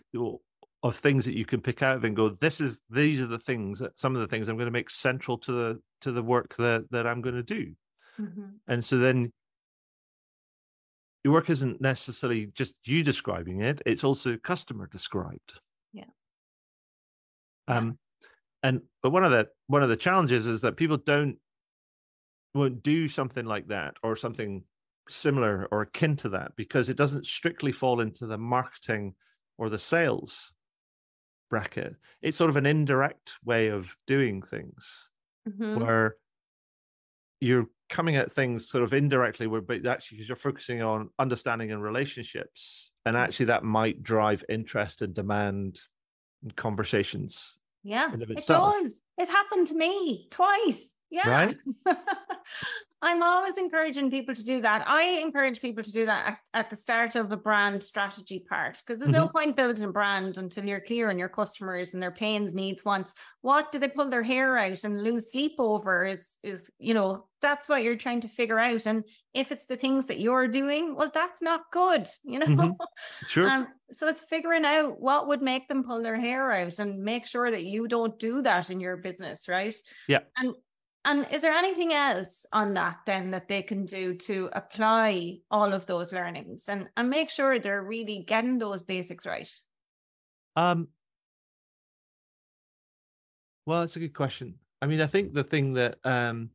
of 0.83 0.97
things 0.97 1.25
that 1.25 1.37
you 1.37 1.45
can 1.45 1.61
pick 1.61 1.83
out 1.83 1.97
of 1.97 2.05
and 2.05 2.16
go 2.16 2.29
this 2.29 2.61
is 2.61 2.81
these 2.90 3.21
are 3.21 3.27
the 3.27 3.38
things 3.38 3.79
that 3.79 3.97
some 3.99 4.16
of 4.16 4.21
the 4.21 4.27
things 4.27 4.49
i'm 4.49 4.57
going 4.57 4.66
to 4.66 4.73
make 4.73 4.90
central 4.90 5.38
to 5.38 5.53
the 5.53 5.81
to 6.01 6.11
the 6.11 6.23
work 6.23 6.57
that 6.57 6.85
that 6.90 7.07
i'm 7.07 7.21
going 7.21 7.37
to 7.37 7.42
do 7.42 7.73
Mhm. 8.18 8.59
and 8.68 8.85
so 8.85 8.99
then 8.99 9.33
your 11.25 11.33
work 11.35 11.51
isn't 11.51 11.81
necessarily 11.81 12.47
just 12.47 12.77
you 12.85 13.03
describing 13.05 13.61
it, 13.62 13.81
it's 13.87 14.05
also 14.05 14.37
customer 14.37 14.87
described. 14.87 15.55
Um 17.68 17.98
and 18.62 18.83
but 19.03 19.11
one 19.11 19.25
of 19.25 19.33
the 19.33 19.48
one 19.68 19.83
of 19.83 19.88
the 19.90 19.96
challenges 19.96 20.46
is 20.46 20.62
that 20.62 20.77
people 20.77 20.98
don't 20.98 21.38
won't 22.55 22.83
do 22.83 23.09
something 23.09 23.46
like 23.46 23.68
that 23.68 23.96
or 24.03 24.14
something 24.14 24.64
similar 25.09 25.66
or 25.72 25.83
akin 25.83 26.16
to 26.16 26.29
that 26.29 26.55
because 26.57 26.88
it 26.88 26.96
doesn't 26.96 27.27
strictly 27.27 27.72
fall 27.72 28.01
into 28.01 28.27
the 28.27 28.38
marketing 28.38 29.14
or 29.59 29.68
the 29.68 29.79
sales 29.79 30.53
bracket. 31.51 31.96
It's 32.22 32.37
sort 32.39 32.51
of 32.51 32.57
an 32.57 32.66
indirect 32.66 33.39
way 33.45 33.68
of 33.68 33.97
doing 34.07 34.43
things 34.43 35.11
Mhm. 35.47 35.87
where 35.87 36.16
you're 37.41 37.66
coming 37.89 38.16
at 38.16 38.30
things 38.32 38.68
sort 38.68 38.82
of 38.84 38.95
indirectly 38.95 39.47
where 39.47 39.61
but 39.61 39.84
actually 39.84 40.16
because 40.16 40.28
you're 40.28 40.37
focusing 40.37 40.80
on 40.80 41.11
understanding 41.18 41.70
and 41.70 41.82
relationships 41.82 42.93
and 43.05 43.16
actually 43.16 43.47
that 43.47 43.64
might 43.64 44.03
drive 44.03 44.45
interest 44.49 45.03
and 45.03 45.14
demand 45.14 45.80
and 46.43 46.55
conversations 46.57 47.59
Yeah, 47.82 48.12
it 48.14 48.47
does. 48.47 49.03
It's 49.18 49.30
happened 49.30 49.66
to 49.68 49.76
me 49.76 50.28
twice. 50.30 50.95
Yeah. 51.11 51.28
Right? 51.28 51.57
I'm 53.03 53.20
always 53.20 53.59
encouraging 53.59 54.12
people 54.12 54.32
to 54.32 54.44
do 54.44 54.61
that. 54.61 54.86
I 54.86 55.03
encourage 55.20 55.61
people 55.61 55.82
to 55.82 55.92
do 55.92 56.07
that 56.07 56.26
at, 56.26 56.38
at 56.55 56.70
the 56.70 56.76
start 56.76 57.16
of 57.16 57.32
a 57.32 57.36
brand 57.36 57.82
strategy 57.82 58.44
part 58.48 58.80
because 58.80 59.00
there's 59.00 59.11
mm-hmm. 59.11 59.22
no 59.22 59.28
point 59.28 59.57
building 59.57 59.84
a 59.84 59.90
brand 59.90 60.38
until 60.38 60.64
you're 60.64 60.80
clear 60.80 61.11
on 61.11 61.18
your 61.18 61.28
customers 61.28 61.94
and 61.94 62.03
their 62.03 62.12
pains, 62.12 62.55
needs, 62.55 62.84
wants. 62.84 63.14
What 63.40 63.72
do 63.72 63.80
they 63.80 63.88
pull 63.88 64.09
their 64.09 64.22
hair 64.22 64.57
out 64.57 64.84
and 64.84 65.03
lose 65.03 65.32
sleep 65.32 65.55
over? 65.59 66.05
Is 66.05 66.36
is 66.44 66.70
you 66.78 66.94
know 66.94 67.26
that's 67.40 67.68
what 67.68 67.82
you're 67.82 67.96
trying 67.96 68.20
to 68.20 68.28
figure 68.28 68.61
out. 68.61 68.86
And 68.86 69.03
if 69.34 69.50
it's 69.50 69.66
the 69.66 69.76
things 69.76 70.07
that 70.07 70.20
you're 70.20 70.46
doing, 70.46 70.94
well, 70.94 71.11
that's 71.12 71.42
not 71.42 71.62
good. 71.72 72.07
You 72.22 72.38
know, 72.38 72.46
mm-hmm. 72.46 72.72
sure. 73.26 73.48
Um, 73.48 73.66
so 73.90 74.09
it's 74.09 74.20
figuring 74.22 74.64
out 74.64 75.00
what 75.00 75.26
would 75.26 75.42
make 75.42 75.68
them 75.68 75.82
pull 75.82 76.03
their 76.03 76.18
hair 76.18 76.53
out 76.53 76.78
and 76.78 77.03
make 77.03 77.26
sure 77.26 77.50
that 77.50 77.64
you 77.64 77.88
don't 77.88 78.18
do 78.18 78.40
that 78.42 78.70
in 78.70 78.80
your 78.80 78.96
business, 78.96 79.48
right? 79.48 79.74
Yeah. 80.09 80.20
And 80.36 80.55
and 81.05 81.26
is 81.32 81.42
there 81.42 81.53
anything 81.53 81.92
else 81.92 82.46
on 82.53 82.74
that 82.74 82.98
then 83.07 83.32
that 83.32 83.48
they 83.48 83.62
can 83.62 83.84
do 83.84 84.14
to 84.14 84.48
apply 84.53 85.38
all 85.50 85.72
of 85.72 85.86
those 85.86 86.12
learnings 86.12 86.68
and, 86.68 86.88
and 86.96 87.11
make 87.11 87.30
sure 87.30 87.59
they're 87.59 87.82
really 87.82 88.24
getting 88.26 88.59
those 88.59 88.82
basics 88.82 89.26
right? 89.26 89.50
Um, 90.55 90.88
well, 93.66 93.80
that's 93.80 93.96
a 93.96 94.00
good 94.00 94.14
question. 94.14 94.55
I 94.80 94.86
mean, 94.86 95.00
I 95.00 95.07
think 95.07 95.32
the 95.32 95.44
thing 95.44 95.74
that 95.74 95.98
um, 96.05 96.50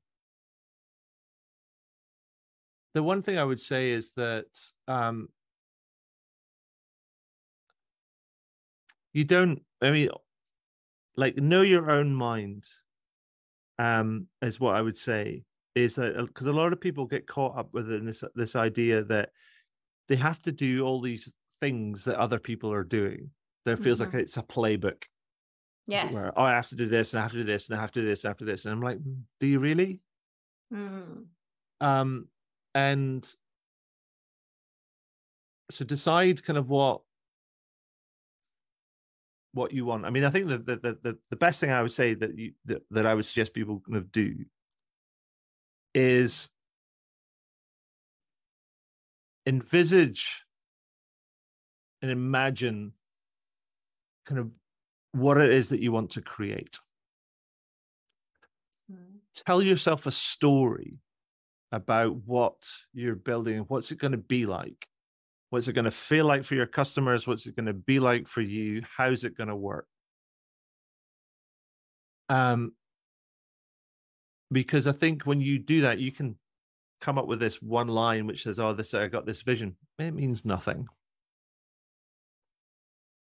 the 2.94 3.04
one 3.04 3.22
thing 3.22 3.38
I 3.38 3.44
would 3.44 3.60
say 3.60 3.92
is 3.92 4.12
that 4.14 4.46
um, 4.88 5.30
you 9.14 9.24
don't. 9.24 9.62
I 9.82 9.92
mean, 9.92 10.10
like 11.16 11.38
know 11.38 11.62
your 11.62 11.90
own 11.90 12.14
mind 12.14 12.66
um, 13.80 14.28
is 14.42 14.60
what 14.60 14.76
I 14.76 14.82
would 14.82 14.98
say. 14.98 15.44
Is 15.76 15.96
that 15.96 16.16
because 16.26 16.48
uh, 16.48 16.52
a 16.52 16.54
lot 16.54 16.74
of 16.74 16.82
people 16.82 17.06
get 17.06 17.28
caught 17.28 17.58
up 17.58 17.70
within 17.74 18.06
this 18.06 18.24
this 18.36 18.56
idea 18.56 19.04
that 19.06 19.30
they 20.08 20.16
have 20.16 20.42
to 20.44 20.52
do 20.52 20.84
all 20.84 21.02
these 21.02 21.32
things 21.62 22.06
that 22.06 22.18
other 22.18 22.40
people 22.40 22.72
are 22.72 22.84
doing. 22.84 23.30
There 23.66 23.78
feels 23.78 24.00
mm-hmm. 24.00 24.16
like 24.16 24.24
it's 24.24 24.38
a 24.38 24.44
playbook. 24.44 25.04
Yes. 25.88 26.14
Where, 26.14 26.38
oh, 26.38 26.44
I 26.44 26.52
have 26.52 26.70
to 26.70 26.76
do 26.76 26.88
this, 26.88 27.14
and 27.14 27.20
I 27.20 27.24
have 27.24 27.32
to 27.32 27.38
do 27.38 27.44
this, 27.44 27.70
and 27.70 27.78
I 27.78 27.82
have 27.82 27.92
to 27.92 28.02
do 28.02 28.08
this 28.08 28.26
after 28.26 28.46
this, 28.46 28.66
and 28.66 28.74
I'm 28.74 28.82
like, 28.82 28.98
mm, 28.98 29.22
do 29.40 29.48
you 29.48 29.60
really? 29.60 30.02
Mm. 30.74 31.26
Um, 31.80 32.28
and 32.74 33.28
so 35.70 35.86
decide 35.86 36.44
kind 36.44 36.58
of 36.58 36.70
what 36.70 37.02
what 39.54 39.74
you 39.74 39.86
want. 39.86 40.06
I 40.06 40.10
mean, 40.10 40.24
I 40.24 40.30
think 40.30 40.48
that 40.50 40.66
the, 40.66 40.76
the 40.76 40.98
the, 41.02 41.18
the 41.30 41.36
best 41.36 41.60
thing 41.60 41.72
I 41.72 41.82
would 41.82 41.92
say 41.92 42.14
that 42.14 42.38
you 42.38 42.54
that, 42.66 42.82
that 42.92 43.06
I 43.06 43.14
would 43.14 43.26
suggest 43.26 43.54
people 43.54 43.82
kind 43.86 43.98
of 43.98 44.12
do 44.12 44.46
is 45.94 46.50
envisage 49.46 50.44
and 52.02 52.12
imagine 52.12 52.92
kind 54.26 54.40
of 54.40 54.52
what 55.14 55.38
it 55.38 55.52
is 55.52 55.70
that 55.70 55.80
you 55.80 55.92
want 55.92 56.12
to 56.12 56.22
create. 56.22 56.78
Hmm. 58.92 59.18
Tell 59.34 59.62
yourself 59.62 60.06
a 60.06 60.12
story 60.12 61.00
about 61.72 62.16
what 62.26 62.56
you're 62.94 63.16
building 63.16 63.58
and 63.58 63.66
what's 63.70 63.92
it 63.92 63.98
going 63.98 64.12
to 64.12 64.18
be 64.18 64.46
like 64.46 64.88
What's 65.50 65.68
it 65.68 65.74
going 65.74 65.86
to 65.86 65.92
feel 65.92 66.26
like 66.26 66.44
for 66.44 66.56
your 66.56 66.66
customers? 66.66 67.26
What's 67.26 67.46
it 67.46 67.56
going 67.56 67.68
to 67.68 67.74
be 67.74 68.00
like 68.00 68.28
for 68.28 68.42
you? 68.42 68.82
How's 68.98 69.24
it 69.24 69.38
going 69.38 69.48
to 69.48 69.56
work? 69.56 69.88
Um, 72.30 72.74
because 74.52 74.88
I 74.88 74.92
think 74.92 75.24
when 75.24 75.40
you 75.40 75.60
do 75.60 75.82
that, 75.82 76.00
you 76.00 76.12
can 76.12 76.36
come 77.00 77.18
up 77.18 77.28
with 77.28 77.40
this 77.40 77.62
one 77.62 77.88
line 77.88 78.28
which 78.28 78.44
says, 78.44 78.60
"Oh, 78.60 78.74
this 78.74 78.94
I 78.94 79.08
got 79.08 79.26
this 79.26 79.42
vision." 79.42 79.78
It 80.00 80.12
means 80.12 80.44
nothing. 80.44 80.88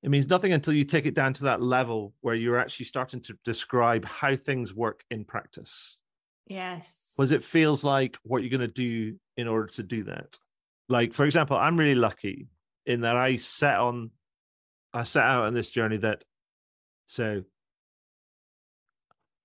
It 0.03 0.09
means 0.09 0.27
nothing 0.27 0.51
until 0.51 0.73
you 0.73 0.83
take 0.83 1.05
it 1.05 1.13
down 1.13 1.33
to 1.35 1.43
that 1.45 1.61
level 1.61 2.13
where 2.21 2.35
you're 2.35 2.59
actually 2.59 2.87
starting 2.87 3.21
to 3.21 3.37
describe 3.45 4.03
how 4.03 4.35
things 4.35 4.73
work 4.73 5.03
in 5.11 5.25
practice. 5.25 5.99
Yes. 6.47 6.99
Was 7.17 7.31
it 7.31 7.43
feels 7.43 7.83
like 7.83 8.17
what 8.23 8.41
you're 8.41 8.49
going 8.49 8.61
to 8.61 8.67
do 8.67 9.17
in 9.37 9.47
order 9.47 9.67
to 9.73 9.83
do 9.83 10.03
that 10.05 10.37
like 10.91 11.13
for 11.13 11.25
example 11.25 11.57
i'm 11.57 11.77
really 11.77 11.95
lucky 11.95 12.47
in 12.85 13.01
that 13.01 13.15
i 13.15 13.35
set 13.35 13.77
on 13.77 14.11
i 14.93 15.03
set 15.03 15.23
out 15.23 15.45
on 15.45 15.53
this 15.53 15.69
journey 15.69 15.97
that 15.97 16.23
so 17.07 17.43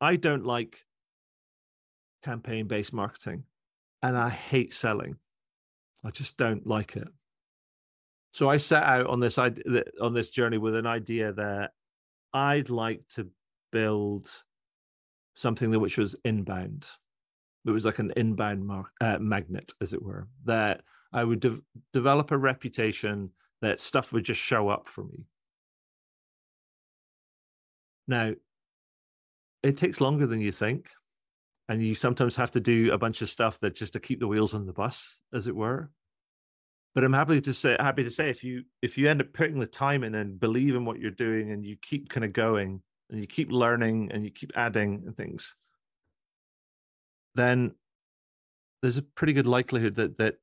i 0.01 0.17
don't 0.17 0.45
like 0.45 0.79
campaign 2.25 2.67
based 2.67 2.93
marketing 2.93 3.45
and 4.03 4.17
i 4.17 4.29
hate 4.29 4.73
selling. 4.73 5.17
I 6.05 6.11
just 6.11 6.37
don't 6.37 6.67
like 6.67 6.97
it. 6.97 7.09
So 8.33 8.49
i 8.51 8.59
set 8.59 8.83
out 8.83 9.07
on 9.07 9.21
this 9.21 9.39
on 9.39 10.15
this 10.15 10.31
journey 10.31 10.59
with 10.59 10.75
an 10.77 10.87
idea 10.87 11.33
that 11.33 11.71
i'd 12.35 12.69
like 12.69 13.03
to 13.09 13.29
build 13.73 14.29
something 15.35 15.71
that 15.71 15.81
which 15.81 15.99
was 15.99 16.17
inbound. 16.25 16.87
It 17.67 17.71
was 17.71 17.85
like 17.85 17.99
an 17.99 18.13
inbound 18.17 18.67
mar- 18.67 18.93
uh, 19.01 19.19
magnet 19.19 19.73
as 19.81 19.93
it 19.93 20.03
were 20.03 20.29
that 20.45 20.83
I 21.17 21.25
would 21.25 21.41
de- 21.41 21.63
develop 21.95 22.31
a 22.31 22.37
reputation 22.37 23.31
that 23.63 23.81
stuff 23.81 24.13
would 24.13 24.25
just 24.25 24.41
show 24.41 24.69
up 24.69 24.87
for 24.87 25.03
me. 25.03 25.25
Now, 28.07 28.35
it 29.63 29.79
takes 29.79 30.03
longer 30.03 30.27
than 30.27 30.43
you 30.43 30.53
think, 30.53 30.91
and 31.71 31.83
you 31.83 31.95
sometimes 31.95 32.37
have 32.37 32.51
to 32.51 32.61
do 32.61 32.93
a 32.93 32.99
bunch 32.99 33.23
of 33.23 33.31
stuff 33.31 33.59
that 33.61 33.75
just 33.75 33.95
to 33.95 34.01
keep 34.01 34.21
the 34.21 34.29
wheels 34.29 34.53
on 34.53 34.67
the 34.67 34.75
bus, 34.75 35.19
as 35.33 35.47
it 35.47 35.57
were. 35.57 35.91
But 36.95 37.03
I'm 37.03 37.15
happy 37.15 37.41
to 37.41 37.55
say, 37.55 37.79
happy 37.81 38.05
to 38.05 38.11
say, 38.11 38.29
if 38.29 38.45
you 38.45 38.65
if 38.83 38.99
you 38.99 39.09
end 39.09 39.23
up 39.23 39.33
putting 39.33 39.59
the 39.59 39.67
time 39.67 40.05
in 40.05 40.15
and 40.15 40.39
believe 40.39 40.75
in 40.75 40.85
what 40.85 41.01
you're 41.01 41.11
doing, 41.11 41.51
and 41.51 41.65
you 41.65 41.77
keep 41.81 42.11
kind 42.11 42.25
of 42.25 42.35
going, 42.35 42.83
and 43.11 43.21
you 43.21 43.27
keep 43.27 43.51
learning, 43.51 44.13
and 44.13 44.23
you 44.23 44.31
keep 44.31 44.53
adding 44.55 45.03
and 45.07 45.17
things, 45.17 45.57
then 47.35 47.75
there's 48.83 48.99
a 48.99 49.03
pretty 49.03 49.33
good 49.33 49.47
likelihood 49.47 49.95
that 49.95 50.19
that 50.19 50.35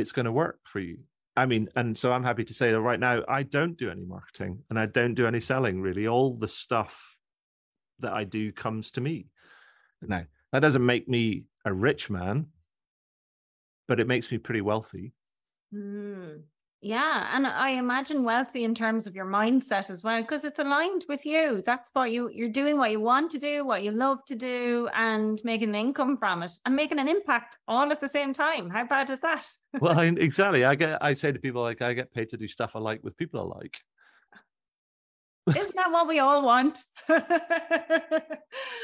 it's 0.00 0.12
going 0.12 0.26
to 0.26 0.32
work 0.32 0.60
for 0.64 0.80
you. 0.80 0.98
I 1.36 1.46
mean, 1.46 1.68
and 1.76 1.96
so 1.96 2.12
I'm 2.12 2.24
happy 2.24 2.44
to 2.44 2.54
say 2.54 2.72
that 2.72 2.80
right 2.80 2.98
now 2.98 3.22
I 3.28 3.44
don't 3.44 3.76
do 3.76 3.90
any 3.90 4.04
marketing 4.04 4.64
and 4.70 4.78
I 4.78 4.86
don't 4.86 5.14
do 5.14 5.26
any 5.26 5.40
selling 5.40 5.80
really. 5.80 6.08
All 6.08 6.34
the 6.34 6.48
stuff 6.48 7.16
that 8.00 8.12
I 8.12 8.24
do 8.24 8.52
comes 8.52 8.90
to 8.92 9.00
me. 9.00 9.26
Now, 10.02 10.24
that 10.52 10.60
doesn't 10.60 10.84
make 10.84 11.08
me 11.08 11.44
a 11.64 11.72
rich 11.72 12.10
man, 12.10 12.46
but 13.86 14.00
it 14.00 14.06
makes 14.06 14.30
me 14.32 14.38
pretty 14.38 14.60
wealthy. 14.60 15.12
Mm. 15.74 16.42
Yeah, 16.80 17.28
and 17.34 17.44
I 17.44 17.70
imagine 17.70 18.22
wealthy 18.22 18.62
in 18.62 18.72
terms 18.72 19.08
of 19.08 19.16
your 19.16 19.26
mindset 19.26 19.90
as 19.90 20.04
well, 20.04 20.22
because 20.22 20.44
it's 20.44 20.60
aligned 20.60 21.06
with 21.08 21.26
you. 21.26 21.60
That's 21.66 21.90
what 21.92 22.12
you 22.12 22.30
you're 22.32 22.50
doing 22.50 22.78
what 22.78 22.92
you 22.92 23.00
want 23.00 23.32
to 23.32 23.38
do, 23.38 23.64
what 23.64 23.82
you 23.82 23.90
love 23.90 24.24
to 24.26 24.36
do, 24.36 24.88
and 24.94 25.40
making 25.42 25.70
an 25.70 25.74
income 25.74 26.16
from 26.16 26.44
it 26.44 26.52
and 26.64 26.76
making 26.76 27.00
an 27.00 27.08
impact 27.08 27.58
all 27.66 27.90
at 27.90 28.00
the 28.00 28.08
same 28.08 28.32
time. 28.32 28.70
How 28.70 28.84
bad 28.84 29.10
is 29.10 29.18
that? 29.20 29.44
well, 29.80 29.98
I, 29.98 30.04
exactly. 30.04 30.64
I 30.64 30.76
get 30.76 31.02
I 31.02 31.14
say 31.14 31.32
to 31.32 31.38
people 31.40 31.62
like 31.62 31.82
I 31.82 31.94
get 31.94 32.14
paid 32.14 32.28
to 32.28 32.36
do 32.36 32.46
stuff 32.46 32.76
I 32.76 32.78
like 32.78 33.02
with 33.02 33.16
people 33.16 33.40
I 33.40 33.56
like. 33.58 33.80
Isn't 35.48 35.74
that 35.76 35.90
what 35.90 36.06
we 36.06 36.20
all 36.20 36.44
want? 36.44 36.78
so 37.08 37.22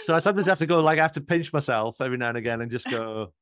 I 0.09 0.19
sometimes 0.19 0.47
have 0.49 0.59
to 0.59 0.67
go 0.67 0.83
like 0.83 0.99
I 0.99 1.03
have 1.03 1.13
to 1.13 1.21
pinch 1.21 1.53
myself 1.53 2.01
every 2.01 2.17
now 2.17 2.31
and 2.31 2.39
again 2.39 2.61
and 2.61 2.71
just 2.73 2.91
go, 2.91 3.33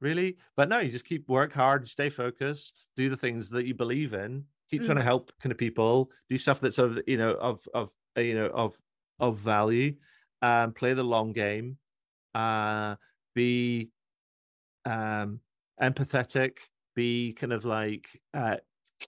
really 0.00 0.36
but 0.56 0.68
no 0.68 0.78
you 0.78 0.90
just 0.90 1.04
keep 1.04 1.28
work 1.28 1.52
hard 1.52 1.88
stay 1.88 2.08
focused 2.08 2.88
do 2.96 3.08
the 3.08 3.16
things 3.16 3.50
that 3.50 3.66
you 3.66 3.74
believe 3.74 4.14
in 4.14 4.44
keep 4.70 4.82
mm. 4.82 4.86
trying 4.86 4.96
to 4.96 5.02
mm. 5.02 5.06
help 5.06 5.32
kind 5.40 5.52
of 5.52 5.58
people 5.58 6.10
do 6.30 6.38
stuff 6.38 6.60
that's 6.60 6.78
of 6.78 6.98
you 7.06 7.16
know 7.16 7.32
of 7.32 7.66
of 7.74 7.92
uh, 8.16 8.20
you 8.20 8.34
know 8.34 8.46
of 8.46 8.76
of 9.18 9.38
value 9.38 9.94
um 10.42 10.72
play 10.72 10.94
the 10.94 11.02
long 11.02 11.32
game 11.32 11.76
uh 12.34 12.94
be 13.34 13.90
um 14.84 15.40
empathetic 15.80 16.58
be 16.94 17.32
kind 17.32 17.52
of 17.52 17.64
like 17.64 18.20
uh 18.34 18.56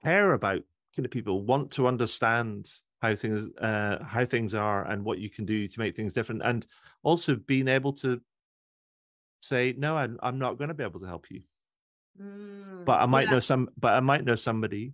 care 0.02 0.32
about 0.32 0.62
kind 0.94 1.06
of 1.06 1.10
people 1.10 1.42
want 1.42 1.70
to 1.70 1.86
understand 1.86 2.68
how 3.00 3.14
things 3.14 3.48
uh 3.58 3.98
how 4.04 4.24
things 4.24 4.54
are 4.54 4.86
and 4.86 5.04
what 5.04 5.18
you 5.18 5.30
can 5.30 5.44
do 5.44 5.66
to 5.66 5.78
make 5.78 5.96
things 5.96 6.12
different 6.12 6.42
and 6.44 6.66
also 7.02 7.34
being 7.34 7.68
able 7.68 7.92
to 7.92 8.20
say 9.40 9.74
no 9.76 9.96
i'm, 9.96 10.18
I'm 10.22 10.38
not 10.38 10.58
going 10.58 10.68
to 10.68 10.74
be 10.74 10.84
able 10.84 11.00
to 11.00 11.06
help 11.06 11.26
you 11.30 11.42
mm, 12.20 12.84
but 12.84 13.00
i 13.00 13.06
might 13.06 13.26
yeah. 13.26 13.32
know 13.32 13.40
some 13.40 13.68
but 13.78 13.92
i 13.92 14.00
might 14.00 14.24
know 14.24 14.34
somebody 14.34 14.92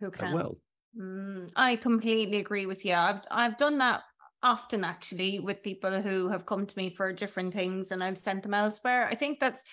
who 0.00 0.10
can 0.10 0.34
will 0.34 0.58
mm, 0.98 1.50
i 1.56 1.76
completely 1.76 2.38
agree 2.38 2.66
with 2.66 2.84
you 2.84 2.94
i've 2.94 3.20
i've 3.30 3.56
done 3.58 3.78
that 3.78 4.02
often 4.42 4.84
actually 4.84 5.38
with 5.38 5.62
people 5.62 6.02
who 6.02 6.28
have 6.28 6.44
come 6.44 6.66
to 6.66 6.76
me 6.78 6.90
for 6.90 7.12
different 7.12 7.52
things 7.52 7.90
and 7.90 8.04
i've 8.04 8.18
sent 8.18 8.42
them 8.42 8.54
elsewhere 8.54 9.08
i 9.10 9.14
think 9.14 9.40
that's 9.40 9.64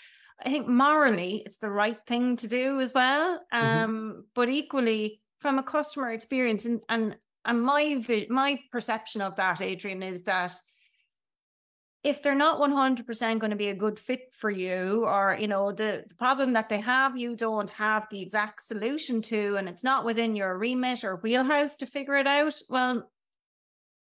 i 0.44 0.50
think 0.50 0.68
morally 0.68 1.44
it's 1.46 1.58
the 1.58 1.70
right 1.70 2.00
thing 2.08 2.36
to 2.38 2.48
do 2.48 2.80
as 2.80 2.94
well 2.94 3.40
mm-hmm. 3.54 3.66
um 3.66 3.92
mm-hmm. 3.92 4.20
but 4.34 4.50
equally 4.50 5.22
from 5.40 5.60
a 5.60 5.64
customer 5.64 6.12
experience 6.12 6.66
and 6.66 6.80
and 6.88 7.16
and 7.46 7.62
my 7.62 8.04
my 8.30 8.60
perception 8.72 9.22
of 9.22 9.36
that 9.36 9.62
adrian 9.62 10.02
is 10.02 10.24
that 10.24 10.54
if 12.04 12.24
they're 12.24 12.34
not 12.34 12.60
100% 12.60 13.40
going 13.40 13.52
to 13.52 13.56
be 13.56 13.68
a 13.68 13.76
good 13.76 14.00
fit 14.00 14.34
for 14.34 14.50
you 14.50 15.06
or 15.06 15.38
you 15.40 15.48
know 15.48 15.72
the, 15.72 16.04
the, 16.08 16.16
problem 16.16 16.54
that 16.54 16.70
they 16.70 16.80
have 16.80 17.18
you 17.18 17.36
don't 17.36 17.70
have 17.70 18.08
the 18.10 18.22
exact 18.22 18.64
solution 18.64 19.22
to 19.22 19.56
and 19.58 19.70
it's 19.70 19.84
not 19.84 20.06
within 20.06 20.36
your 20.36 20.58
remit 20.58 21.04
or 21.04 21.18
wheelhouse 21.18 21.76
to 21.76 21.86
figure 21.86 22.16
it 22.16 22.28
out 22.28 22.56
well 22.70 23.10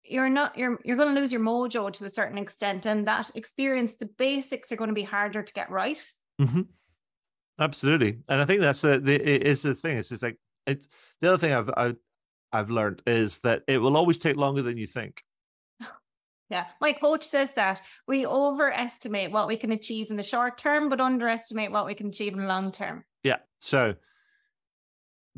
you're 0.03 0.29
not 0.29 0.57
you're 0.57 0.79
you're 0.83 0.95
going 0.95 1.13
to 1.13 1.19
lose 1.19 1.31
your 1.31 1.41
mojo 1.41 1.91
to 1.91 2.05
a 2.05 2.09
certain 2.09 2.37
extent 2.37 2.85
and 2.85 3.07
that 3.07 3.31
experience 3.35 3.95
the 3.95 4.05
basics 4.05 4.71
are 4.71 4.77
going 4.77 4.89
to 4.89 4.93
be 4.93 5.03
harder 5.03 5.43
to 5.43 5.53
get 5.53 5.69
right. 5.69 6.11
Mm-hmm. 6.39 6.61
absolutely. 7.59 8.19
And 8.29 8.41
i 8.41 8.45
think 8.45 8.61
that's 8.61 8.81
the, 8.81 8.99
the 8.99 9.47
is 9.47 9.63
the 9.63 9.73
thing 9.73 9.97
it's 9.97 10.09
just 10.09 10.23
like 10.23 10.37
it's 10.65 10.87
the 11.21 11.29
other 11.29 11.37
thing 11.37 11.53
i've 11.53 11.69
I, 11.75 11.83
have 11.83 11.95
i 12.53 12.57
have 12.57 12.69
learned 12.69 13.01
is 13.07 13.39
that 13.39 13.63
it 13.67 13.79
will 13.79 13.97
always 13.97 14.19
take 14.19 14.37
longer 14.37 14.61
than 14.61 14.77
you 14.77 14.87
think 14.87 15.23
yeah, 16.49 16.65
my 16.79 16.93
coach 16.93 17.25
says 17.25 17.51
that 17.53 17.81
we 18.07 18.25
overestimate 18.25 19.31
what 19.31 19.47
we 19.47 19.57
can 19.57 19.71
achieve 19.71 20.09
in 20.09 20.17
the 20.17 20.23
short 20.23 20.57
term, 20.57 20.89
but 20.89 21.01
underestimate 21.01 21.71
what 21.71 21.85
we 21.85 21.93
can 21.93 22.07
achieve 22.07 22.33
in 22.33 22.39
the 22.39 22.47
long 22.47 22.71
term. 22.71 23.03
Yeah. 23.23 23.37
So 23.59 23.95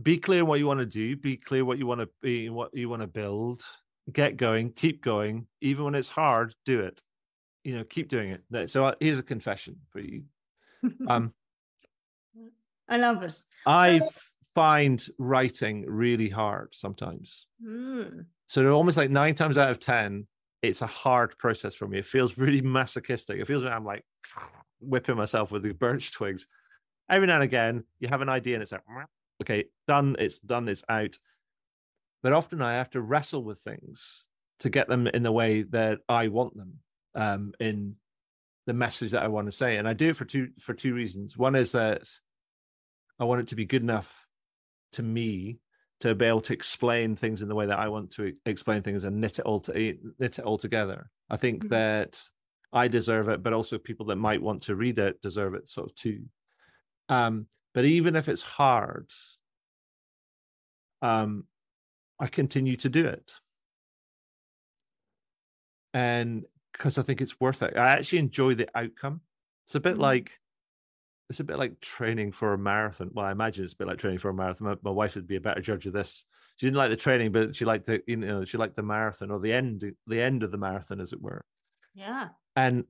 be 0.01 0.17
clear 0.17 0.45
what 0.45 0.59
you 0.59 0.67
want 0.67 0.79
to 0.79 0.85
do, 0.85 1.15
be 1.15 1.37
clear 1.37 1.65
what 1.65 1.77
you 1.77 1.87
want 1.87 2.01
to 2.01 2.09
be, 2.21 2.49
what 2.49 2.75
you 2.75 2.89
want 2.89 3.01
to 3.01 3.07
build, 3.07 3.63
get 4.11 4.37
going, 4.37 4.71
keep 4.71 5.01
going. 5.01 5.47
Even 5.61 5.85
when 5.85 5.95
it's 5.95 6.09
hard, 6.09 6.53
do 6.65 6.81
it. 6.81 7.01
You 7.63 7.77
know, 7.77 7.83
keep 7.83 8.07
doing 8.07 8.37
it. 8.51 8.69
So 8.69 8.85
uh, 8.85 8.95
here's 8.99 9.19
a 9.19 9.23
confession 9.23 9.77
for 9.89 9.99
you. 9.99 10.23
Um, 11.09 11.33
I 12.87 12.97
love 12.97 13.21
it. 13.21 13.35
I 13.65 14.01
find 14.55 15.05
writing 15.17 15.85
really 15.85 16.29
hard 16.29 16.69
sometimes. 16.73 17.47
Mm. 17.61 18.25
So 18.47 18.73
almost 18.73 18.95
like 18.95 19.09
nine 19.09 19.35
times 19.35 19.57
out 19.57 19.69
of 19.69 19.79
10, 19.79 20.25
it's 20.61 20.81
a 20.81 20.87
hard 20.87 21.37
process 21.37 21.75
for 21.75 21.87
me. 21.87 21.99
It 21.99 22.05
feels 22.05 22.37
really 22.37 22.61
masochistic. 22.63 23.39
It 23.39 23.47
feels 23.47 23.63
like 23.63 23.73
I'm 23.73 23.85
like 23.85 24.05
whipping 24.81 25.15
myself 25.15 25.51
with 25.51 25.63
the 25.63 25.73
birch 25.73 26.11
twigs. 26.13 26.47
Every 27.09 27.27
now 27.27 27.35
and 27.35 27.43
again, 27.43 27.83
you 27.99 28.07
have 28.07 28.21
an 28.21 28.29
idea 28.29 28.55
and 28.55 28.63
it's 28.63 28.71
like, 28.71 28.83
okay, 29.41 29.65
done, 29.87 30.15
it's 30.19 30.39
done, 30.39 30.67
it's 30.67 30.83
out. 30.89 31.17
But 32.21 32.33
often 32.33 32.61
I 32.61 32.73
have 32.73 32.89
to 32.91 33.01
wrestle 33.01 33.43
with 33.43 33.59
things 33.59 34.27
to 34.59 34.69
get 34.69 34.89
them 34.89 35.07
in 35.07 35.23
the 35.23 35.31
way 35.31 35.63
that 35.63 35.99
I 36.09 36.27
want 36.27 36.55
them, 36.57 36.79
um, 37.15 37.53
in 37.59 37.95
the 38.67 38.73
message 38.73 39.11
that 39.11 39.23
I 39.23 39.29
want 39.29 39.47
to 39.47 39.53
say. 39.53 39.77
And 39.77 39.87
I 39.87 39.93
do 39.93 40.09
it 40.09 40.17
for 40.17 40.25
two 40.25 40.49
for 40.59 40.73
two 40.73 40.93
reasons. 40.93 41.37
One 41.37 41.55
is 41.55 41.71
that 41.71 42.03
I 43.17 43.23
want 43.23 43.41
it 43.41 43.47
to 43.47 43.55
be 43.55 43.65
good 43.65 43.81
enough 43.81 44.27
to 44.93 45.03
me 45.03 45.59
to 46.01 46.15
be 46.15 46.25
able 46.25 46.41
to 46.41 46.53
explain 46.53 47.15
things 47.15 47.41
in 47.41 47.49
the 47.49 47.55
way 47.55 47.65
that 47.65 47.79
I 47.79 47.89
want 47.89 48.11
to 48.11 48.33
explain 48.45 48.81
things 48.83 49.03
and 49.03 49.19
knit 49.19 49.39
it 49.39 49.45
all 49.45 49.59
to, 49.61 49.73
knit 50.19 50.39
it 50.39 50.45
all 50.45 50.57
together. 50.57 51.09
I 51.29 51.37
think 51.37 51.63
mm-hmm. 51.63 51.73
that 51.73 52.21
I 52.71 52.87
deserve 52.87 53.29
it, 53.29 53.43
but 53.43 53.53
also 53.53 53.77
people 53.77 54.07
that 54.07 54.15
might 54.15 54.41
want 54.41 54.63
to 54.63 54.75
read 54.75 54.99
it 54.99 55.21
deserve 55.21 55.55
it 55.55 55.67
sort 55.67 55.89
of 55.89 55.95
too. 55.95 56.23
Um, 57.09 57.47
but 57.73 57.85
even 57.85 58.15
if 58.15 58.29
it's 58.29 58.43
hard, 58.43 59.11
um, 61.01 61.45
I 62.19 62.27
continue 62.27 62.77
to 62.77 62.89
do 62.89 63.05
it. 63.05 63.33
And 65.93 66.45
because 66.79 66.97
I 66.97 67.01
think 67.01 67.19
it's 67.19 67.39
worth 67.39 67.61
it. 67.61 67.75
I 67.75 67.89
actually 67.89 68.19
enjoy 68.19 68.55
the 68.55 68.69
outcome. 68.73 69.21
It's 69.65 69.75
a 69.75 69.79
bit 69.79 69.93
mm-hmm. 69.93 70.01
like 70.01 70.39
it's 71.29 71.39
a 71.39 71.43
bit 71.43 71.59
like 71.59 71.79
training 71.79 72.31
for 72.31 72.53
a 72.53 72.57
marathon. 72.57 73.11
Well, 73.13 73.25
I 73.25 73.31
imagine 73.31 73.63
it's 73.63 73.73
a 73.73 73.77
bit 73.77 73.87
like 73.87 73.99
training 73.99 74.17
for 74.17 74.29
a 74.29 74.33
marathon. 74.33 74.67
My, 74.67 74.75
my, 74.81 74.91
wife 74.91 75.15
would 75.15 75.27
be 75.27 75.35
a 75.35 75.41
better 75.41 75.61
judge 75.61 75.85
of 75.85 75.93
this. 75.93 76.25
She 76.57 76.65
didn't 76.65 76.77
like 76.77 76.89
the 76.89 76.97
training, 76.97 77.31
but 77.31 77.55
she 77.55 77.65
liked 77.65 77.85
the 77.85 78.01
you 78.07 78.17
know 78.17 78.43
she 78.45 78.57
liked 78.57 78.75
the 78.75 78.83
marathon 78.83 79.29
or 79.29 79.39
the 79.39 79.53
end 79.53 79.83
the 80.07 80.21
end 80.21 80.43
of 80.43 80.51
the 80.51 80.57
marathon, 80.57 80.99
as 80.99 81.13
it 81.13 81.21
were. 81.21 81.45
Yeah. 81.93 82.29
And 82.55 82.85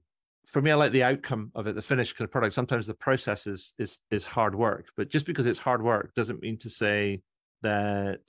for 0.48 0.62
me, 0.62 0.72
I 0.72 0.76
like 0.76 0.94
the 0.94 1.04
outcome 1.04 1.52
of 1.54 1.68
it, 1.68 1.76
the 1.76 1.82
finished 1.82 2.16
kind 2.16 2.26
of 2.26 2.32
product. 2.32 2.56
Sometimes 2.56 2.88
the 2.88 2.94
process 2.94 3.46
is 3.46 3.74
is 3.78 4.00
is 4.10 4.26
hard 4.26 4.56
work, 4.56 4.86
but 4.96 5.10
just 5.10 5.26
because 5.26 5.46
it's 5.46 5.60
hard 5.60 5.84
work 5.84 6.14
doesn't 6.16 6.42
mean 6.42 6.58
to 6.60 6.70
say 6.70 7.22
that 7.62 8.22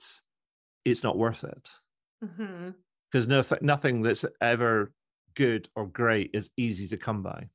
it's 0.83 1.03
not 1.03 1.17
worth 1.17 1.45
it. 1.45 1.69
Because 2.19 3.27
mm-hmm. 3.27 3.29
no, 3.29 3.43
nothing 3.61 4.01
that's 4.01 4.25
ever 4.41 4.91
good 5.35 5.69
or 5.73 5.87
great 5.87 6.31
is 6.33 6.49
easy 6.57 6.89
to 6.89 6.97
come 6.97 7.23
by. 7.23 7.47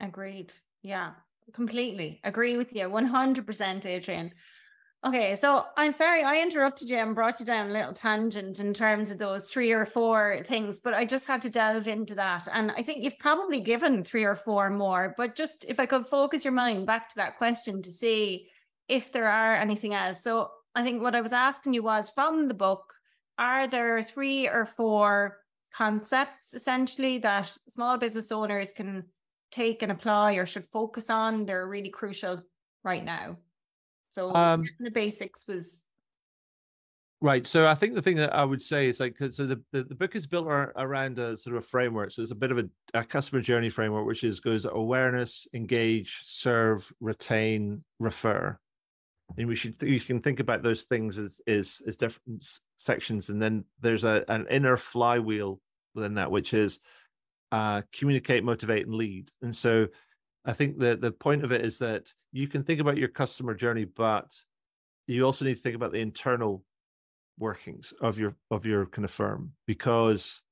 Agreed. 0.00 0.52
Yeah 0.82 1.12
completely. 1.52 2.20
Agree 2.24 2.56
with 2.56 2.74
you. 2.74 2.88
100% 2.88 3.86
adrian. 3.86 4.32
Okay 5.04 5.34
so 5.34 5.64
i'm 5.76 5.90
sorry 5.90 6.22
i 6.22 6.40
interrupted 6.40 6.88
you 6.88 6.96
and 6.96 7.12
brought 7.14 7.40
you 7.40 7.46
down 7.46 7.70
a 7.70 7.72
little 7.72 7.92
tangent 7.92 8.60
in 8.60 8.72
terms 8.72 9.10
of 9.10 9.18
those 9.18 9.50
three 9.50 9.72
or 9.72 9.84
four 9.84 10.44
things 10.46 10.78
but 10.78 10.94
i 10.94 11.04
just 11.04 11.26
had 11.26 11.42
to 11.42 11.50
delve 11.50 11.88
into 11.88 12.14
that. 12.14 12.46
And 12.52 12.70
i 12.70 12.82
think 12.82 13.02
you've 13.02 13.18
probably 13.18 13.58
given 13.58 14.04
three 14.04 14.22
or 14.22 14.36
four 14.36 14.70
more 14.70 15.14
but 15.16 15.34
just 15.34 15.64
if 15.68 15.80
i 15.80 15.86
could 15.86 16.06
focus 16.06 16.44
your 16.44 16.52
mind 16.52 16.86
back 16.86 17.08
to 17.08 17.16
that 17.16 17.36
question 17.36 17.82
to 17.82 17.90
see 17.90 18.48
if 18.88 19.10
there 19.10 19.28
are 19.28 19.56
anything 19.56 19.92
else. 19.92 20.22
So 20.22 20.52
i 20.76 20.84
think 20.84 21.02
what 21.02 21.16
i 21.16 21.20
was 21.20 21.32
asking 21.32 21.74
you 21.74 21.82
was 21.82 22.10
from 22.10 22.46
the 22.46 22.54
book 22.54 22.94
are 23.38 23.66
there 23.66 24.00
three 24.02 24.46
or 24.46 24.66
four 24.66 25.38
concepts 25.74 26.54
essentially 26.54 27.18
that 27.18 27.46
small 27.68 27.96
business 27.96 28.30
owners 28.30 28.72
can 28.72 29.04
take 29.52 29.82
and 29.82 29.92
apply 29.92 30.34
or 30.34 30.46
should 30.46 30.66
focus 30.72 31.10
on 31.10 31.46
they're 31.46 31.66
really 31.66 31.90
crucial 31.90 32.42
right 32.82 33.04
now. 33.04 33.36
So 34.10 34.34
um, 34.34 34.64
the 34.80 34.90
basics 34.90 35.44
was 35.46 35.84
right 37.22 37.46
so 37.46 37.66
i 37.66 37.74
think 37.74 37.94
the 37.94 38.02
thing 38.02 38.16
that 38.16 38.34
i 38.34 38.44
would 38.44 38.60
say 38.60 38.88
is 38.88 38.98
like 38.98 39.16
so 39.30 39.46
the, 39.46 39.60
the, 39.70 39.84
the 39.84 39.94
book 39.94 40.16
is 40.16 40.26
built 40.26 40.46
around 40.46 41.18
a 41.20 41.36
sort 41.36 41.56
of 41.56 41.62
a 41.62 41.66
framework 41.66 42.10
so 42.10 42.20
it's 42.20 42.32
a 42.32 42.34
bit 42.34 42.50
of 42.50 42.58
a, 42.58 42.68
a 42.94 43.04
customer 43.04 43.40
journey 43.40 43.70
framework 43.70 44.04
which 44.04 44.24
is 44.24 44.40
goes 44.40 44.66
awareness 44.66 45.46
engage 45.54 46.22
serve 46.24 46.92
retain 47.00 47.82
refer. 48.00 48.58
And 49.38 49.48
we 49.48 49.54
should 49.54 49.80
you 49.80 50.00
can 50.00 50.20
think 50.20 50.40
about 50.40 50.62
those 50.62 50.82
things 50.82 51.16
as 51.16 51.40
is 51.46 51.80
as 51.86 51.96
different 51.96 52.44
sections 52.76 53.30
and 53.30 53.40
then 53.40 53.64
there's 53.80 54.04
a 54.04 54.24
an 54.28 54.46
inner 54.50 54.76
flywheel 54.76 55.60
within 55.94 56.14
that 56.14 56.30
which 56.30 56.52
is 56.52 56.80
uh, 57.52 57.82
communicate, 57.92 58.42
motivate, 58.42 58.86
and 58.86 58.94
lead. 58.94 59.30
And 59.42 59.54
so 59.54 59.86
I 60.44 60.54
think 60.54 60.78
the 60.78 60.96
the 60.96 61.12
point 61.12 61.44
of 61.44 61.52
it 61.52 61.64
is 61.64 61.78
that 61.78 62.12
you 62.32 62.48
can 62.48 62.64
think 62.64 62.80
about 62.80 62.96
your 62.96 63.08
customer 63.08 63.54
journey, 63.54 63.84
but 63.84 64.32
you 65.06 65.24
also 65.24 65.44
need 65.44 65.56
to 65.56 65.60
think 65.60 65.76
about 65.76 65.92
the 65.92 66.00
internal 66.00 66.64
workings 67.38 67.92
of 68.00 68.18
your 68.18 68.34
of 68.50 68.66
your 68.66 68.86
kind 68.86 69.04
of 69.04 69.10
firm 69.10 69.52
because 69.66 70.42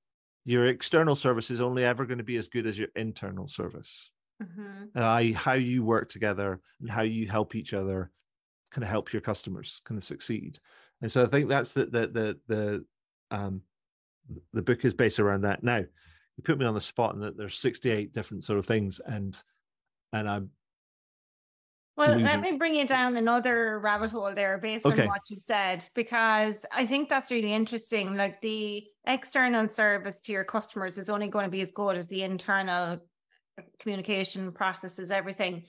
your 0.45 0.67
external 0.67 1.17
service 1.17 1.51
is 1.51 1.61
only 1.61 1.85
ever 1.85 2.07
going 2.07 2.19
to 2.19 2.25
be 2.25 2.37
as 2.37 2.49
good 2.49 2.67
as 2.67 2.79
your 2.79 2.89
internal 2.95 3.49
service. 3.49 4.11
Mm-hmm. 4.43 4.85
And 4.95 5.05
I, 5.05 5.33
how 5.33 5.53
you 5.53 5.85
work 5.85 6.09
together 6.09 6.61
and 6.81 6.91
how 6.91 7.03
you 7.03 7.29
help 7.29 7.55
each 7.55 7.75
other 7.75 8.11
kind 8.71 8.83
of 8.83 8.89
help 8.89 9.13
your 9.13 9.21
customers 9.21 9.83
kind 9.85 9.99
of 9.99 10.05
succeed. 10.05 10.59
And 11.03 11.11
so 11.11 11.23
I 11.23 11.27
think 11.27 11.49
that's 11.49 11.73
the 11.73 11.87
the 11.87 12.07
the 12.07 12.39
the 12.47 12.85
um 13.31 13.63
the 14.53 14.63
book 14.63 14.85
is 14.85 14.95
based 14.95 15.19
around 15.19 15.43
that. 15.43 15.63
Now, 15.63 15.85
you 16.37 16.43
put 16.45 16.59
me 16.59 16.67
on 16.67 16.75
the 16.75 16.81
spot 16.81 17.15
and 17.15 17.23
that 17.23 17.37
there's 17.37 17.59
68 17.59 18.13
different 18.13 18.45
sort 18.45 18.59
of 18.59 18.67
things 18.67 19.01
and 19.05 19.41
and 20.13 20.29
i'm 20.29 20.51
well 21.97 22.09
losing... 22.09 22.25
let 22.25 22.41
me 22.41 22.53
bring 22.53 22.75
you 22.75 22.87
down 22.87 23.17
another 23.17 23.79
rabbit 23.81 24.11
hole 24.11 24.33
there 24.35 24.59
based 24.59 24.87
okay. 24.87 25.03
on 25.03 25.09
what 25.09 25.23
you 25.29 25.39
said 25.39 25.87
because 25.95 26.65
i 26.73 26.87
think 26.87 27.09
that's 27.09 27.31
really 27.31 27.53
interesting. 27.53 28.17
Like 28.17 28.41
the 28.41 28.85
external 29.07 29.69
service 29.69 30.21
to 30.23 30.33
your 30.33 30.45
customers 30.45 30.99
is 30.99 31.11
only 31.11 31.29
going 31.29 31.45
to 31.45 31.51
be 31.51 31.61
as 31.61 31.73
good 31.73 31.97
as 31.97 32.09
the 32.09 32.23
internal 32.23 33.01
communication 33.79 34.53
processes 34.53 35.11
everything. 35.11 35.65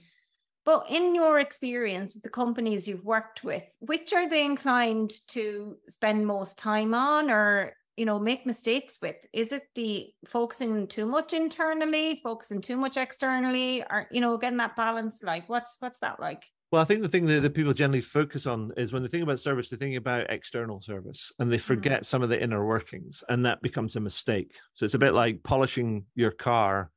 But 0.63 0.85
in 0.89 1.15
your 1.15 1.39
experience 1.39 2.13
with 2.13 2.23
the 2.23 2.29
companies 2.29 2.87
you've 2.87 3.03
worked 3.03 3.43
with, 3.43 3.75
which 3.79 4.13
are 4.13 4.29
they 4.29 4.45
inclined 4.45 5.11
to 5.29 5.77
spend 5.89 6.27
most 6.27 6.59
time 6.59 6.93
on 6.93 7.31
or 7.31 7.73
you 7.97 8.05
know 8.05 8.19
make 8.19 8.45
mistakes 8.45 8.99
with 9.01 9.17
is 9.33 9.51
it 9.51 9.63
the 9.75 10.07
focusing 10.25 10.87
too 10.87 11.05
much 11.05 11.33
internally 11.33 12.19
focusing 12.23 12.61
too 12.61 12.77
much 12.77 12.97
externally 12.97 13.83
or 13.83 14.07
you 14.11 14.21
know 14.21 14.37
getting 14.37 14.57
that 14.57 14.75
balance 14.75 15.21
like 15.23 15.47
what's 15.49 15.75
what's 15.79 15.99
that 15.99 16.19
like 16.19 16.45
well, 16.71 16.81
I 16.81 16.85
think 16.85 17.01
the 17.01 17.09
thing 17.09 17.25
that, 17.25 17.41
that 17.41 17.53
people 17.53 17.73
generally 17.73 17.99
focus 17.99 18.47
on 18.47 18.71
is 18.77 18.93
when 18.93 19.03
they 19.03 19.09
think 19.09 19.23
about 19.23 19.41
service, 19.41 19.69
they 19.69 19.75
think 19.75 19.97
about 19.97 20.29
external 20.29 20.79
service 20.79 21.33
and 21.37 21.51
they 21.51 21.57
mm. 21.57 21.61
forget 21.61 21.93
mm-hmm. 21.99 22.03
some 22.03 22.23
of 22.23 22.29
the 22.29 22.41
inner 22.41 22.65
workings, 22.65 23.25
and 23.27 23.45
that 23.45 23.61
becomes 23.61 23.97
a 23.97 23.99
mistake. 23.99 24.55
So 24.75 24.85
it's 24.85 24.93
a 24.93 24.99
bit 24.99 25.13
like 25.13 25.43
polishing 25.43 26.05
your 26.15 26.31
car, 26.31 26.89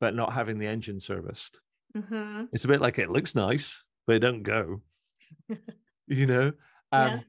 but 0.00 0.14
not 0.14 0.34
having 0.34 0.58
the 0.60 0.68
engine 0.68 1.00
serviced. 1.00 1.60
Mm-hmm. 1.96 2.44
It's 2.52 2.64
a 2.64 2.68
bit 2.68 2.80
like 2.80 3.00
it 3.00 3.10
looks 3.10 3.34
nice, 3.34 3.82
but 4.06 4.16
it 4.16 4.20
don't 4.20 4.44
go. 4.44 4.82
you 6.06 6.26
know, 6.26 6.52
um, 6.92 7.08
yeah. 7.08 7.20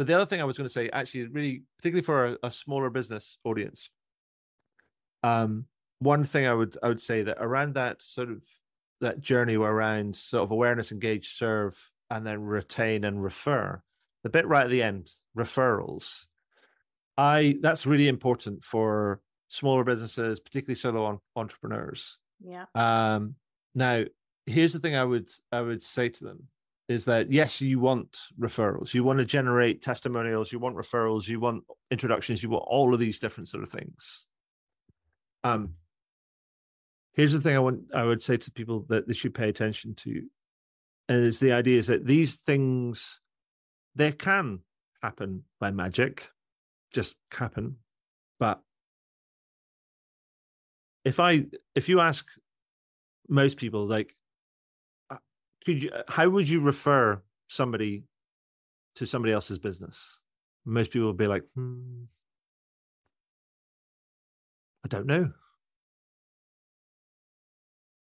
But 0.00 0.06
the 0.06 0.14
other 0.14 0.24
thing 0.24 0.40
I 0.40 0.44
was 0.44 0.56
going 0.56 0.66
to 0.66 0.72
say, 0.72 0.88
actually, 0.94 1.26
really, 1.26 1.64
particularly 1.76 2.02
for 2.02 2.26
a, 2.28 2.36
a 2.44 2.50
smaller 2.50 2.88
business 2.88 3.36
audience, 3.44 3.90
um, 5.22 5.66
one 5.98 6.24
thing 6.24 6.46
I 6.46 6.54
would 6.54 6.74
I 6.82 6.88
would 6.88 7.02
say 7.02 7.22
that 7.24 7.36
around 7.38 7.74
that 7.74 8.00
sort 8.00 8.30
of 8.30 8.42
that 9.02 9.20
journey 9.20 9.56
around 9.56 10.16
sort 10.16 10.42
of 10.42 10.52
awareness, 10.52 10.90
engage, 10.90 11.34
serve, 11.34 11.90
and 12.08 12.26
then 12.26 12.40
retain 12.40 13.04
and 13.04 13.22
refer, 13.22 13.82
the 14.22 14.30
bit 14.30 14.46
right 14.46 14.64
at 14.64 14.70
the 14.70 14.82
end, 14.82 15.10
referrals. 15.36 16.24
I 17.18 17.58
that's 17.60 17.84
really 17.84 18.08
important 18.08 18.64
for 18.64 19.20
smaller 19.48 19.84
businesses, 19.84 20.40
particularly 20.40 20.76
solo 20.76 21.20
entrepreneurs. 21.36 22.16
Yeah. 22.42 22.64
Um, 22.74 23.34
now, 23.74 24.04
here's 24.46 24.72
the 24.72 24.80
thing 24.80 24.96
I 24.96 25.04
would 25.04 25.28
I 25.52 25.60
would 25.60 25.82
say 25.82 26.08
to 26.08 26.24
them 26.24 26.44
is 26.90 27.04
that 27.04 27.30
yes, 27.30 27.60
you 27.60 27.78
want 27.78 28.18
referrals, 28.36 28.92
you 28.92 29.04
want 29.04 29.20
to 29.20 29.24
generate 29.24 29.80
testimonials, 29.80 30.52
you 30.52 30.58
want 30.58 30.74
referrals, 30.74 31.28
you 31.28 31.38
want 31.38 31.62
introductions, 31.88 32.42
you 32.42 32.50
want 32.50 32.64
all 32.66 32.92
of 32.92 32.98
these 32.98 33.20
different 33.20 33.48
sort 33.48 33.62
of 33.62 33.68
things. 33.68 34.26
Um, 35.44 35.74
here's 37.12 37.32
the 37.32 37.40
thing 37.40 37.54
I 37.54 37.60
want 37.60 37.94
I 37.94 38.02
would 38.02 38.20
say 38.20 38.36
to 38.38 38.50
people 38.50 38.86
that 38.88 39.06
they 39.06 39.14
should 39.14 39.34
pay 39.34 39.48
attention 39.48 39.94
to, 39.98 40.22
and 41.08 41.24
is 41.24 41.38
the 41.38 41.52
idea 41.52 41.78
is 41.78 41.86
that 41.86 42.04
these 42.04 42.34
things 42.34 43.20
they 43.94 44.10
can 44.10 44.58
happen 45.00 45.44
by 45.60 45.70
magic, 45.70 46.28
just 46.92 47.14
happen, 47.30 47.76
but 48.40 48.60
if 51.04 51.20
I 51.20 51.44
if 51.76 51.88
you 51.88 52.00
ask 52.00 52.26
most 53.28 53.58
people 53.58 53.86
like 53.86 54.12
could 55.70 55.82
you 55.84 55.90
how 56.08 56.28
would 56.28 56.48
you 56.48 56.60
refer 56.60 57.22
somebody 57.48 58.04
to 58.96 59.06
somebody 59.06 59.32
else's 59.32 59.58
business? 59.58 60.18
Most 60.64 60.90
people 60.90 61.08
would 61.08 61.16
be 61.16 61.26
like 61.26 61.44
hmm, 61.54 62.04
i 64.84 64.88
don't 64.88 65.06
know. 65.06 65.30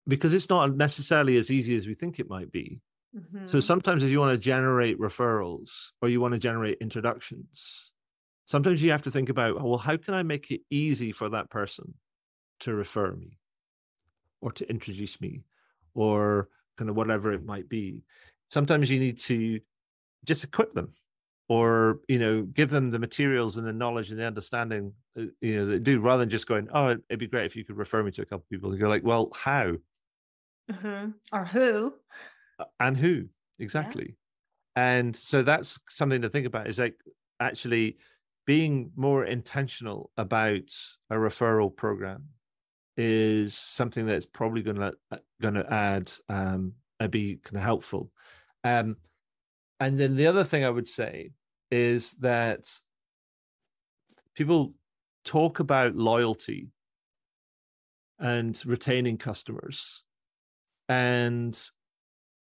Because 0.07 0.33
it's 0.33 0.49
not 0.49 0.77
necessarily 0.77 1.35
as 1.35 1.51
easy 1.51 1.75
as 1.75 1.85
we 1.85 1.93
think 1.93 2.17
it 2.17 2.29
might 2.29 2.51
be. 2.51 2.79
Mm-hmm. 3.15 3.47
so 3.47 3.61
sometimes 3.61 4.03
if 4.03 4.11
you 4.11 4.19
want 4.19 4.33
to 4.33 4.37
generate 4.37 4.99
referrals 4.99 5.69
or 6.01 6.09
you 6.09 6.19
want 6.19 6.33
to 6.33 6.37
generate 6.37 6.77
introductions 6.81 7.89
sometimes 8.45 8.83
you 8.83 8.91
have 8.91 9.03
to 9.03 9.11
think 9.11 9.29
about 9.29 9.63
well 9.63 9.77
how 9.77 9.95
can 9.95 10.13
i 10.13 10.23
make 10.23 10.51
it 10.51 10.59
easy 10.69 11.13
for 11.13 11.29
that 11.29 11.49
person 11.49 11.93
to 12.59 12.73
refer 12.73 13.13
me 13.13 13.39
or 14.41 14.51
to 14.51 14.69
introduce 14.69 15.21
me 15.21 15.45
or 15.95 16.49
kind 16.77 16.89
of 16.89 16.95
whatever 16.95 17.33
it 17.33 17.45
might 17.45 17.67
be. 17.69 18.03
Sometimes 18.51 18.89
you 18.89 18.99
need 18.99 19.19
to 19.19 19.59
just 20.25 20.43
equip 20.43 20.73
them 20.73 20.93
or 21.49 21.99
you 22.07 22.19
know 22.19 22.41
give 22.41 22.69
them 22.69 22.91
the 22.91 22.99
materials 22.99 23.57
and 23.57 23.65
the 23.65 23.73
knowledge 23.73 24.11
and 24.11 24.19
the 24.19 24.25
understanding 24.25 24.93
uh, 25.17 25.23
you 25.41 25.57
know 25.57 25.65
they 25.65 25.79
do 25.79 25.99
rather 25.99 26.19
than 26.21 26.29
just 26.29 26.47
going 26.47 26.67
oh 26.73 26.89
it'd 26.89 27.19
be 27.19 27.27
great 27.27 27.45
if 27.45 27.55
you 27.55 27.63
could 27.63 27.77
refer 27.77 28.03
me 28.03 28.11
to 28.11 28.21
a 28.21 28.25
couple 28.25 28.43
of 28.43 28.49
people. 28.49 28.69
And 28.71 28.79
go 28.79 28.89
like 28.89 29.05
well 29.05 29.29
how? 29.33 29.73
Mm-hmm. 30.71 31.11
Or 31.31 31.45
who? 31.45 31.93
Uh, 32.59 32.65
and 32.79 32.97
who? 32.97 33.25
Exactly. 33.59 34.15
And 34.75 35.15
so 35.15 35.41
that's 35.41 35.79
something 35.89 36.21
to 36.21 36.29
think 36.29 36.45
about 36.45 36.67
is 36.67 36.77
like 36.77 36.95
actually 37.39 37.97
being 38.45 38.91
more 38.95 39.25
intentional 39.25 40.11
about 40.17 40.71
a 41.09 41.15
referral 41.15 41.75
program 41.75 42.25
is 42.97 43.55
something 43.55 44.05
that's 44.05 44.25
probably 44.25 44.61
going 44.61 44.77
to 44.77 44.93
going 45.41 45.53
to 45.53 45.71
add 45.71 46.11
um 46.29 46.73
and 46.99 47.11
be 47.11 47.37
kind 47.43 47.57
of 47.57 47.63
helpful 47.63 48.11
um 48.63 48.95
and 49.79 49.99
then 49.99 50.15
the 50.15 50.27
other 50.27 50.43
thing 50.43 50.65
i 50.65 50.69
would 50.69 50.87
say 50.87 51.29
is 51.69 52.13
that 52.13 52.65
people 54.35 54.73
talk 55.23 55.59
about 55.59 55.95
loyalty 55.95 56.69
and 58.19 58.61
retaining 58.65 59.17
customers 59.17 60.03
and 60.89 61.69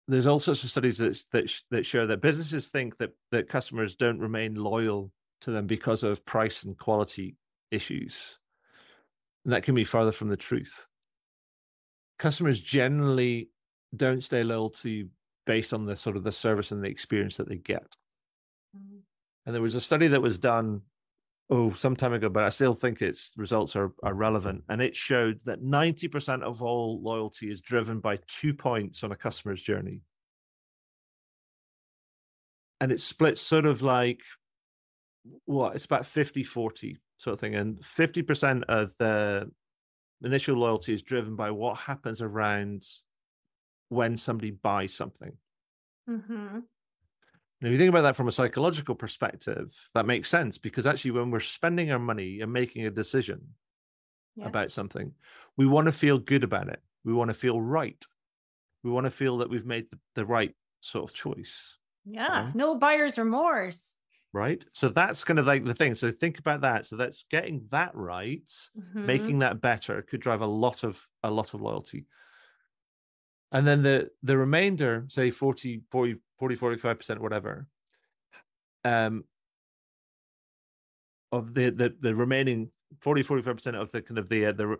there's 0.07 0.27
all 0.27 0.39
sorts 0.39 0.63
of 0.63 0.71
studies 0.71 0.97
that 0.97 1.23
that 1.31 1.61
that 1.69 1.85
show 1.85 2.07
that 2.07 2.21
businesses 2.21 2.69
think 2.69 2.97
that 2.97 3.11
that 3.31 3.47
customers 3.47 3.95
don't 3.95 4.19
remain 4.19 4.55
loyal 4.55 5.11
to 5.41 5.51
them 5.51 5.67
because 5.67 6.03
of 6.03 6.25
price 6.25 6.63
and 6.63 6.77
quality 6.77 7.35
issues. 7.71 8.37
And 9.45 9.53
that 9.53 9.63
can 9.63 9.75
be 9.75 9.83
further 9.83 10.11
from 10.11 10.29
the 10.29 10.37
truth. 10.37 10.85
Customers 12.19 12.61
generally 12.61 13.49
don't 13.95 14.23
stay 14.23 14.43
loyal 14.43 14.69
to 14.69 14.89
you 14.89 15.09
based 15.45 15.73
on 15.73 15.85
the 15.85 15.95
sort 15.95 16.15
of 16.15 16.23
the 16.23 16.31
service 16.31 16.71
and 16.71 16.83
the 16.83 16.89
experience 16.89 17.37
that 17.37 17.49
they 17.49 17.57
get. 17.57 17.95
Mm-hmm. 18.77 18.99
And 19.45 19.55
there 19.55 19.61
was 19.61 19.75
a 19.75 19.81
study 19.81 20.07
that 20.07 20.21
was 20.21 20.37
done 20.37 20.81
oh 21.49 21.71
some 21.73 21.95
time 21.95 22.13
ago, 22.13 22.29
but 22.29 22.43
I 22.43 22.49
still 22.49 22.73
think 22.73 23.01
its 23.01 23.33
results 23.35 23.75
are, 23.75 23.91
are 24.03 24.13
relevant. 24.13 24.63
And 24.69 24.81
it 24.81 24.95
showed 24.95 25.41
that 25.45 25.61
90% 25.61 26.43
of 26.43 26.61
all 26.61 27.01
loyalty 27.01 27.51
is 27.51 27.61
driven 27.61 27.99
by 27.99 28.17
two 28.27 28.53
points 28.53 29.03
on 29.03 29.11
a 29.11 29.15
customer's 29.15 29.61
journey. 29.61 30.01
And 32.79 32.91
it 32.91 33.01
splits 33.01 33.41
sort 33.41 33.65
of 33.65 33.81
like 33.81 34.21
what 35.45 35.75
it's 35.75 35.85
about 35.85 36.05
50 36.05 36.43
40 36.43 36.97
sort 37.21 37.33
of 37.35 37.39
thing. 37.39 37.55
And 37.55 37.79
50% 37.79 38.63
of 38.67 38.91
the 38.97 39.49
initial 40.23 40.57
loyalty 40.57 40.93
is 40.93 41.03
driven 41.03 41.35
by 41.35 41.51
what 41.51 41.77
happens 41.77 42.21
around 42.21 42.83
when 43.89 44.17
somebody 44.17 44.51
buys 44.51 44.93
something. 44.93 45.33
Mm-hmm. 46.09 46.59
Now, 47.61 47.67
if 47.67 47.71
you 47.71 47.77
think 47.77 47.89
about 47.89 48.01
that 48.01 48.15
from 48.15 48.27
a 48.27 48.31
psychological 48.31 48.95
perspective, 48.95 49.71
that 49.93 50.07
makes 50.07 50.29
sense 50.29 50.57
because 50.57 50.87
actually, 50.87 51.11
when 51.11 51.29
we're 51.29 51.39
spending 51.39 51.91
our 51.91 51.99
money 51.99 52.41
and 52.41 52.51
making 52.51 52.85
a 52.87 52.89
decision 52.89 53.39
Yeah. 54.35 54.47
about 54.47 54.71
something, 54.71 55.11
we 55.57 55.67
want 55.67 55.85
to 55.85 55.91
feel 55.91 56.17
good 56.17 56.43
about 56.43 56.69
it. 56.69 56.81
We 57.03 57.13
want 57.13 57.29
to 57.29 57.35
feel 57.35 57.61
right. 57.61 58.03
We 58.83 58.89
want 58.89 59.05
to 59.05 59.11
feel 59.11 59.37
that 59.39 59.49
we've 59.51 59.65
made 59.65 59.85
the, 59.91 59.99
the 60.15 60.25
right 60.25 60.55
sort 60.79 61.07
of 61.07 61.13
choice, 61.13 61.77
Yeah. 62.03 62.45
Right. 62.45 62.55
No 62.55 62.79
buyer's 62.79 63.19
remorse. 63.19 63.93
Right? 64.33 64.65
So 64.73 64.89
that's 64.89 65.23
kind 65.23 65.39
of 65.39 65.47
like 65.47 65.65
the 65.65 65.73
thing. 65.73 65.95
So 65.95 66.11
think 66.11 66.39
about 66.39 66.61
that. 66.61 66.85
So 66.85 66.95
that's 66.95 67.25
getting 67.29 67.67
that 67.71 67.95
right, 67.95 68.51
Mhm. 68.75 69.01
making 69.03 69.39
that 69.39 69.61
better 69.61 70.01
could 70.01 70.21
drive 70.21 70.41
a 70.41 70.45
lot 70.47 70.83
of 70.83 71.07
a 71.23 71.31
lot 71.31 71.53
of 71.53 71.61
loyalty. 71.61 72.07
And 73.51 73.67
then 73.67 73.83
the 73.83 74.11
the 74.23 74.37
remainder, 74.37 75.05
say 75.09 75.31
40, 75.31 75.83
40, 75.89 76.15
40 76.37 76.55
45%, 76.55 77.21
whatever, 77.21 77.67
um, 78.83 79.23
of 81.31 81.53
the 81.53 81.69
the 81.69 81.95
the 81.99 82.15
remaining 82.15 82.71
40 82.99 83.21
45% 83.23 83.77
of 83.77 83.91
the 83.91 84.01
kind 84.01 84.17
of 84.17 84.29
the 84.29 84.45
uh, 84.47 84.51
the 84.51 84.77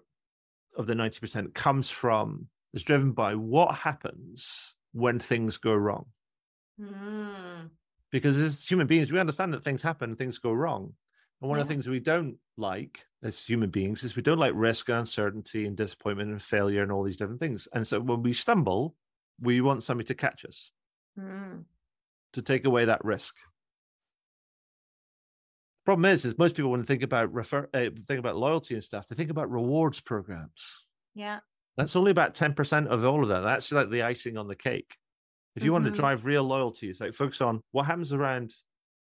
of 0.78 0.88
the 0.88 0.96
90% 0.96 1.54
comes 1.56 1.90
from 1.90 2.50
is 2.74 2.84
driven 2.84 3.14
by 3.14 3.36
what 3.36 3.76
happens 3.76 4.76
when 4.94 5.20
things 5.20 5.58
go 5.58 5.76
wrong 5.76 6.08
Mm. 6.78 7.72
Because 8.12 8.38
as 8.38 8.64
human 8.64 8.88
beings 8.88 9.12
we 9.12 9.20
understand 9.20 9.54
that 9.54 9.64
things 9.64 9.82
happen 9.82 10.16
things 10.16 10.38
go 10.38 10.52
wrong. 10.52 10.94
And 11.42 11.50
one 11.50 11.60
of 11.60 11.68
the 11.68 11.74
things 11.74 11.90
we 11.90 12.00
don't 12.00 12.38
like 12.56 13.04
as 13.24 13.44
human 13.44 13.72
beings 13.72 14.04
is 14.04 14.16
we 14.16 14.22
don't 14.22 14.38
like 14.38 14.54
risk 14.56 14.90
and 14.90 15.00
uncertainty 15.00 15.66
and 15.66 15.76
disappointment 15.76 16.30
and 16.30 16.42
failure 16.42 16.84
and 16.84 16.92
all 16.92 17.04
these 17.04 17.18
different 17.18 17.40
things. 17.40 17.68
And 17.74 17.86
so 17.88 18.00
when 18.00 18.22
we 18.22 18.34
stumble 18.34 18.96
we 19.42 19.60
want 19.60 19.84
somebody 19.84 20.08
to 20.08 20.14
catch 20.14 20.46
us. 20.46 20.72
Mm. 21.20 21.66
to 22.32 22.42
take 22.42 22.64
away 22.64 22.86
that 22.86 23.04
risk. 23.04 23.36
Problem 25.84 26.06
is 26.06 26.24
is 26.24 26.38
most 26.38 26.56
people 26.56 26.72
when 26.72 26.80
they 26.80 26.86
think 26.86 27.04
about 27.04 27.34
refer 27.34 27.68
uh, 27.74 27.90
think 28.08 28.20
about 28.20 28.38
loyalty 28.38 28.76
and 28.76 28.84
stuff 28.84 29.08
they 29.08 29.16
think 29.16 29.30
about 29.30 29.52
rewards 29.52 30.00
programs. 30.00 30.86
Yeah. 31.14 31.40
that's 31.76 31.98
only 31.98 32.12
about 32.12 32.36
10% 32.36 32.88
of 32.88 33.04
all 33.04 33.24
of 33.24 33.30
that 33.30 33.42
that's 33.42 33.72
like 33.74 33.90
the 33.90 34.04
icing 34.04 34.38
on 34.38 34.48
the 34.48 34.56
cake 34.56 34.96
if 35.56 35.64
you 35.64 35.72
want 35.72 35.84
Mhm. 35.84 35.86
to 35.86 35.92
drive 35.92 36.26
real 36.26 36.44
loyalty 36.44 36.90
it's 36.90 37.02
like 37.02 37.14
focus 37.14 37.42
on 37.42 37.62
what 37.72 37.86
happens 37.86 38.14
around 38.14 38.54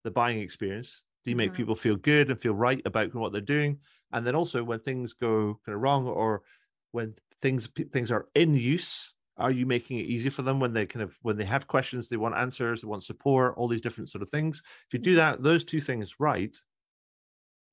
the 0.04 0.12
buying 0.12 0.40
experience 0.40 1.06
do 1.26 1.32
you 1.32 1.36
make 1.36 1.54
Mhm. 1.54 1.54
people 1.54 1.76
feel 1.76 1.96
good 1.96 2.30
and 2.30 2.42
feel 2.42 2.54
right 2.54 2.82
about 2.86 3.14
what 3.14 3.32
they're 3.32 3.42
doing 3.42 3.80
and 4.12 4.26
then 4.26 4.36
also 4.36 4.64
when 4.64 4.80
things 4.80 5.14
go 5.14 5.60
kind 5.66 5.76
of 5.76 5.82
wrong 5.82 6.08
or 6.08 6.44
when 6.92 7.16
things 7.42 7.68
things 7.92 8.12
are 8.12 8.28
in 8.36 8.54
use 8.54 9.14
are 9.38 9.52
you 9.52 9.66
making 9.68 10.00
it 10.00 10.08
easy 10.08 10.30
for 10.30 10.42
them 10.42 10.60
when 10.60 10.74
they 10.74 10.86
kind 10.86 11.04
of 11.04 11.18
when 11.22 11.38
they 11.38 11.46
have 11.46 11.68
questions 11.68 12.10
they 12.10 12.18
want 12.18 12.36
answers 12.36 12.82
they 12.82 12.88
want 12.88 13.04
support 13.04 13.56
all 13.58 13.68
these 13.68 13.82
different 13.82 14.10
sort 14.10 14.22
of 14.22 14.30
things 14.30 14.62
if 14.88 14.94
you 14.94 15.00
do 15.00 15.16
Mhm. 15.16 15.18
that 15.18 15.44
those 15.44 15.64
two 15.64 15.82
things 15.82 16.20
right 16.20 16.58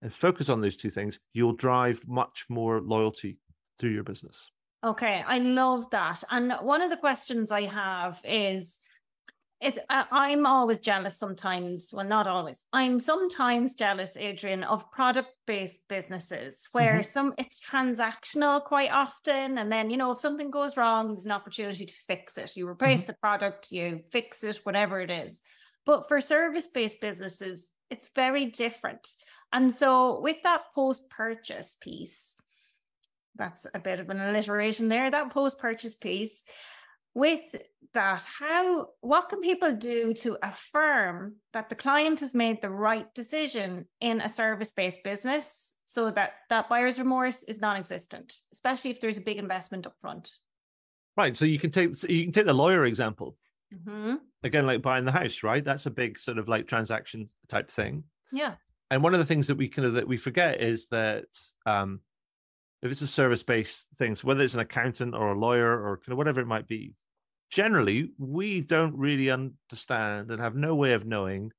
and 0.03 0.15
focus 0.15 0.49
on 0.49 0.61
those 0.61 0.77
two 0.77 0.91
things 0.91 1.19
you'll 1.33 1.53
drive 1.55 2.07
much 2.07 2.47
more 2.49 2.81
loyalty 2.81 3.39
through 3.79 3.91
your 3.91 4.05
business 4.05 4.51
Okay, 4.85 5.25
I 5.27 5.39
love 5.39 5.89
that. 5.91 6.23
And 6.31 6.53
one 6.61 6.83
of 6.83 6.91
the 6.91 6.99
questions 6.99 7.51
I 7.51 7.63
have 7.63 8.21
is 8.23 8.81
it's 9.61 9.79
I'm 9.89 10.45
always 10.45 10.79
jealous 10.79 11.17
sometimes, 11.17 11.91
well 11.91 12.05
not 12.05 12.27
always. 12.27 12.65
I'm 12.71 13.01
sometimes 13.01 13.73
jealous 13.73 14.19
Adrian 14.19 14.63
of 14.63 14.91
product-based 14.93 15.81
businesses 15.89 16.69
where 16.73 16.95
mm-hmm. 16.95 17.03
some 17.03 17.35
it's 17.39 17.61
transactional 17.61 18.63
quite 18.63 18.93
often 18.93 19.57
and 19.57 19.73
then 19.73 19.89
you 19.89 19.97
know 19.97 20.11
if 20.11 20.21
something 20.21 20.51
goes 20.51 20.77
wrong 20.77 21.07
there's 21.07 21.25
an 21.25 21.33
opportunity 21.33 21.87
to 21.87 21.95
fix 22.07 22.37
it. 22.37 22.55
You 22.55 22.69
replace 22.69 23.01
mm-hmm. 23.01 23.07
the 23.07 23.17
product, 23.23 23.73
you 23.73 24.01
fix 24.13 24.45
it 24.45 24.61
whatever 24.65 25.01
it 25.01 25.11
is. 25.11 25.41
But 25.87 26.09
for 26.09 26.21
service-based 26.21 27.01
businesses 27.01 27.71
it's 27.89 28.09
very 28.15 28.47
different. 28.47 29.09
And 29.51 29.75
so 29.75 30.21
with 30.21 30.43
that 30.43 30.63
post-purchase 30.75 31.77
piece 31.81 32.37
that's 33.37 33.67
a 33.75 33.79
bit 33.79 34.01
of 34.01 34.11
an 34.11 34.21
alliteration 34.21 34.89
there 34.89 35.11
that 35.11 35.31
post 35.31 35.59
purchase 35.59 35.95
piece 35.95 36.45
with 37.15 37.55
that 37.93 38.25
how 38.25 38.89
what 39.01 39.29
can 39.29 39.41
people 39.41 39.73
do 39.73 40.13
to 40.15 40.37
affirm 40.43 41.37
that 41.53 41.69
the 41.69 41.75
client 41.75 42.21
has 42.21 42.35
made 42.35 42.61
the 42.61 42.71
right 42.71 43.13
decision 43.15 43.87
in 44.01 44.21
a 44.21 44.29
service 44.29 44.73
based 44.73 45.05
business 45.05 45.75
so 45.87 46.11
that 46.11 46.35
that 46.49 46.69
buyer's 46.69 46.99
remorse 46.99 47.43
is 47.45 47.61
non-existent, 47.61 48.41
especially 48.53 48.91
if 48.91 49.01
there's 49.01 49.19
a 49.19 49.23
big 49.23 49.39
investment 49.39 49.87
up 49.87 49.95
front. 50.01 50.33
Right. 51.17 51.37
So 51.37 51.45
you 51.45 51.59
can 51.59 51.71
take 51.71 51.95
so 51.95 52.09
you 52.09 52.25
can 52.25 52.33
take 52.33 52.47
the 52.47 52.55
lawyer 52.55 52.85
example. 52.85 53.37
Mm-hmm. 53.73 54.17
Again, 54.43 54.67
like 54.67 54.83
buying 54.83 55.05
the 55.05 55.13
house, 55.13 55.43
right? 55.43 55.65
That's 55.65 55.87
a 55.87 55.91
big 55.91 56.19
sort 56.19 56.39
of 56.39 56.49
like 56.49 56.67
transaction 56.67 57.29
type 57.49 57.71
thing. 57.71 58.05
Yeah. 58.33 58.55
And 58.91 59.03
one 59.03 59.15
of 59.15 59.21
the 59.21 59.27
things 59.27 59.47
that 59.47 59.57
we 59.57 59.69
kind 59.69 59.87
of 59.87 59.95
that 59.95 60.09
we 60.09 60.17
forget 60.17 60.61
is 60.61 60.89
that 60.89 61.27
um, 61.67 62.01
if 62.85 62.91
it's 62.91 63.03
a 63.03 63.07
service 63.07 63.43
based 63.43 63.89
thing, 63.97 64.15
so 64.15 64.29
whether 64.29 64.43
it's 64.43 64.55
an 64.55 64.61
accountant 64.61 65.15
or 65.15 65.33
a 65.33 65.39
lawyer 65.39 65.71
or 65.71 65.97
kind 65.97 66.13
of 66.13 66.19
whatever 66.19 66.41
it 66.41 66.47
might 66.47 66.69
be, 66.69 66.93
generally 67.51 68.11
we 68.19 68.61
don't 68.61 68.97
really 68.97 69.31
understand 69.31 70.31
and 70.31 70.41
have 70.41 70.55
no 70.55 70.75
way 70.75 70.93
of 70.93 71.07
knowing 71.07 71.51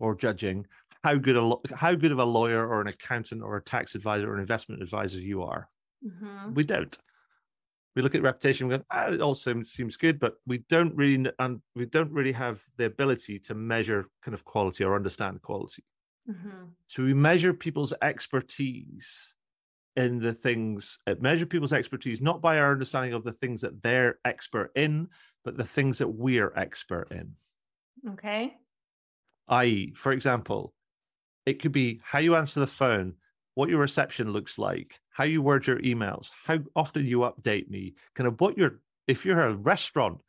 or 0.00 0.14
judging 0.14 0.66
how 1.04 1.16
good 1.16 1.36
a 1.36 1.74
how 1.74 1.94
good 1.94 2.12
of 2.12 2.18
a 2.18 2.24
lawyer 2.24 2.66
or 2.66 2.80
an 2.80 2.86
accountant 2.86 3.42
or 3.42 3.56
a 3.56 3.62
tax 3.62 3.94
advisor 3.94 4.30
or 4.30 4.34
an 4.34 4.40
investment 4.40 4.82
advisor 4.82 5.18
you 5.18 5.42
are. 5.42 5.68
Mm-hmm. 6.04 6.54
We 6.54 6.64
don't. 6.64 6.96
We 7.94 8.00
look 8.00 8.14
at 8.14 8.22
reputation. 8.22 8.68
We 8.68 8.78
go, 8.78 8.84
ah, 8.90 9.08
it 9.08 9.20
also 9.20 9.62
seems, 9.64 9.96
good, 9.96 10.18
but 10.18 10.36
we 10.46 10.58
don't 10.68 10.96
really 10.96 11.30
and 11.38 11.60
we 11.76 11.84
don't 11.84 12.10
really 12.10 12.32
have 12.32 12.62
the 12.78 12.86
ability 12.86 13.40
to 13.40 13.54
measure 13.54 14.06
kind 14.24 14.34
of 14.34 14.44
quality 14.44 14.84
or 14.84 14.96
understand 14.96 15.42
quality. 15.42 15.84
Mm-hmm. 16.30 16.64
So 16.86 17.02
we 17.02 17.14
measure 17.14 17.52
people's 17.52 17.92
expertise 18.00 19.34
in 19.96 20.20
the 20.20 20.32
things, 20.32 20.98
uh, 21.06 21.14
measure 21.20 21.46
people's 21.46 21.72
expertise 21.72 22.22
not 22.22 22.40
by 22.40 22.58
our 22.58 22.72
understanding 22.72 23.12
of 23.12 23.24
the 23.24 23.32
things 23.32 23.60
that 23.60 23.82
they're 23.82 24.18
expert 24.24 24.70
in, 24.74 25.08
but 25.44 25.56
the 25.56 25.64
things 25.64 25.98
that 25.98 26.08
we're 26.08 26.52
expert 26.56 27.08
in. 27.10 27.34
Okay. 28.08 28.54
I.e., 29.48 29.92
for 29.94 30.12
example, 30.12 30.72
it 31.44 31.60
could 31.60 31.72
be 31.72 32.00
how 32.04 32.20
you 32.20 32.36
answer 32.36 32.60
the 32.60 32.66
phone, 32.66 33.14
what 33.54 33.68
your 33.68 33.80
reception 33.80 34.32
looks 34.32 34.58
like, 34.58 34.98
how 35.10 35.24
you 35.24 35.42
word 35.42 35.66
your 35.66 35.78
emails, 35.80 36.30
how 36.44 36.58
often 36.74 37.04
you 37.04 37.20
update 37.20 37.68
me, 37.68 37.94
kind 38.14 38.26
of 38.26 38.40
what 38.40 38.56
your 38.56 38.80
if 39.08 39.24
you're 39.24 39.42
a 39.42 39.54
restaurant, 39.54 40.20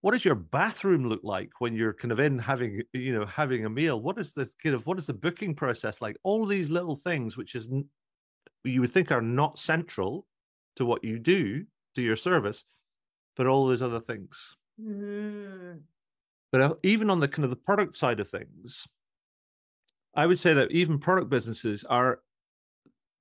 what 0.00 0.12
does 0.12 0.24
your 0.24 0.36
bathroom 0.36 1.08
look 1.08 1.24
like 1.24 1.50
when 1.60 1.74
you're 1.74 1.92
kind 1.92 2.12
of 2.12 2.20
in 2.20 2.38
having 2.38 2.82
you 2.92 3.12
know 3.12 3.26
having 3.26 3.64
a 3.64 3.70
meal? 3.70 4.00
What 4.00 4.18
is 4.18 4.32
the 4.32 4.48
kind 4.62 4.74
of 4.74 4.86
what 4.86 4.98
is 4.98 5.06
the 5.06 5.14
booking 5.14 5.54
process 5.54 6.00
like? 6.00 6.16
All 6.22 6.46
these 6.46 6.70
little 6.70 6.96
things, 6.96 7.36
which 7.36 7.54
is 7.54 7.68
you 8.64 8.80
would 8.80 8.92
think 8.92 9.12
are 9.12 9.22
not 9.22 9.58
central 9.58 10.26
to 10.76 10.84
what 10.84 11.04
you 11.04 11.18
do 11.18 11.64
to 11.94 12.02
your 12.02 12.16
service, 12.16 12.64
but 13.36 13.46
all 13.46 13.66
those 13.66 13.82
other 13.82 14.00
things. 14.00 14.56
Mm. 14.80 15.80
But 16.50 16.60
uh, 16.60 16.74
even 16.82 17.10
on 17.10 17.20
the 17.20 17.28
kind 17.28 17.44
of 17.44 17.50
the 17.50 17.56
product 17.56 17.96
side 17.96 18.20
of 18.20 18.28
things, 18.28 18.86
I 20.14 20.26
would 20.26 20.38
say 20.38 20.54
that 20.54 20.70
even 20.70 20.98
product 20.98 21.28
businesses 21.28 21.84
are 21.84 22.20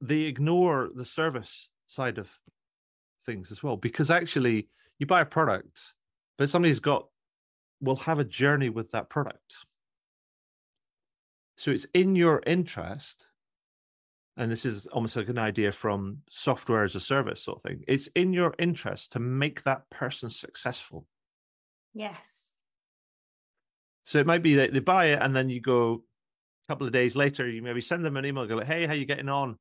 they 0.02 0.22
ignore 0.22 0.90
the 0.94 1.06
service 1.06 1.70
side 1.86 2.18
of 2.18 2.32
things 3.26 3.52
as 3.52 3.64
well 3.64 3.78
because 3.78 4.12
actually 4.12 4.68
you 5.00 5.06
buy 5.06 5.22
a 5.22 5.26
product, 5.26 5.94
but 6.38 6.50
somebody's 6.50 6.80
got 6.80 7.08
will 7.82 7.96
have 7.98 8.20
a 8.20 8.24
journey 8.24 8.70
with 8.70 8.92
that 8.92 9.10
product. 9.10 9.66
So 11.58 11.72
it's 11.72 11.86
in 11.94 12.16
your 12.16 12.42
interest, 12.46 13.28
and 14.36 14.52
this 14.52 14.66
is 14.66 14.88
almost 14.88 15.16
like 15.16 15.30
an 15.30 15.38
idea 15.38 15.72
from 15.72 16.20
software 16.30 16.84
as 16.84 16.96
a 16.96 17.00
service 17.00 17.44
sort 17.44 17.58
of 17.58 17.64
thing. 17.64 17.84
It's 17.88 18.08
in 18.16 18.34
your 18.34 18.56
interest 18.58 19.12
to 19.14 19.20
make 19.20 19.64
that 19.64 19.90
person 19.90 20.30
successful. 20.30 21.06
Yes. 21.94 22.56
So 24.06 24.20
it 24.20 24.26
might 24.26 24.44
be 24.44 24.56
that 24.56 24.74
they 24.74 24.80
buy 24.80 25.06
it 25.08 25.20
and 25.22 25.36
then 25.36 25.50
you 25.50 25.62
go 25.62 26.04
a 26.68 26.72
couple 26.72 26.88
of 26.88 26.94
days 26.94 27.16
later, 27.16 27.48
you 27.48 27.62
maybe 27.62 27.82
send 27.82 28.04
them 28.04 28.18
an 28.18 28.26
email, 28.26 28.46
go 28.48 28.56
like, 28.56 28.68
hey, 28.68 28.88
how 28.88 28.94
you 28.94 29.06
getting 29.06 29.30
on? 29.30 29.58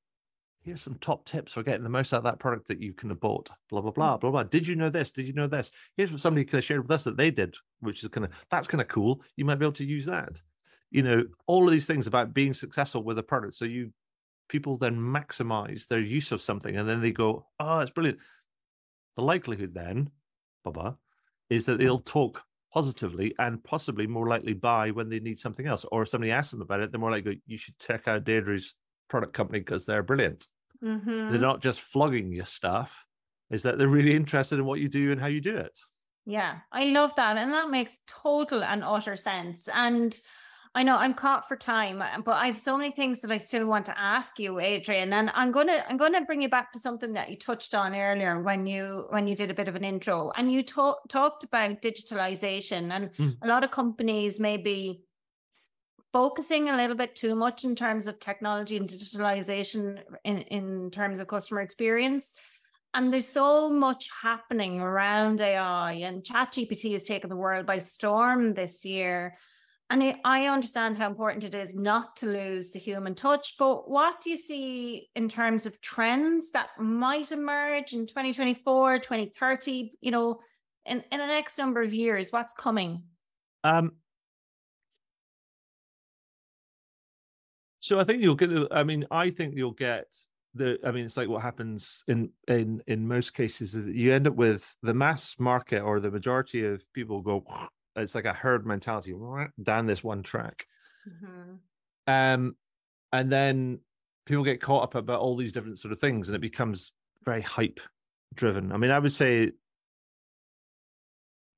Here's 0.63 0.81
some 0.81 0.97
top 1.01 1.25
tips 1.25 1.53
for 1.53 1.63
getting 1.63 1.83
the 1.83 1.91
most 1.91 2.15
out 2.15 2.19
of 2.19 2.25
that 2.25 2.39
product 2.39 2.69
that 2.69 2.81
you 2.81 2.93
can 2.93 3.09
have 3.09 3.21
bought. 3.21 3.51
Blah 3.69 3.81
blah 3.81 3.91
blah 3.91 4.17
mm. 4.17 4.21
blah 4.21 4.31
blah. 4.31 4.45
Did 4.45 4.67
you 4.67 4.77
know 4.77 4.91
this? 4.91 5.11
Did 5.11 5.27
you 5.27 5.33
know 5.33 5.49
this? 5.49 5.73
Here's 5.97 6.13
what 6.13 6.21
somebody 6.21 6.45
kind 6.45 6.59
of 6.59 6.65
shared 6.65 6.83
with 6.83 6.91
us 6.93 7.03
that 7.03 7.17
they 7.17 7.33
did, 7.33 7.57
which 7.81 8.05
is 8.05 8.09
kind 8.11 8.25
of 8.25 8.31
that's 8.49 8.69
kind 8.69 8.81
of 8.81 8.87
cool. 8.87 9.23
You 9.35 9.45
might 9.45 9.57
be 9.57 9.65
able 9.65 9.73
to 9.73 9.85
use 9.85 10.07
that. 10.07 10.41
You 10.93 11.03
know, 11.03 11.25
all 11.49 11.65
of 11.65 11.73
these 11.73 11.87
things 11.87 12.07
about 12.07 12.33
being 12.33 12.55
successful 12.55 13.03
with 13.03 13.19
a 13.19 13.25
product. 13.25 13.55
So 13.55 13.65
you 13.65 13.93
people 14.49 14.77
then 14.77 14.97
maximize 14.97 15.87
their 15.87 16.01
use 16.01 16.33
of 16.33 16.43
something 16.43 16.77
and 16.77 16.89
then 16.89 17.01
they 17.01 17.13
go, 17.13 17.47
oh, 17.59 17.81
it's 17.81 17.91
brilliant. 17.91 18.19
The 19.17 19.23
likelihood 19.23 19.75
then, 19.75 20.11
Baba, 20.65 20.97
is 21.51 21.67
that 21.67 21.79
they'll 21.79 21.99
talk 21.99 22.43
positively 22.73 23.35
and 23.39 23.63
possibly 23.63 24.07
more 24.07 24.29
likely 24.29 24.55
buy 24.55 24.91
when 24.91 25.09
they 25.09 25.21
need 25.21 25.39
something 25.39 25.67
else. 25.67 25.85
Or 25.93 26.03
if 26.03 26.09
somebody 26.09 26.33
asks 26.33 26.53
them 26.53 26.63
about 26.63 26.81
it, 26.81 26.91
they're 26.91 27.01
more 27.01 27.11
likely, 27.11 27.43
you 27.47 27.59
should 27.59 27.79
check 27.79 28.09
out 28.09 28.25
Deirdre's 28.25 28.75
product 29.09 29.35
company 29.35 29.59
because 29.61 29.85
they're 29.85 30.03
brilliant. 30.03 30.47
Mm-hmm. 30.83 31.31
They're 31.31 31.41
not 31.41 31.61
just 31.61 31.81
flogging 31.81 32.33
your 32.33 32.47
stuff, 32.47 33.05
is 33.51 33.63
that 33.63 33.77
they're 33.79 33.89
really 33.89 34.17
interested 34.17 34.59
in 34.59 34.65
what 34.65 34.81
you 34.81 34.89
do 34.89 35.13
and 35.13 35.21
how 35.21 35.27
you 35.27 35.41
do 35.41 35.57
it. 35.57 35.79
Yeah, 36.25 36.59
I 36.71 36.85
love 36.87 37.15
that. 37.17 37.37
And 37.37 37.53
that 37.53 37.71
makes 37.71 37.99
total 38.07 38.65
and 38.65 38.83
utter 38.83 39.17
sense. 39.17 39.69
And 39.69 40.19
I 40.75 40.83
know 40.83 40.97
I'm 40.97 41.13
caught 41.13 41.49
for 41.49 41.57
time, 41.57 42.01
uh, 42.01 42.21
but 42.25 42.33
I 42.33 42.47
have 42.47 42.57
so 42.57 42.79
many 42.79 42.91
things 42.93 43.21
that 43.21 43.31
I 43.31 43.37
still 43.37 43.67
want 43.67 43.85
to 43.87 43.99
ask 43.99 44.39
you, 44.39 44.59
Adrian. 44.59 45.13
And 45.13 45.31
I'm 45.35 45.53
gonna 45.53 45.85
I'm 45.89 45.99
gonna 45.99 46.25
bring 46.25 46.41
you 46.41 46.49
back 46.49 46.73
to 46.73 46.79
something 46.79 47.13
that 47.13 47.29
you 47.31 47.37
touched 47.37 47.75
on 47.75 47.95
earlier 47.95 48.41
when 48.43 48.67
you 48.67 49.07
when 49.11 49.27
you 49.27 49.37
did 49.37 49.51
a 49.51 49.55
bit 49.55 49.69
of 49.69 49.77
an 49.77 49.85
intro 49.85 50.33
and 50.37 50.51
you 50.51 50.63
talk, 50.63 51.07
talked 51.09 51.45
about 51.45 51.83
digitalization 51.83 52.91
and 52.91 53.11
Mm. 53.13 53.37
a 53.43 53.47
lot 53.47 53.65
of 53.65 53.71
companies 53.71 54.41
maybe 54.41 55.03
focusing 56.13 56.69
a 56.69 56.77
little 56.77 56.97
bit 56.97 57.15
too 57.15 57.35
much 57.35 57.65
in 57.65 57.75
terms 57.75 58.07
of 58.07 58.19
technology 58.19 58.77
and 58.77 58.89
digitalization 58.89 60.03
in, 60.25 60.39
in 60.43 60.91
terms 60.91 61.21
of 61.21 61.27
customer 61.27 61.61
experience. 61.61 62.35
And 62.95 63.13
there's 63.13 63.29
so 63.29 63.71
much 63.71 64.09
happening 64.23 64.81
around 64.81 65.41
AI, 65.41 65.93
and 65.93 66.23
ChatGPT 66.23 66.93
has 66.93 67.05
taken 67.05 67.31
the 67.31 67.37
world 67.37 67.65
by 67.67 67.79
storm 67.79 68.53
this 68.53 68.85
year. 68.85 69.37
And 69.93 70.03
I- 70.25 70.47
understand 70.47 70.97
how 70.97 71.07
important 71.07 71.45
it 71.45 71.55
is 71.55 71.75
not 71.75 72.17
to 72.17 72.27
lose 72.27 72.71
the 72.71 72.79
human 72.79 73.15
touch, 73.15 73.57
but 73.59 73.91
what 73.91 74.23
do 74.23 74.31
you 74.31 74.39
see 74.39 75.11
in 75.15 75.29
terms 75.29 75.67
of 75.67 75.83
trends 75.83 76.51
that 76.53 76.71
might 76.79 77.31
emerge 77.31 77.93
in 77.93 78.07
2024, 78.07 79.01
2030, 79.01 79.93
you 80.01 80.11
know, 80.11 80.41
in, 80.87 81.05
in 81.13 81.21
the 81.21 81.27
next 81.27 81.59
number 81.59 81.83
of 81.83 81.93
years? 81.93 82.33
What's 82.33 82.55
coming? 82.55 83.03
Um, 83.65 83.93
so 87.81 88.01
I 88.01 88.05
think 88.05 88.23
you'll 88.23 88.35
get. 88.35 88.51
I 88.71 88.85
mean, 88.85 89.05
I 89.11 89.29
think 89.29 89.59
you'll 89.59 89.73
get 89.73 90.07
the. 90.55 90.79
I 90.87 90.91
mean, 90.91 91.05
it's 91.05 91.19
like 91.19 91.29
what 91.29 91.43
happens 91.43 92.03
in 92.09 92.31
in 92.49 92.83
in 92.87 93.07
most 93.07 93.35
cases 93.35 93.75
is 93.75 93.85
that 93.85 93.95
you 93.95 94.15
end 94.15 94.27
up 94.27 94.37
with 94.37 94.75
the 94.83 94.95
mass 94.95 95.37
market 95.39 95.83
or 95.83 96.01
the 96.01 96.11
majority 96.11 96.65
of 96.65 96.83
people 96.95 97.21
go. 97.21 97.45
It's 97.97 98.15
like 98.15 98.25
a 98.25 98.33
herd 98.33 98.67
mentality 98.67 99.15
down 99.63 99.87
this 99.87 100.03
one 100.03 100.23
track, 100.23 100.67
um, 102.07 102.57
and 103.13 103.31
then 103.33 103.81
people 104.27 104.45
get 104.45 104.63
caught 104.63 104.85
up 104.85 104.95
about 104.95 105.21
all 105.21 105.37
these 105.37 105.53
different 105.53 105.79
sort 105.79 105.93
of 105.93 106.01
things, 106.01 106.29
and 106.29 106.37
it 106.37 106.41
becomes 106.41 106.93
very 107.25 107.43
hype 107.43 107.81
driven. 108.35 108.73
I 108.73 108.77
mean, 108.79 108.91
I 108.91 108.99
would 108.99 109.13
say 109.13 109.53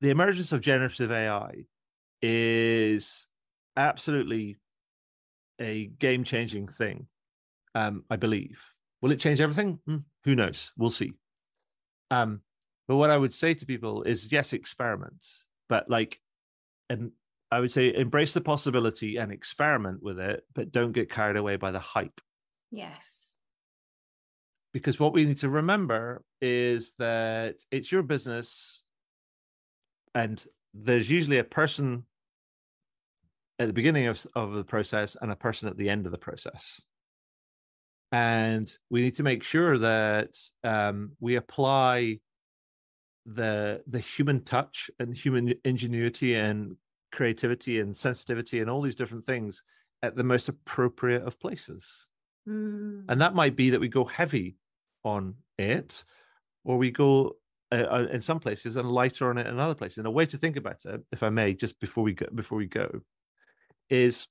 the 0.00 0.10
emergence 0.10 0.52
of 0.52 0.60
generative 0.60 1.12
AI 1.12 1.64
is 2.20 3.26
absolutely 3.76 4.56
a 5.60 5.86
game 5.86 6.24
changing 6.24 6.68
thing. 6.68 7.06
Um, 7.74 8.04
I 8.08 8.16
believe. 8.16 8.70
Will 9.02 9.12
it 9.12 9.20
change 9.20 9.40
everything? 9.40 9.80
Hmm, 9.86 9.96
who 10.24 10.34
knows? 10.34 10.72
We'll 10.76 10.90
see. 10.90 11.12
Um, 12.10 12.40
but 12.86 12.96
what 12.96 13.10
I 13.10 13.16
would 13.16 13.32
say 13.32 13.54
to 13.54 13.66
people 13.66 14.02
is 14.04 14.30
yes, 14.30 14.52
experiment, 14.52 15.26
but 15.68 15.90
like, 15.90 16.20
and 16.88 17.12
I 17.50 17.60
would 17.60 17.70
say 17.70 17.94
embrace 17.94 18.34
the 18.34 18.40
possibility 18.40 19.16
and 19.16 19.30
experiment 19.30 20.02
with 20.02 20.18
it, 20.18 20.44
but 20.54 20.72
don't 20.72 20.92
get 20.92 21.10
carried 21.10 21.36
away 21.36 21.56
by 21.56 21.70
the 21.70 21.78
hype. 21.78 22.20
Yes. 22.70 23.36
Because 24.72 24.98
what 24.98 25.12
we 25.12 25.24
need 25.24 25.36
to 25.38 25.48
remember 25.48 26.24
is 26.40 26.94
that 26.98 27.56
it's 27.70 27.92
your 27.92 28.02
business, 28.02 28.82
and 30.14 30.44
there's 30.72 31.10
usually 31.10 31.38
a 31.38 31.44
person 31.44 32.06
at 33.60 33.68
the 33.68 33.72
beginning 33.72 34.06
of, 34.08 34.26
of 34.34 34.52
the 34.52 34.64
process 34.64 35.16
and 35.20 35.30
a 35.30 35.36
person 35.36 35.68
at 35.68 35.76
the 35.76 35.88
end 35.88 36.06
of 36.06 36.12
the 36.12 36.18
process. 36.18 36.82
And 38.10 38.72
we 38.90 39.02
need 39.02 39.16
to 39.16 39.22
make 39.22 39.44
sure 39.44 39.78
that 39.78 40.36
um, 40.64 41.12
we 41.20 41.36
apply 41.36 42.18
the 43.26 43.82
the 43.86 44.00
human 44.00 44.42
touch 44.42 44.90
and 44.98 45.16
human 45.16 45.54
ingenuity 45.64 46.34
and 46.34 46.76
creativity 47.12 47.80
and 47.80 47.96
sensitivity 47.96 48.60
and 48.60 48.68
all 48.68 48.82
these 48.82 48.96
different 48.96 49.24
things 49.24 49.62
at 50.02 50.16
the 50.16 50.24
most 50.24 50.48
appropriate 50.48 51.22
of 51.22 51.40
places. 51.40 52.06
Mm. 52.48 53.04
And 53.08 53.20
that 53.20 53.34
might 53.34 53.56
be 53.56 53.70
that 53.70 53.80
we 53.80 53.88
go 53.88 54.04
heavy 54.04 54.56
on 55.04 55.34
it, 55.58 56.04
or 56.64 56.76
we 56.76 56.90
go 56.90 57.36
uh, 57.72 57.86
uh, 57.90 58.06
in 58.12 58.20
some 58.20 58.40
places 58.40 58.76
and 58.76 58.90
lighter 58.90 59.30
on 59.30 59.38
it 59.38 59.46
in 59.46 59.58
other 59.58 59.74
places. 59.74 59.98
And 59.98 60.06
a 60.06 60.10
way 60.10 60.26
to 60.26 60.36
think 60.36 60.56
about 60.56 60.84
it, 60.84 61.00
if 61.12 61.22
I 61.22 61.30
may, 61.30 61.54
just 61.54 61.80
before 61.80 62.04
we 62.04 62.12
go, 62.12 62.26
before 62.34 62.58
we 62.58 62.66
go, 62.66 63.00
is 63.88 64.26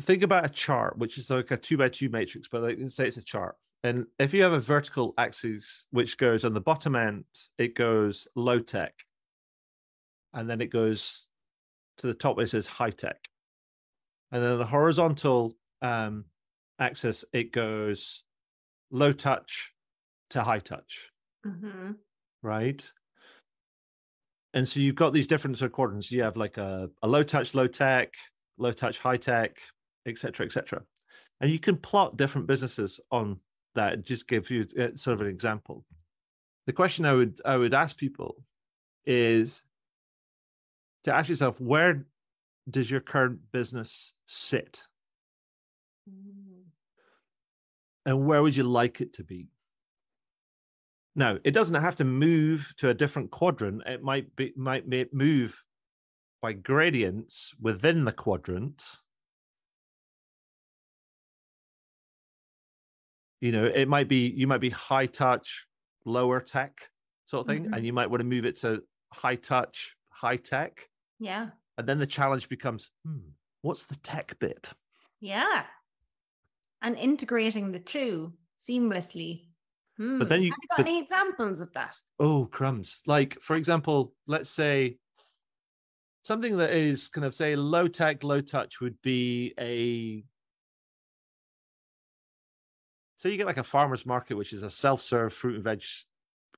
think 0.00 0.22
about 0.22 0.44
a 0.44 0.48
chart, 0.48 0.98
which 0.98 1.18
is 1.18 1.30
like 1.30 1.50
a 1.50 1.56
two 1.56 1.78
by 1.78 1.88
two 1.88 2.08
matrix, 2.08 2.48
but 2.48 2.62
like 2.62 2.78
say 2.88 3.06
it's 3.06 3.16
a 3.16 3.22
chart. 3.22 3.56
And 3.84 4.06
if 4.18 4.32
you 4.32 4.42
have 4.42 4.52
a 4.52 4.60
vertical 4.60 5.12
axis 5.18 5.86
which 5.90 6.16
goes 6.16 6.44
on 6.44 6.54
the 6.54 6.60
bottom 6.60 6.94
end, 6.94 7.24
it 7.58 7.74
goes 7.74 8.28
low 8.36 8.60
tech. 8.60 8.94
And 10.32 10.48
then 10.48 10.60
it 10.60 10.70
goes 10.70 11.26
to 11.98 12.06
the 12.06 12.14
top, 12.14 12.38
it 12.38 12.48
says 12.48 12.66
high 12.66 12.90
tech. 12.90 13.28
And 14.30 14.42
then 14.42 14.58
the 14.58 14.66
horizontal 14.66 15.54
um, 15.82 16.26
axis, 16.78 17.24
it 17.32 17.52
goes 17.52 18.22
low 18.90 19.12
touch 19.12 19.72
to 20.30 20.42
high 20.42 20.60
touch. 20.60 21.10
Mm-hmm. 21.44 21.92
Right. 22.42 22.90
And 24.54 24.66
so 24.68 24.80
you've 24.80 24.94
got 24.94 25.12
these 25.12 25.26
different 25.26 25.58
sort 25.58 25.70
of 25.70 25.74
quadrants. 25.74 26.12
You 26.12 26.22
have 26.22 26.36
like 26.36 26.56
a, 26.56 26.88
a 27.02 27.08
low 27.08 27.22
touch, 27.22 27.54
low 27.54 27.66
tech, 27.66 28.14
low 28.58 28.72
touch, 28.72 28.98
high 28.98 29.16
tech, 29.16 29.56
etc., 30.06 30.46
etc. 30.46 30.82
And 31.40 31.50
you 31.50 31.58
can 31.58 31.76
plot 31.76 32.16
different 32.16 32.46
businesses 32.46 33.00
on 33.10 33.38
that. 33.74 34.02
Just 34.02 34.28
gives 34.28 34.50
you 34.50 34.66
uh, 34.78 34.88
sort 34.94 35.14
of 35.14 35.20
an 35.22 35.26
example. 35.28 35.84
The 36.66 36.72
question 36.72 37.04
I 37.04 37.12
would 37.12 37.40
I 37.44 37.56
would 37.56 37.74
ask 37.74 37.96
people 37.96 38.44
is 39.04 39.64
to 41.04 41.14
ask 41.14 41.28
yourself 41.28 41.60
where 41.60 42.06
does 42.70 42.90
your 42.90 43.00
current 43.00 43.40
business 43.52 44.14
sit, 44.26 44.82
Mm. 46.08 46.64
and 48.06 48.26
where 48.26 48.42
would 48.42 48.56
you 48.56 48.64
like 48.64 49.00
it 49.00 49.12
to 49.14 49.24
be? 49.24 49.48
Now, 51.14 51.38
it 51.44 51.52
doesn't 51.52 51.80
have 51.80 51.96
to 51.96 52.04
move 52.04 52.72
to 52.78 52.88
a 52.88 52.94
different 52.94 53.30
quadrant. 53.30 53.82
It 53.86 54.02
might 54.02 54.34
be 54.34 54.52
might 54.56 54.88
may 54.88 55.06
move 55.12 55.62
by 56.40 56.54
gradients 56.54 57.52
within 57.60 58.04
the 58.04 58.12
quadrant. 58.12 58.84
You 63.42 63.50
know, 63.50 63.64
it 63.64 63.88
might 63.88 64.06
be 64.06 64.28
you 64.28 64.46
might 64.46 64.60
be 64.60 64.70
high 64.70 65.06
touch, 65.06 65.66
lower 66.04 66.40
tech 66.40 66.88
sort 67.26 67.40
of 67.40 67.46
thing, 67.48 67.64
Mhm. 67.66 67.76
and 67.76 67.84
you 67.84 67.92
might 67.92 68.06
want 68.08 68.20
to 68.20 68.24
move 68.24 68.44
it 68.44 68.54
to 68.58 68.84
high 69.12 69.34
touch, 69.34 69.96
high 70.10 70.36
tech, 70.36 70.88
Yeah. 71.18 71.50
and 71.76 71.88
then 71.88 71.98
the 71.98 72.06
challenge 72.06 72.48
becomes, 72.48 72.90
hmm, 73.04 73.30
what's 73.62 73.86
the 73.86 73.96
tech 73.96 74.38
bit? 74.38 74.72
Yeah. 75.18 75.66
And 76.82 76.96
integrating 76.96 77.72
the 77.72 77.80
two 77.80 78.32
seamlessly. 78.56 79.48
Hmm. 79.96 80.20
But 80.20 80.28
then 80.28 80.42
you- 80.44 80.50
have 80.52 80.58
you 80.62 80.68
got 80.68 80.76
but- 80.78 80.86
any 80.86 81.00
examples 81.00 81.60
of 81.60 81.72
that? 81.72 81.96
Oh, 82.20 82.46
crumbs. 82.46 83.02
Like, 83.06 83.40
for 83.42 83.56
example, 83.56 84.14
let's 84.26 84.50
say 84.50 84.98
something 86.22 86.58
that 86.58 86.70
is 86.70 87.08
kind 87.08 87.24
of 87.24 87.34
say 87.34 87.56
low 87.56 87.88
tech, 87.88 88.22
low 88.22 88.40
touch 88.40 88.80
would 88.80 89.02
be 89.02 89.52
a. 89.58 90.24
So 93.22 93.28
you 93.28 93.36
get 93.36 93.46
like 93.46 93.56
a 93.56 93.62
farmer's 93.62 94.04
market, 94.04 94.36
which 94.36 94.52
is 94.52 94.64
a 94.64 94.68
self 94.68 95.00
serve 95.00 95.32
fruit 95.32 95.54
and 95.54 95.62
veg 95.62 95.84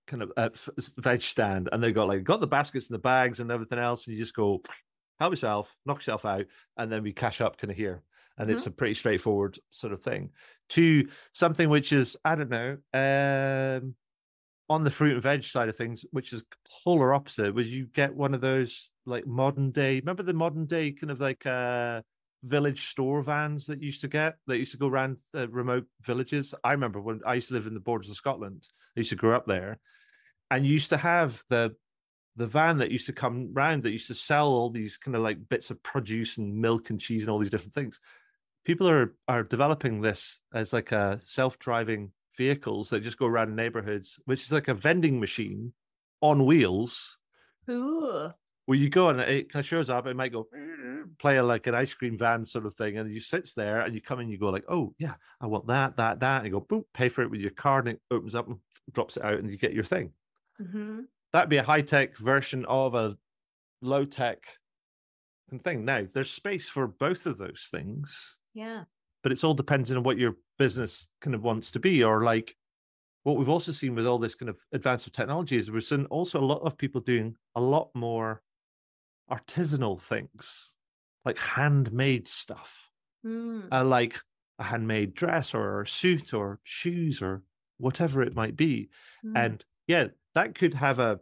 kind 0.07 0.23
of 0.23 0.33
uh, 0.35 0.49
veg 0.97 1.21
stand. 1.21 1.69
And 1.71 1.83
they 1.83 1.93
got 1.93 2.09
like, 2.09 2.25
got 2.25 2.41
the 2.41 2.47
baskets 2.47 2.89
and 2.89 2.95
the 2.95 3.03
bags 3.03 3.39
and 3.39 3.51
everything 3.51 3.79
else. 3.79 4.07
And 4.07 4.17
you 4.17 4.23
just 4.23 4.35
go, 4.35 4.63
help 5.21 5.33
yourself, 5.33 5.77
knock 5.85 5.99
yourself 5.99 6.25
out. 6.25 6.47
And 6.79 6.91
then 6.91 7.03
we 7.03 7.13
cash 7.13 7.43
up 7.43 7.59
kind 7.59 7.71
of 7.71 7.77
here. 7.77 8.01
And 8.39 8.51
it's 8.51 8.67
a 8.67 8.71
pretty 8.71 8.95
straightforward 8.95 9.59
sort 9.73 9.93
of 9.93 10.03
thing. 10.03 10.31
To 10.71 11.07
something 11.35 11.69
which 11.69 11.93
is, 11.93 12.17
I 12.25 12.35
don't 12.35 12.49
know, 12.49 12.79
um, 12.95 13.95
on 14.71 14.81
the 14.81 14.91
fruit 14.91 15.13
and 15.13 15.23
veg 15.23 15.45
side 15.45 15.69
of 15.69 15.77
things, 15.77 16.07
which 16.13 16.33
is 16.33 16.45
polar 16.83 17.13
opposite, 17.13 17.55
was 17.55 17.71
you 17.71 17.89
get 17.89 18.17
one 18.17 18.33
of 18.33 18.41
those 18.41 18.91
like 19.05 19.27
modern 19.27 19.71
day. 19.71 19.97
Remember 20.01 20.23
the 20.23 20.33
modern 20.33 20.65
day 20.65 20.93
kind 20.93 21.11
of 21.11 21.21
like 21.21 21.45
uh 21.45 22.01
village 22.45 22.89
store 22.89 23.23
vans 23.23 23.67
that 23.67 23.83
used 23.83 24.03
to 24.03 24.09
get 24.09 24.37
that 24.47 24.59
used 24.59 24.73
to 24.73 24.79
go 24.79 24.89
around 24.89 25.17
the 25.33 25.49
remote 25.49 25.87
villages. 26.03 26.55
I 26.63 26.73
remember 26.73 27.01
when 27.01 27.21
I 27.27 27.35
used 27.35 27.49
to 27.49 27.55
live 27.55 27.67
in 27.67 27.75
the 27.75 27.81
borders 27.81 28.11
of 28.11 28.17
Scotland. 28.17 28.69
I 28.97 29.01
used 29.01 29.11
to 29.11 29.17
grow 29.17 29.37
up 29.37 29.47
there, 29.47 29.79
and 30.51 30.67
used 30.67 30.91
to 30.91 30.97
have 30.97 31.43
the 31.49 31.75
the 32.37 32.47
van 32.47 32.79
that 32.79 32.91
used 32.91 33.07
to 33.07 33.13
come 33.13 33.51
round 33.53 33.85
that 33.85 33.93
used 33.93 34.09
to 34.09 34.15
sell 34.15 34.49
all 34.49 34.71
these 34.71 34.97
kind 34.97 35.17
of 35.17 35.23
like 35.23 35.49
bits 35.49 35.71
of 35.71 35.83
produce 35.83 36.37
and 36.37 36.57
milk 36.57 36.91
and 36.91 37.01
cheese 37.01 37.23
and 37.23 37.31
all 37.31 37.39
these 37.39 37.51
different 37.51 37.75
things. 37.75 38.01
People 38.65 38.89
are 38.89 39.15
are 39.29 39.43
developing 39.43 40.01
this 40.01 40.41
as 40.53 40.73
like 40.73 40.93
a 40.93 41.21
self-driving 41.23 42.13
vehicles 42.37 42.91
that 42.91 43.03
just 43.03 43.19
go 43.19 43.27
around 43.27 43.55
neighborhoods, 43.55 44.19
which 44.25 44.43
is 44.43 44.53
like 44.53 44.69
a 44.69 44.75
vending 44.75 45.21
machine 45.21 45.73
on 46.21 46.47
wheels 46.47 47.19
Ooh. 47.71 48.33
Where 48.67 48.79
you 48.79 48.89
go 48.89 49.09
and 49.11 49.21
it 49.21 49.53
kind 49.53 49.63
of 49.63 49.67
shows 49.67 49.91
up. 49.91 50.07
It 50.07 50.17
might 50.17 50.33
go 50.33 50.49
play 51.19 51.41
like 51.41 51.67
an 51.67 51.75
ice 51.75 51.93
cream 51.95 52.17
van 52.19 52.45
sort 52.45 52.67
of 52.67 52.75
thing, 52.75 52.97
and 52.99 53.13
you 53.13 53.21
sits 53.21 53.53
there 53.53 53.81
and 53.81 53.95
you 53.95 54.01
come 54.01 54.21
in, 54.21 54.29
you 54.29 54.39
go 54.39 54.49
like, 54.51 54.65
oh 54.69 54.95
yeah, 54.99 55.15
I 55.41 55.47
want 55.47 55.67
that, 55.67 55.97
that, 55.97 56.21
that, 56.21 56.39
and 56.39 56.47
you 56.47 56.53
go 56.53 56.61
boop, 56.61 56.85
pay 56.95 57.09
for 57.09 57.23
it 57.23 57.31
with 57.31 57.41
your 57.41 57.51
card, 57.51 57.89
and 57.89 57.97
it 57.97 58.03
opens 58.15 58.35
up 58.35 58.49
and 58.49 58.59
drops 58.93 59.17
it 59.17 59.25
out, 59.25 59.39
and 59.39 59.51
you 59.51 59.59
get 59.59 59.73
your 59.75 59.85
thing. 59.85 60.13
hmm 60.59 61.01
That'd 61.33 61.51
be 61.51 61.57
a 61.57 61.65
high 61.65 61.83
tech 61.83 62.17
version 62.17 62.65
of 62.67 62.95
a 62.95 63.17
low 63.83 64.05
tech 64.05 64.45
thing. 65.63 65.85
Now 65.85 66.07
there's 66.13 66.31
space 66.31 66.69
for 66.69 66.87
both 66.87 67.27
of 67.27 67.39
those 67.39 67.69
things 67.71 68.39
Yeah. 68.55 68.85
but 69.23 69.31
it's 69.31 69.45
all 69.45 69.55
dependent 69.55 69.97
on 69.97 70.03
what 70.03 70.19
your 70.19 70.37
business 70.59 71.09
kind 71.21 71.35
of 71.35 71.43
wants 71.43 71.71
to 71.73 71.81
be 71.81 72.03
or 72.03 72.25
like 72.25 72.57
what 73.23 73.37
we've 73.37 73.49
also 73.49 73.73
seen 73.73 73.95
with 73.95 74.07
all 74.07 74.19
this 74.19 74.35
kind 74.35 74.49
of 74.49 74.59
advance 74.73 75.07
of 75.07 75.13
technology 75.13 75.57
is 75.57 75.71
we're 75.71 75.81
seeing 75.81 76.07
also 76.07 76.41
a 76.41 76.45
lot 76.45 76.61
of 76.63 76.77
people 76.77 77.01
doing 77.01 77.37
a 77.55 77.61
lot 77.61 77.91
more 77.95 78.43
artisanal 79.31 80.01
things 80.01 80.73
like 81.25 81.39
handmade 81.39 82.29
stuff 82.29 82.91
Mm. 83.25 83.73
uh, 83.73 83.83
like 83.83 84.21
a 84.59 84.65
handmade 84.65 85.15
dress 85.15 85.55
or 85.55 85.81
a 85.81 85.87
suit 85.87 86.35
or 86.35 86.61
shoes 86.63 87.23
or 87.23 87.43
whatever 87.79 88.23
it 88.23 88.35
might 88.35 88.55
be 88.55 88.91
Mm. 89.25 89.33
and 89.37 89.65
yeah 89.87 90.09
that 90.35 90.55
could 90.55 90.75
have 90.75 90.99
a 90.99 91.19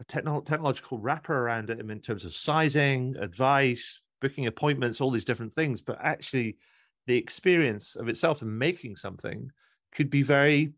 a 0.00 0.04
techno- 0.04 0.40
technological 0.42 0.98
wrapper 0.98 1.34
around 1.36 1.70
it 1.70 1.78
in 1.80 2.00
terms 2.00 2.24
of 2.26 2.34
sizing 2.34 3.16
advice 3.16 4.00
booking 4.20 4.46
appointments 4.46 5.00
all 5.00 5.10
these 5.10 5.24
different 5.24 5.52
things 5.54 5.80
but 5.82 5.98
actually 6.02 6.58
the 7.06 7.16
experience 7.16 7.96
of 7.96 8.08
itself 8.08 8.42
and 8.42 8.58
making 8.58 8.94
something 8.96 9.50
could 9.94 10.10
be 10.10 10.22
very 10.22 10.72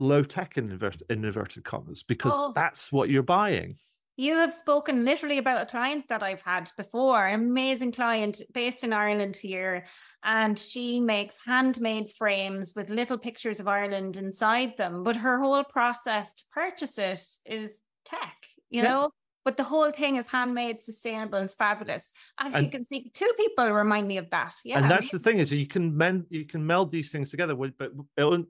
low 0.00 0.22
tech 0.22 0.56
in, 0.58 0.70
invert- 0.70 1.02
in 1.10 1.24
inverted 1.24 1.64
commas 1.64 2.02
because 2.02 2.32
Oh. 2.34 2.52
that's 2.54 2.90
what 2.90 3.08
you're 3.10 3.22
buying 3.22 3.76
You 4.16 4.36
have 4.36 4.54
spoken 4.54 5.04
literally 5.04 5.38
about 5.38 5.62
a 5.62 5.66
client 5.66 6.06
that 6.08 6.22
I've 6.22 6.42
had 6.42 6.70
before, 6.76 7.26
an 7.26 7.34
amazing 7.34 7.92
client 7.92 8.40
based 8.52 8.84
in 8.84 8.92
Ireland 8.92 9.36
here. 9.36 9.84
And 10.22 10.56
she 10.58 11.00
makes 11.00 11.38
handmade 11.44 12.12
frames 12.12 12.74
with 12.76 12.90
little 12.90 13.18
pictures 13.18 13.58
of 13.58 13.66
Ireland 13.68 14.16
inside 14.16 14.76
them. 14.76 15.02
But 15.02 15.16
her 15.16 15.40
whole 15.40 15.64
process 15.64 16.34
to 16.34 16.44
purchase 16.52 16.96
it 16.98 17.20
is 17.46 17.82
tech, 18.04 18.36
you 18.70 18.82
Yeah. 18.82 18.88
know? 18.88 19.10
But 19.44 19.58
the 19.58 19.64
whole 19.64 19.90
thing 19.90 20.16
is 20.16 20.26
handmade, 20.28 20.82
sustainable, 20.82 21.36
and 21.38 21.44
it's 21.46 21.54
fabulous. 21.54 22.12
Actually, 22.38 22.62
And- 22.64 22.72
can 22.72 22.84
speak 22.84 23.12
two 23.12 23.30
people 23.36 23.68
remind 23.70 24.06
me 24.08 24.16
of 24.16 24.30
that. 24.30 24.54
Yeah. 24.64 24.78
and 24.78 24.90
that's 24.90 25.10
the 25.10 25.18
thing 25.18 25.38
is 25.38 25.52
you 25.52 25.66
can 25.66 25.94
mend 25.94 26.26
you 26.30 26.46
can 26.46 26.64
meld 26.66 26.90
these 26.92 27.10
things 27.12 27.30
together 27.30 27.54
but 27.54 27.92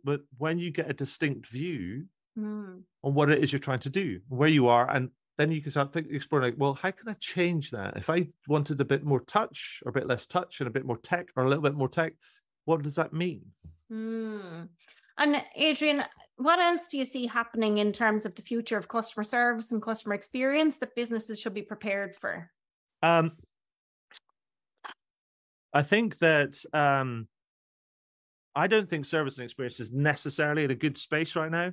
but 0.04 0.20
when 0.38 0.58
you 0.58 0.70
get 0.70 0.88
a 0.90 0.92
distinct 0.92 1.48
view 1.48 2.06
Mm. 2.38 2.82
on 3.04 3.14
what 3.14 3.30
it 3.30 3.42
is 3.42 3.52
you're 3.52 3.60
trying 3.60 3.78
to 3.80 3.90
do, 3.90 4.20
where 4.28 4.48
you 4.48 4.66
are, 4.66 4.88
and 4.90 5.10
then 5.36 5.50
you 5.50 5.60
can 5.60 5.70
start 5.70 5.92
think, 5.92 6.06
exploring 6.10 6.44
like, 6.44 6.54
well, 6.58 6.74
how 6.74 6.90
can 6.90 7.08
I 7.08 7.14
change 7.14 7.70
that? 7.70 7.96
If 7.96 8.08
I 8.08 8.28
wanted 8.48 8.80
a 8.80 8.84
bit 8.84 9.04
more 9.04 9.20
touch, 9.20 9.82
or 9.84 9.90
a 9.90 9.92
bit 9.92 10.06
less 10.06 10.26
touch, 10.26 10.60
and 10.60 10.68
a 10.68 10.72
bit 10.72 10.84
more 10.84 10.98
tech, 10.98 11.28
or 11.36 11.44
a 11.44 11.48
little 11.48 11.62
bit 11.62 11.74
more 11.74 11.88
tech, 11.88 12.12
what 12.64 12.82
does 12.82 12.94
that 12.96 13.12
mean? 13.12 13.42
Mm. 13.92 14.68
And 15.18 15.42
Adrian, 15.56 16.04
what 16.36 16.58
else 16.58 16.88
do 16.88 16.98
you 16.98 17.04
see 17.04 17.26
happening 17.26 17.78
in 17.78 17.92
terms 17.92 18.26
of 18.26 18.34
the 18.34 18.42
future 18.42 18.76
of 18.76 18.88
customer 18.88 19.24
service 19.24 19.72
and 19.72 19.82
customer 19.82 20.14
experience 20.14 20.78
that 20.78 20.94
businesses 20.94 21.40
should 21.40 21.54
be 21.54 21.62
prepared 21.62 22.16
for? 22.16 22.50
Um, 23.02 23.32
I 25.72 25.82
think 25.82 26.18
that 26.18 26.56
um, 26.72 27.28
I 28.54 28.66
don't 28.66 28.88
think 28.88 29.04
service 29.04 29.38
and 29.38 29.44
experience 29.44 29.80
is 29.80 29.92
necessarily 29.92 30.64
in 30.64 30.70
a 30.70 30.76
good 30.76 30.96
space 30.96 31.36
right 31.36 31.50
now. 31.50 31.72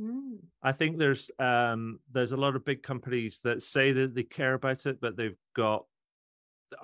Mm. 0.00 0.38
I 0.62 0.72
think 0.72 0.98
there's 0.98 1.30
um 1.38 2.00
there's 2.12 2.32
a 2.32 2.36
lot 2.36 2.56
of 2.56 2.64
big 2.64 2.82
companies 2.82 3.40
that 3.44 3.62
say 3.62 3.92
that 3.92 4.14
they 4.14 4.22
care 4.22 4.54
about 4.54 4.86
it, 4.86 5.00
but 5.00 5.16
they've 5.16 5.38
got 5.54 5.86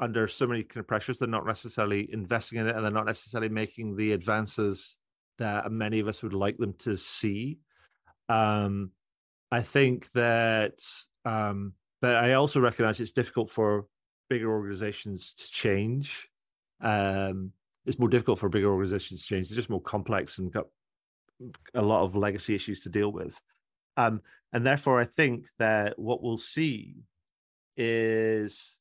under 0.01 0.29
so 0.29 0.47
many 0.47 0.63
kind 0.63 0.81
of 0.81 0.87
pressures, 0.87 1.19
they're 1.19 1.29
not 1.29 1.47
necessarily 1.47 2.09
investing 2.13 2.59
in 2.59 2.69
it 2.69 2.75
and 2.75 2.85
they're 2.85 2.93
not 2.93 3.07
necessarily 3.07 3.49
making 3.49 3.97
the 3.97 4.13
advances 4.13 4.97
that 5.39 5.71
many 5.73 5.99
of 5.99 6.09
us 6.09 6.23
would 6.23 6.33
like 6.33 6.57
them 6.57 6.75
to 6.79 6.97
see. 6.97 7.59
Um 8.29 8.93
I 9.51 9.63
think 9.63 10.11
that 10.13 10.79
um 11.25 11.75
but 12.01 12.17
I 12.17 12.33
also 12.35 12.61
recognize 12.61 13.01
it's 13.01 13.13
difficult 13.13 13.51
for 13.51 13.87
bigger 14.31 14.51
organizations 14.51 15.35
to 15.35 15.51
change. 15.51 16.29
Um 16.81 17.53
it's 17.85 17.99
more 17.99 18.09
difficult 18.09 18.39
for 18.39 18.49
bigger 18.49 18.71
organizations 18.71 19.23
to 19.23 19.27
change. 19.27 19.49
They're 19.49 19.57
just 19.57 19.69
more 19.71 19.83
complex 19.83 20.39
and 20.39 20.53
got 20.53 20.67
a 21.75 21.83
lot 21.83 22.03
of 22.03 22.17
legacy 22.17 22.55
issues 22.55 22.81
to 22.83 22.89
deal 22.89 23.11
with. 23.11 23.41
Um, 23.97 24.21
and 24.53 24.65
therefore, 24.67 25.01
I 25.01 25.05
think 25.05 25.47
that 25.59 25.99
what 25.99 26.23
we'll 26.23 26.39
see 26.39 27.05
is 27.77 28.79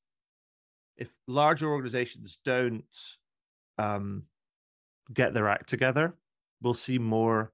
if 0.97 1.12
larger 1.28 1.70
organizations 1.70 2.39
don't 2.43 2.84
um, 3.78 4.24
get 5.14 5.34
their 5.34 5.49
act 5.49 5.70
together, 5.70 6.16
we'll 6.62 6.74
see 6.74 6.99
more 6.99 7.52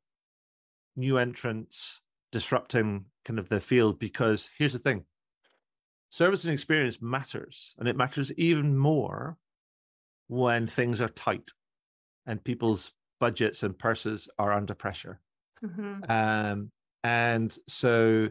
new 0.95 1.17
entrants 1.17 2.01
disrupting 2.31 3.05
kind 3.23 3.39
of 3.39 3.49
the 3.49 3.59
field 3.59 3.99
because 3.99 4.49
here's 4.57 4.73
the 4.73 4.79
thing 4.79 5.05
service 6.09 6.43
and 6.43 6.53
experience 6.53 7.01
matters 7.01 7.75
and 7.77 7.87
it 7.87 7.95
matters 7.95 8.33
even 8.33 8.75
more 8.77 9.37
when 10.27 10.67
things 10.67 10.99
are 10.99 11.09
tight 11.09 11.51
and 12.25 12.43
people's 12.43 12.93
budgets 13.19 13.63
and 13.63 13.77
purses 13.77 14.29
are 14.39 14.53
under 14.53 14.75
pressure 14.75 15.21
Mhm. 15.63 16.09
um, 16.09 16.71
and 17.03 17.57
so 17.67 18.29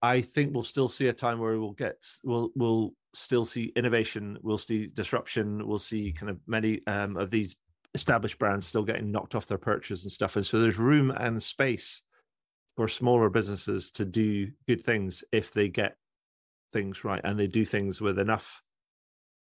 I 0.00 0.20
think 0.20 0.52
we'll 0.52 0.64
still 0.64 0.88
see 0.88 1.06
a 1.08 1.12
time 1.12 1.38
where 1.38 1.58
we'll 1.58 1.72
get 1.72 2.04
we'll 2.24 2.50
we'll 2.56 2.94
still 3.14 3.44
see 3.44 3.72
innovation, 3.76 4.38
we'll 4.42 4.58
see 4.58 4.86
disruption, 4.86 5.66
we'll 5.66 5.78
see 5.78 6.12
kind 6.12 6.30
of 6.30 6.40
many 6.46 6.84
um, 6.86 7.16
of 7.16 7.30
these 7.30 7.56
established 7.94 8.38
brands 8.38 8.66
still 8.66 8.84
getting 8.84 9.12
knocked 9.12 9.34
off 9.34 9.46
their 9.46 9.58
perches 9.58 10.02
and 10.02 10.10
stuff. 10.10 10.34
And 10.34 10.46
so 10.46 10.60
there's 10.60 10.78
room 10.78 11.10
and 11.10 11.42
space 11.42 12.02
for 12.76 12.88
smaller 12.88 13.30
businesses 13.30 13.90
to 13.92 14.04
do 14.04 14.52
good 14.68 14.82
things 14.82 15.24
if 15.32 15.52
they 15.52 15.68
get 15.68 15.96
things 16.72 17.04
right 17.04 17.20
and 17.24 17.38
they 17.38 17.46
do 17.48 17.64
things 17.64 18.00
with 18.00 18.18
enough 18.18 18.62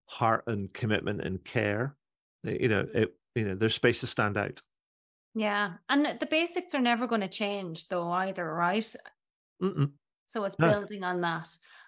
heart 0.05 0.43
and 0.47 0.73
commitment 0.73 1.21
and 1.21 1.43
care. 1.43 1.97
You 2.43 2.69
know, 2.69 2.87
it 2.93 3.16
you 3.37 3.45
know, 3.45 3.55
there's 3.55 3.75
space 3.75 3.99
to 4.01 4.07
stand 4.07 4.37
out. 4.37 4.61
Yeah. 5.35 5.73
And 5.89 6.19
the 6.19 6.25
basics 6.25 6.73
are 6.73 6.81
never 6.81 7.07
going 7.07 7.21
to 7.21 7.27
change, 7.27 7.87
though, 7.87 8.09
either, 8.09 8.51
right? 8.51 8.95
Mm-mm. 9.61 9.91
So 10.25 10.43
it's 10.45 10.57
No. 10.59 10.69
building 10.69 11.03
on 11.03 11.21
that. 11.21 11.47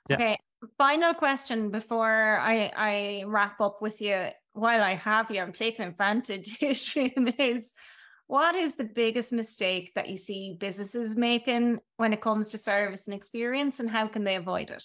Yeah. 0.09 0.15
Okay. 0.15 0.39
Final 0.77 1.13
question 1.13 1.71
before 1.71 2.37
I, 2.39 2.71
I 2.75 3.23
wrap 3.25 3.59
up 3.61 3.81
with 3.81 4.01
you. 4.01 4.27
While 4.53 4.83
I 4.83 4.93
have 4.95 5.31
you, 5.31 5.41
I'm 5.41 5.53
taking 5.53 5.85
advantage. 5.85 6.57
Is 6.61 7.73
what 8.27 8.53
is 8.53 8.75
the 8.75 8.83
biggest 8.83 9.33
mistake 9.33 9.91
that 9.95 10.09
you 10.09 10.17
see 10.17 10.55
businesses 10.59 11.17
making 11.17 11.79
when 11.97 12.13
it 12.13 12.21
comes 12.21 12.49
to 12.49 12.59
service 12.59 13.07
and 13.07 13.15
experience, 13.15 13.79
and 13.79 13.89
how 13.89 14.07
can 14.07 14.23
they 14.23 14.35
avoid 14.35 14.69
it? 14.69 14.83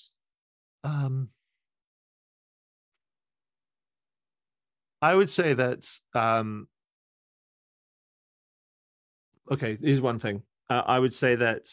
Um, 0.85 1.29
I 5.05 5.15
would 5.15 5.29
say 5.29 5.53
that. 5.53 5.87
Um, 6.15 6.67
okay, 9.51 9.77
here's 9.79 10.01
one 10.01 10.19
thing. 10.19 10.43
Uh, 10.71 10.81
I 10.87 10.99
would 10.99 11.13
say 11.13 11.35
that 11.35 11.67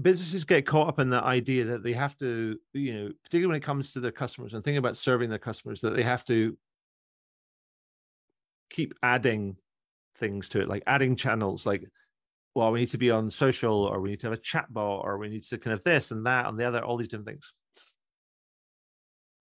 businesses 0.00 0.46
get 0.46 0.64
caught 0.64 0.88
up 0.88 0.98
in 1.00 1.10
the 1.10 1.22
idea 1.22 1.66
that 1.66 1.82
they 1.82 1.92
have 1.92 2.16
to, 2.16 2.58
you 2.72 2.94
know, 2.94 3.12
particularly 3.24 3.48
when 3.48 3.56
it 3.58 3.62
comes 3.62 3.92
to 3.92 4.00
their 4.00 4.10
customers 4.10 4.54
and 4.54 4.64
thinking 4.64 4.78
about 4.78 4.96
serving 4.96 5.28
their 5.28 5.38
customers, 5.38 5.82
that 5.82 5.94
they 5.94 6.02
have 6.02 6.24
to 6.24 6.56
keep 8.70 8.94
adding 9.02 9.56
things 10.16 10.48
to 10.48 10.62
it, 10.62 10.68
like 10.68 10.82
adding 10.86 11.14
channels, 11.14 11.66
like 11.66 11.84
well, 12.54 12.72
we 12.72 12.80
need 12.80 12.88
to 12.88 12.96
be 12.96 13.10
on 13.10 13.30
social, 13.30 13.84
or 13.84 14.00
we 14.00 14.08
need 14.08 14.20
to 14.20 14.28
have 14.28 14.38
a 14.38 14.40
chat 14.40 14.72
bot, 14.72 15.04
or 15.04 15.18
we 15.18 15.28
need 15.28 15.42
to 15.42 15.58
kind 15.58 15.74
of 15.74 15.84
this 15.84 16.10
and 16.10 16.24
that 16.24 16.46
and 16.46 16.58
the 16.58 16.64
other, 16.64 16.82
all 16.82 16.96
these 16.96 17.08
different 17.08 17.28
things. 17.28 17.52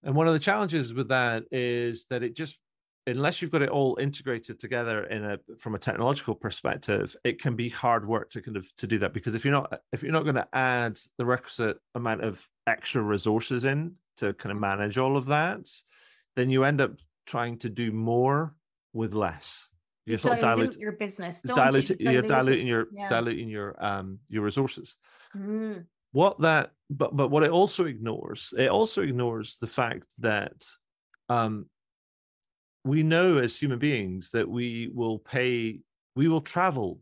And 0.06 0.16
one 0.16 0.28
of 0.28 0.34
the 0.34 0.40
challenges 0.40 0.94
with 0.94 1.10
that 1.10 1.44
is 1.52 2.06
that 2.12 2.22
it 2.22 2.36
just, 2.36 2.58
unless 3.08 3.42
you've 3.42 3.52
got 3.52 3.64
it 3.64 3.70
all 3.70 3.98
integrated 4.00 4.60
together 4.60 5.04
in 5.06 5.26
a 5.26 5.40
from 5.58 5.74
a 5.76 5.80
technological 5.80 6.36
perspective, 6.36 7.16
it 7.24 7.42
can 7.42 7.56
be 7.56 7.70
hard 7.70 8.08
work 8.08 8.30
to 8.32 8.42
kind 8.42 8.56
of 8.56 8.68
to 8.78 8.88
do 8.88 9.00
that 9.00 9.14
because 9.14 9.34
if 9.36 9.44
you're 9.44 9.52
not 9.52 9.82
if 9.92 10.04
you're 10.04 10.12
not 10.12 10.24
going 10.24 10.36
to 10.36 10.48
add 10.54 11.00
the 11.18 11.26
requisite 11.26 11.78
amount 11.96 12.24
of 12.24 12.48
extra 12.68 13.02
resources 13.02 13.66
in 13.66 13.96
to 14.18 14.34
kind 14.34 14.52
of 14.52 14.60
manage 14.60 14.98
all 15.00 15.18
of 15.18 15.26
that, 15.26 15.68
then 16.36 16.50
you 16.52 16.64
end 16.64 16.82
up 16.82 16.94
trying 17.26 17.58
to 17.58 17.70
do 17.70 17.92
more 17.92 18.56
with 18.94 19.14
less. 19.14 19.68
You 20.06 20.18
sort 20.20 20.36
of 20.36 20.42
dilute 20.42 20.66
dilute 20.66 20.80
your 20.80 20.92
business. 20.92 21.42
Don't 21.42 21.58
you? 21.58 21.64
dilute, 21.82 22.00
you're 22.00 22.22
diluting 22.22 22.68
your 22.68 22.88
Yeah. 22.94 23.10
diluting 23.10 23.50
your 23.50 23.84
um 23.84 24.20
your 24.30 24.44
resources 24.44 24.96
Mm. 25.36 25.86
What 26.16 26.40
that 26.40 26.72
but 26.90 27.16
but 27.16 27.30
what 27.30 27.44
it 27.44 27.52
also 27.52 27.86
ignores 27.86 28.54
it 28.58 28.70
also 28.70 29.02
ignores 29.02 29.58
the 29.58 29.68
fact 29.68 30.08
that 30.20 30.60
um 31.30 31.66
we 32.84 33.04
know 33.04 33.38
as 33.38 33.58
human 33.58 33.80
beings 33.80 34.32
that 34.32 34.48
we 34.48 34.90
will 34.94 35.20
pay 35.20 35.80
we 36.16 36.28
will 36.28 36.42
travel 36.42 37.00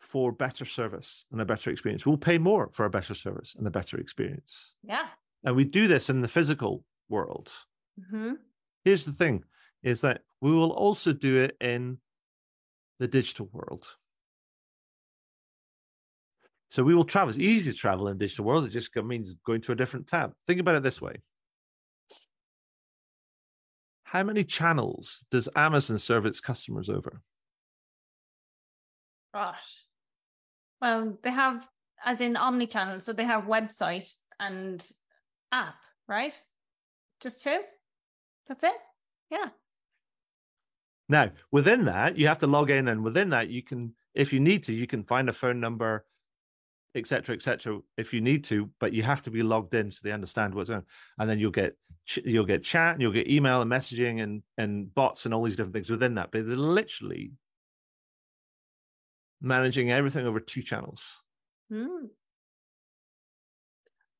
for 0.00 0.32
better 0.32 0.66
service 0.66 1.24
and 1.32 1.40
a 1.40 1.44
better 1.46 1.70
experience. 1.70 2.04
We'll 2.04 2.18
pay 2.18 2.36
more 2.36 2.68
for 2.72 2.84
a 2.84 2.90
better 2.90 3.14
service 3.14 3.54
and 3.56 3.66
a 3.66 3.70
better 3.70 3.96
experience. 3.98 4.74
Yeah. 4.82 5.06
and 5.44 5.56
we 5.56 5.64
do 5.64 5.88
this 5.88 6.10
in 6.10 6.20
the 6.20 6.28
physical 6.28 6.84
world. 7.08 7.50
Hmm 8.10 8.34
here's 8.84 9.06
the 9.06 9.12
thing 9.12 9.42
is 9.82 10.02
that 10.02 10.20
we 10.40 10.52
will 10.52 10.70
also 10.70 11.12
do 11.12 11.42
it 11.42 11.56
in 11.60 11.98
the 13.00 13.08
digital 13.08 13.48
world 13.52 13.86
so 16.74 16.82
we 16.82 16.94
will 16.94 17.04
travel 17.04 17.30
it's 17.30 17.38
easy 17.38 17.70
to 17.70 17.78
travel 17.78 18.08
in 18.08 18.18
digital 18.18 18.44
world 18.44 18.64
it 18.64 18.70
just 18.70 18.94
means 18.96 19.34
going 19.46 19.60
to 19.60 19.72
a 19.72 19.76
different 19.76 20.06
tab 20.06 20.32
think 20.46 20.60
about 20.60 20.74
it 20.74 20.82
this 20.82 21.00
way 21.00 21.16
how 24.04 24.22
many 24.22 24.44
channels 24.44 25.24
does 25.30 25.48
amazon 25.54 25.98
serve 25.98 26.26
its 26.26 26.40
customers 26.40 26.88
over 26.88 27.22
Gosh. 29.34 29.84
Well, 30.80 31.18
they 31.24 31.32
have, 31.32 31.68
as 32.04 32.20
in 32.20 32.36
omni-channel, 32.36 33.00
so 33.00 33.12
they 33.12 33.24
have 33.24 33.46
website 33.46 34.14
and 34.38 34.88
app, 35.50 35.74
right? 36.06 36.32
Just 37.20 37.42
two? 37.42 37.60
That's 38.46 38.62
it? 38.62 38.76
Yeah. 39.30 39.48
now 41.08 41.30
within 41.50 41.86
that 41.86 42.16
you 42.16 42.28
have 42.28 42.38
to 42.38 42.46
log 42.46 42.70
in 42.70 42.86
and 42.88 43.02
within 43.02 43.30
that 43.30 43.48
you 43.48 43.62
can 43.62 43.94
if 44.14 44.32
you 44.32 44.38
need 44.38 44.62
to 44.64 44.72
you 44.72 44.86
can 44.86 45.02
find 45.02 45.28
a 45.28 45.32
phone 45.32 45.58
number 45.58 46.04
etc 46.94 47.34
etc 47.34 47.78
if 47.96 48.12
you 48.12 48.20
need 48.20 48.44
to 48.44 48.70
but 48.78 48.92
you 48.92 49.02
have 49.02 49.22
to 49.22 49.30
be 49.30 49.42
logged 49.42 49.74
in 49.74 49.90
so 49.90 50.00
they 50.02 50.12
understand 50.12 50.54
what's 50.54 50.70
on 50.70 50.84
and 51.18 51.28
then 51.28 51.38
you'll 51.38 51.50
get 51.50 51.76
ch- 52.06 52.20
you'll 52.24 52.44
get 52.44 52.62
chat 52.62 52.94
and 52.94 53.02
you'll 53.02 53.12
get 53.12 53.28
email 53.28 53.62
and 53.62 53.70
messaging 53.70 54.22
and 54.22 54.42
and 54.58 54.94
bots 54.94 55.24
and 55.24 55.34
all 55.34 55.42
these 55.42 55.56
different 55.56 55.74
things 55.74 55.90
within 55.90 56.14
that 56.14 56.30
but 56.30 56.46
they're 56.46 56.56
literally 56.56 57.32
managing 59.40 59.90
everything 59.90 60.26
over 60.26 60.40
two 60.40 60.62
channels 60.62 61.20
Hmm. 61.70 62.06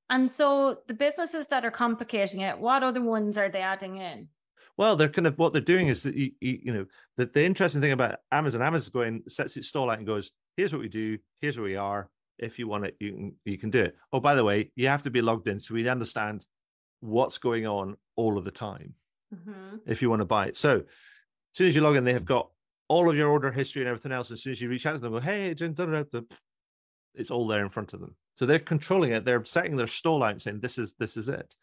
And 0.08 0.30
so 0.30 0.78
the 0.86 0.94
businesses 0.94 1.46
that 1.48 1.64
are 1.64 1.70
complicating 1.70 2.40
it, 2.40 2.58
what 2.58 2.82
other 2.82 3.02
ones 3.02 3.36
are 3.36 3.48
they 3.48 3.60
adding 3.60 3.98
in? 3.98 4.28
well 4.76 4.96
they're 4.96 5.08
kind 5.08 5.26
of 5.26 5.38
what 5.38 5.52
they're 5.52 5.62
doing 5.62 5.88
is 5.88 6.02
that 6.02 6.14
you, 6.14 6.32
you, 6.40 6.58
you 6.64 6.72
know 6.72 6.86
the, 7.16 7.26
the 7.26 7.44
interesting 7.44 7.80
thing 7.80 7.92
about 7.92 8.16
amazon 8.32 8.62
amazon's 8.62 8.90
going 8.90 9.22
sets 9.28 9.56
its 9.56 9.68
stall 9.68 9.90
out 9.90 9.98
and 9.98 10.06
goes 10.06 10.30
here's 10.56 10.72
what 10.72 10.82
we 10.82 10.88
do 10.88 11.18
here's 11.40 11.56
where 11.56 11.64
we 11.64 11.76
are 11.76 12.08
if 12.38 12.58
you 12.58 12.66
want 12.68 12.84
it 12.84 12.96
you 13.00 13.12
can 13.12 13.34
you 13.44 13.58
can 13.58 13.70
do 13.70 13.80
it. 13.82 13.96
Oh 14.12 14.20
by 14.20 14.34
the 14.34 14.44
way 14.44 14.70
you 14.76 14.88
have 14.88 15.02
to 15.02 15.10
be 15.10 15.20
logged 15.22 15.48
in 15.48 15.58
so 15.60 15.74
we 15.74 15.88
understand 15.88 16.44
what's 17.00 17.38
going 17.38 17.66
on 17.66 17.96
all 18.16 18.38
of 18.38 18.44
the 18.44 18.50
time 18.50 18.94
Mhm. 19.34 19.80
if 19.86 20.00
you 20.02 20.10
want 20.10 20.20
to 20.20 20.26
buy 20.26 20.46
it. 20.46 20.56
So 20.56 20.76
as 20.78 20.84
soon 21.52 21.66
as 21.68 21.74
you 21.74 21.80
log 21.80 21.96
in 21.96 22.04
they 22.04 22.12
have 22.12 22.24
got 22.24 22.50
all 22.88 23.08
of 23.10 23.16
your 23.16 23.28
order 23.28 23.50
history 23.50 23.82
and 23.82 23.88
everything 23.88 24.12
else. 24.12 24.30
As 24.30 24.42
soon 24.42 24.52
as 24.52 24.60
you 24.60 24.68
reach 24.68 24.86
out 24.86 24.94
to 24.94 24.98
them 24.98 25.12
go 25.12 25.20
hey 25.20 25.54
Jen, 25.54 25.74
da, 25.74 25.86
da, 25.86 26.02
da, 26.02 26.20
da," 26.20 26.36
it's 27.14 27.30
all 27.30 27.46
there 27.46 27.62
in 27.62 27.68
front 27.68 27.92
of 27.94 28.00
them. 28.00 28.14
So 28.34 28.46
they're 28.46 28.58
controlling 28.58 29.12
it. 29.12 29.24
They're 29.24 29.44
setting 29.44 29.76
their 29.76 29.86
stall 29.86 30.22
out 30.22 30.40
saying 30.40 30.60
this 30.60 30.78
is 30.78 30.94
this 30.94 31.16
is 31.16 31.28
it. 31.28 31.54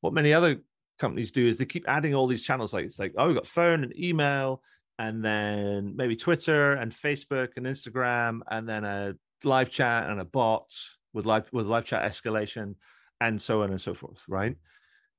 What 0.00 0.12
many 0.12 0.32
other 0.34 0.60
companies 0.98 1.30
do 1.32 1.46
is 1.46 1.56
they 1.58 1.64
keep 1.66 1.88
adding 1.88 2.14
all 2.14 2.26
these 2.26 2.44
channels. 2.44 2.72
Like 2.74 2.84
it's 2.84 2.98
like 2.98 3.14
oh 3.16 3.26
we've 3.26 3.34
got 3.36 3.46
phone 3.46 3.84
and 3.84 3.98
email 3.98 4.62
and 4.98 5.22
then 5.22 5.94
maybe 5.94 6.16
twitter 6.16 6.72
and 6.72 6.90
facebook 6.90 7.50
and 7.58 7.66
instagram 7.66 8.40
and 8.50 8.66
then 8.66 8.82
a 8.84 9.14
live 9.44 9.70
chat 9.70 10.08
and 10.08 10.20
a 10.20 10.24
bot 10.24 10.72
with 11.12 11.26
live 11.26 11.48
with 11.52 11.66
live 11.66 11.84
chat 11.84 12.02
escalation 12.10 12.74
and 13.20 13.40
so 13.40 13.62
on 13.62 13.70
and 13.70 13.80
so 13.80 13.94
forth 13.94 14.24
right 14.28 14.56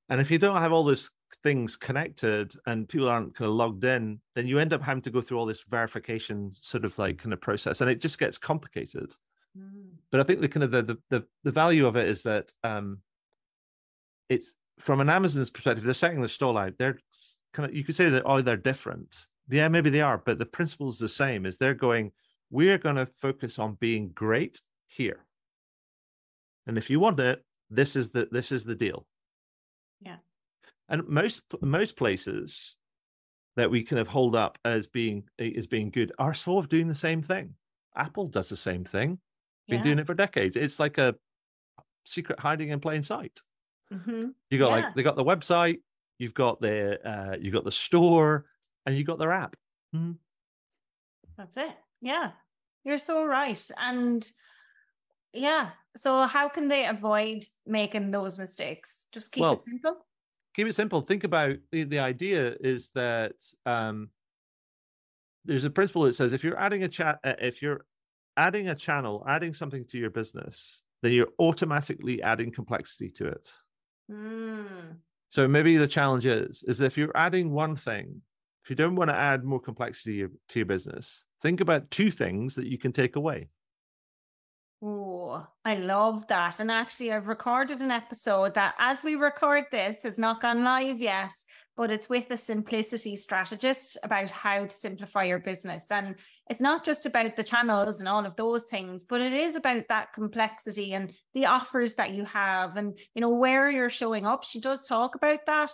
and 0.10 0.22
if 0.22 0.32
you 0.32 0.38
don't 0.38 0.62
have 0.62 0.72
all 0.72 0.84
those 0.84 1.10
things 1.44 1.76
connected 1.76 2.54
and 2.66 2.88
people 2.88 3.10
aren't 3.10 3.36
kind 3.36 3.50
of 3.50 3.56
logged 3.56 3.84
in 3.84 4.20
then 4.36 4.48
you 4.48 4.60
end 4.60 4.74
up 4.74 4.82
having 4.82 5.02
to 5.02 5.10
go 5.12 5.22
through 5.22 5.38
all 5.38 5.46
this 5.46 5.64
verification 5.70 6.52
sort 6.62 6.86
of 6.86 6.98
like 6.98 7.18
kind 7.18 7.34
of 7.34 7.42
process 7.42 7.82
and 7.82 7.90
it 7.90 8.02
just 8.02 8.20
gets 8.20 8.38
complicated 8.38 9.14
Mm. 9.58 9.90
but 10.12 10.20
I 10.20 10.24
think 10.24 10.42
the 10.42 10.48
kind 10.48 10.64
of 10.64 10.72
the 10.72 10.84
the 10.84 10.98
the, 11.10 11.24
the 11.44 11.52
value 11.52 11.88
of 11.88 11.96
it 11.96 12.08
is 12.08 12.24
that 12.24 12.52
um, 12.64 13.00
it's 14.30 14.54
from 14.80 15.00
an 15.00 15.10
Amazon's 15.10 15.50
perspective, 15.50 15.84
they're 15.84 15.94
setting 15.94 16.22
the 16.22 16.28
stall 16.28 16.58
out. 16.58 16.74
They're 16.78 17.00
kind 17.54 17.70
of 17.70 17.76
you 17.76 17.84
could 17.84 17.96
say 17.96 18.10
that 18.10 18.24
oh 18.26 18.42
they're 18.42 18.58
different. 18.58 19.26
Yeah, 19.50 19.68
maybe 19.70 19.90
they 19.90 20.02
are, 20.02 20.18
but 20.18 20.40
the 20.40 20.46
principle 20.46 20.90
is 20.90 21.00
the 21.00 21.10
same. 21.10 21.46
Is 21.46 21.58
they're 21.58 21.74
going, 21.74 22.12
we're 22.50 22.78
going 22.78 22.96
to 22.96 23.06
focus 23.06 23.60
on 23.60 23.76
being 23.76 24.10
great 24.10 24.62
here, 24.88 25.26
and 26.66 26.78
if 26.78 26.90
you 26.90 27.00
want 27.00 27.20
it, 27.20 27.44
this 27.70 27.96
is 27.96 28.12
the 28.12 28.28
this 28.32 28.52
is 28.52 28.64
the 28.64 28.76
deal. 28.76 29.06
Yeah. 30.00 30.18
and 30.90 31.08
most 31.08 31.42
most 31.62 31.98
places 31.98 32.76
that 33.56 33.72
we 33.72 33.84
kind 33.84 34.00
of 34.00 34.08
hold 34.08 34.36
up 34.36 34.58
as 34.64 34.88
being 34.88 35.24
as 35.40 35.68
being 35.68 35.90
good 35.90 36.12
are 36.20 36.34
sort 36.36 36.64
of 36.64 36.70
doing 36.70 36.88
the 36.88 36.96
same 36.96 37.22
thing. 37.24 37.56
Apple 37.96 38.28
does 38.28 38.50
the 38.50 38.56
same 38.58 38.86
thing 38.86 39.20
been 39.68 39.80
Yeah. 39.80 39.84
doing 39.84 40.00
it 40.00 40.06
for 40.08 40.14
decades. 40.14 40.56
It's 40.56 40.80
like 40.80 40.98
a 41.00 41.16
secret 42.06 42.40
hiding 42.40 42.70
in 42.70 42.80
plain 42.80 43.04
sight. 43.04 43.42
Mhm. 43.92 44.34
You 44.50 44.60
got 44.60 44.70
Yeah. 44.70 44.86
like 44.86 44.96
they 44.96 45.04
got 45.04 45.16
the 45.18 45.26
website, 45.26 45.82
you've 46.20 46.34
got 46.36 46.62
the 46.62 47.02
uh, 47.06 47.38
you 47.38 47.52
got 47.52 47.64
the 47.66 47.72
store, 47.72 48.46
and 48.86 48.96
you 48.96 49.04
got 49.04 49.18
their 49.20 49.34
app. 49.34 49.56
Mhm. 49.96 50.20
That's 51.38 51.58
it. 51.58 51.76
Yeah. 52.02 52.32
You're 52.84 52.98
so 52.98 53.26
right. 53.26 53.70
And 53.78 54.30
yeah. 55.34 55.70
So 55.96 56.26
how 56.28 56.48
can 56.48 56.68
they 56.68 56.86
avoid 56.86 57.44
making 57.66 58.12
those 58.12 58.38
mistakes? 58.40 59.08
Just 59.12 59.32
keep 59.32 59.42
Well, 59.42 59.54
it 59.54 59.64
simple. 59.64 60.06
keep 60.54 60.68
it 60.68 60.76
simple. 60.76 61.02
Think 61.02 61.24
about 61.24 61.58
the, 61.72 61.84
the 61.84 62.00
idea 62.00 62.56
is 62.60 62.90
that 62.96 63.34
um, 63.66 64.10
there's 65.44 65.66
a 65.66 65.70
principle 65.70 66.04
that 66.04 66.14
says 66.14 66.34
if 66.34 66.44
you're 66.44 66.60
adding 66.60 66.84
a 66.84 66.88
chat, 66.88 67.20
uh, 67.24 67.34
if 67.40 67.62
you're 67.62 67.86
adding 68.36 68.70
a 68.70 68.76
channel, 68.76 69.24
adding 69.28 69.54
something 69.54 69.86
to 69.86 69.98
your 69.98 70.12
business, 70.12 70.84
then 71.02 71.12
you're 71.12 71.30
automatically 71.40 72.22
adding 72.22 72.52
complexity 72.52 73.10
to 73.10 73.28
it. 73.28 73.50
Mm. 74.12 74.98
So 75.30 75.48
maybe 75.48 75.78
the 75.78 75.88
challenge 75.88 76.26
is 76.26 76.64
is 76.68 76.80
if 76.82 76.98
you're 76.98 77.16
adding 77.16 77.52
one 77.52 77.76
thing, 77.76 78.22
if 78.64 78.70
you 78.70 78.76
don't 78.76 78.96
want 78.96 79.10
to 79.10 79.16
add 79.16 79.44
more 79.44 79.60
complexity 79.60 80.12
to 80.14 80.18
your, 80.18 80.30
to 80.50 80.60
your 80.60 80.66
business, 80.66 81.26
think 81.42 81.62
about 81.62 81.92
two 81.92 82.12
things 82.12 82.56
that 82.56 82.68
you 82.68 82.78
can 82.78 82.92
take 82.92 83.16
away. 83.16 83.50
Oh, 84.82 85.46
I 85.66 85.76
love 85.76 86.28
that. 86.28 86.60
And 86.60 86.70
actually, 86.70 87.12
I've 87.12 87.28
recorded 87.28 87.82
an 87.82 87.90
episode 87.90 88.54
that, 88.54 88.76
as 88.78 89.04
we 89.04 89.16
record 89.16 89.66
this, 89.72 90.04
has 90.04 90.20
not 90.20 90.42
gone 90.42 90.64
live 90.64 91.00
yet, 91.00 91.32
but 91.76 91.90
it's 91.90 92.10
with 92.10 92.30
a 92.30 92.38
simplicity 92.38 93.16
strategist 93.16 93.98
about 94.04 94.30
how 94.30 94.66
to 94.66 94.76
simplify 94.76 95.24
your 95.24 95.40
business. 95.40 95.88
And 95.90 96.16
it's 96.50 96.62
not 96.62 96.84
just 96.84 97.08
about 97.08 97.36
the 97.36 97.44
channels 97.44 98.00
and 98.00 98.08
all 98.08 98.26
of 98.26 98.36
those 98.36 98.64
things, 98.64 99.04
but 99.04 99.22
it 99.22 99.34
is 99.34 99.56
about 99.56 99.88
that 99.90 100.14
complexity 100.14 100.94
and 100.94 101.12
the 101.34 101.48
offers 101.48 101.96
that 101.96 102.12
you 102.12 102.24
have 102.26 102.78
and, 102.78 102.98
you 103.16 103.22
know, 103.22 103.30
where 103.30 103.72
you're 103.72 103.90
showing 103.90 104.28
up. 104.28 104.44
She 104.44 104.60
does 104.60 104.88
talk 104.88 105.16
about 105.16 105.46
that. 105.48 105.72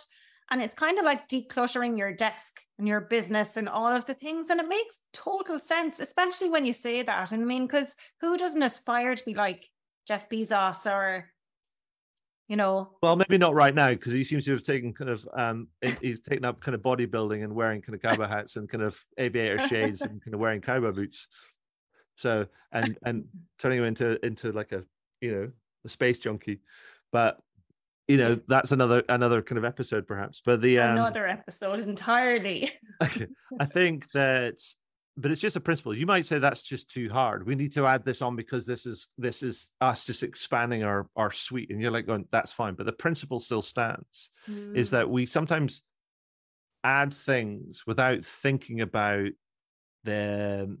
And 0.50 0.60
it's 0.60 0.74
kind 0.74 0.98
of 0.98 1.04
like 1.04 1.28
decluttering 1.28 1.96
your 1.96 2.12
desk 2.12 2.60
and 2.78 2.86
your 2.86 3.00
business 3.00 3.56
and 3.56 3.68
all 3.68 3.86
of 3.86 4.04
the 4.04 4.14
things. 4.14 4.50
And 4.50 4.60
it 4.60 4.68
makes 4.68 5.00
total 5.12 5.58
sense, 5.58 6.00
especially 6.00 6.50
when 6.50 6.66
you 6.66 6.72
say 6.72 7.02
that. 7.02 7.32
And 7.32 7.42
I 7.42 7.46
mean, 7.46 7.66
because 7.66 7.96
who 8.20 8.36
doesn't 8.36 8.62
aspire 8.62 9.14
to 9.14 9.24
be 9.24 9.34
like 9.34 9.68
Jeff 10.06 10.28
Bezos 10.28 10.90
or, 10.90 11.30
you 12.48 12.56
know, 12.56 12.90
Well, 13.02 13.16
maybe 13.16 13.38
not 13.38 13.54
right 13.54 13.74
now 13.74 13.88
because 13.90 14.12
he 14.12 14.22
seems 14.22 14.44
to 14.44 14.52
have 14.52 14.62
taken 14.62 14.92
kind 14.92 15.08
of 15.08 15.26
um 15.34 15.68
he's 16.02 16.20
taken 16.20 16.44
up 16.44 16.60
kind 16.60 16.74
of 16.74 16.82
bodybuilding 16.82 17.42
and 17.42 17.54
wearing 17.54 17.80
kind 17.80 17.94
of 17.94 18.02
cowboy 18.18 18.28
hats 18.28 18.56
and 18.56 18.68
kind 18.68 18.82
of 18.82 19.02
aviator 19.16 19.66
shades 19.66 20.02
and 20.02 20.22
kind 20.22 20.34
of 20.34 20.40
wearing 20.40 20.60
cowboy 20.60 20.92
boots. 20.92 21.26
So 22.16 22.46
and 22.70 22.98
and 23.04 23.24
turning 23.58 23.78
him 23.78 23.84
into 23.84 24.24
into 24.24 24.52
like 24.52 24.72
a 24.72 24.84
you 25.22 25.34
know 25.34 25.50
a 25.86 25.88
space 25.88 26.18
junkie, 26.18 26.60
but 27.12 27.40
you 28.08 28.16
know 28.16 28.38
that's 28.48 28.72
another 28.72 29.02
another 29.08 29.40
kind 29.42 29.58
of 29.58 29.64
episode 29.64 30.06
perhaps. 30.06 30.42
But 30.44 30.60
the 30.60 30.78
um, 30.78 30.92
another 30.92 31.26
episode 31.26 31.80
entirely. 31.80 32.70
I 33.00 33.64
think 33.66 34.10
that, 34.12 34.54
but 35.16 35.30
it's 35.30 35.40
just 35.40 35.56
a 35.56 35.60
principle. 35.60 35.96
You 35.96 36.06
might 36.06 36.26
say 36.26 36.38
that's 36.38 36.62
just 36.62 36.90
too 36.90 37.08
hard. 37.08 37.46
We 37.46 37.54
need 37.54 37.72
to 37.72 37.86
add 37.86 38.04
this 38.04 38.20
on 38.22 38.36
because 38.36 38.66
this 38.66 38.84
is 38.86 39.08
this 39.16 39.42
is 39.42 39.70
us 39.80 40.04
just 40.04 40.22
expanding 40.22 40.82
our 40.84 41.08
our 41.16 41.30
suite, 41.30 41.70
and 41.70 41.80
you're 41.80 41.90
like 41.90 42.06
going, 42.06 42.26
that's 42.30 42.52
fine. 42.52 42.74
But 42.74 42.86
the 42.86 42.92
principle 42.92 43.40
still 43.40 43.62
stands. 43.62 44.30
Is 44.48 44.88
Mm. 44.88 44.90
that 44.92 45.10
we 45.10 45.26
sometimes 45.26 45.82
add 46.82 47.14
things 47.14 47.84
without 47.86 48.24
thinking 48.24 48.80
about 48.82 49.28
the 50.04 50.76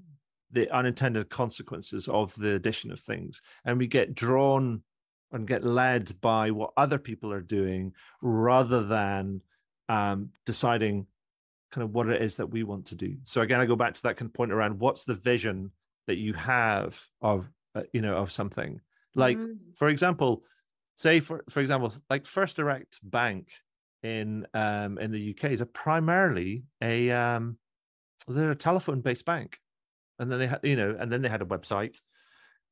the 0.50 0.70
unintended 0.70 1.30
consequences 1.30 2.06
of 2.06 2.34
the 2.36 2.54
addition 2.54 2.92
of 2.92 3.00
things, 3.00 3.40
and 3.64 3.78
we 3.78 3.86
get 3.86 4.14
drawn 4.14 4.82
and 5.32 5.46
get 5.46 5.64
led 5.64 6.20
by 6.20 6.50
what 6.50 6.72
other 6.76 6.98
people 6.98 7.32
are 7.32 7.40
doing 7.40 7.92
rather 8.22 8.84
than 8.84 9.40
um, 9.88 10.30
deciding 10.46 11.06
kind 11.72 11.84
of 11.84 11.92
what 11.92 12.08
it 12.08 12.22
is 12.22 12.36
that 12.36 12.46
we 12.50 12.62
want 12.62 12.86
to 12.86 12.94
do. 12.94 13.16
So 13.24 13.40
again, 13.40 13.60
I 13.60 13.66
go 13.66 13.76
back 13.76 13.94
to 13.94 14.02
that 14.02 14.16
kind 14.16 14.28
of 14.28 14.34
point 14.34 14.52
around 14.52 14.78
what's 14.78 15.04
the 15.04 15.14
vision 15.14 15.72
that 16.06 16.16
you 16.16 16.34
have 16.34 17.00
of 17.20 17.50
uh, 17.74 17.82
you 17.92 18.00
know 18.00 18.16
of 18.16 18.30
something. 18.30 18.80
Like 19.14 19.36
Mm. 19.36 19.56
for 19.76 19.88
example, 19.88 20.44
say 20.96 21.20
for 21.20 21.44
for 21.50 21.60
example, 21.60 21.92
like 22.08 22.26
First 22.26 22.56
Direct 22.56 23.00
Bank 23.02 23.48
in 24.02 24.46
um 24.54 24.98
in 24.98 25.10
the 25.10 25.30
UK 25.30 25.50
is 25.52 25.60
a 25.60 25.66
primarily 25.66 26.64
a 26.82 27.10
um 27.10 27.58
they're 28.28 28.50
a 28.50 28.56
telephone 28.56 29.00
based 29.00 29.24
bank, 29.24 29.58
and 30.18 30.30
then 30.30 30.38
they 30.38 30.46
had 30.46 30.60
you 30.62 30.76
know 30.76 30.96
and 30.98 31.10
then 31.10 31.22
they 31.22 31.28
had 31.28 31.42
a 31.42 31.46
website. 31.46 32.00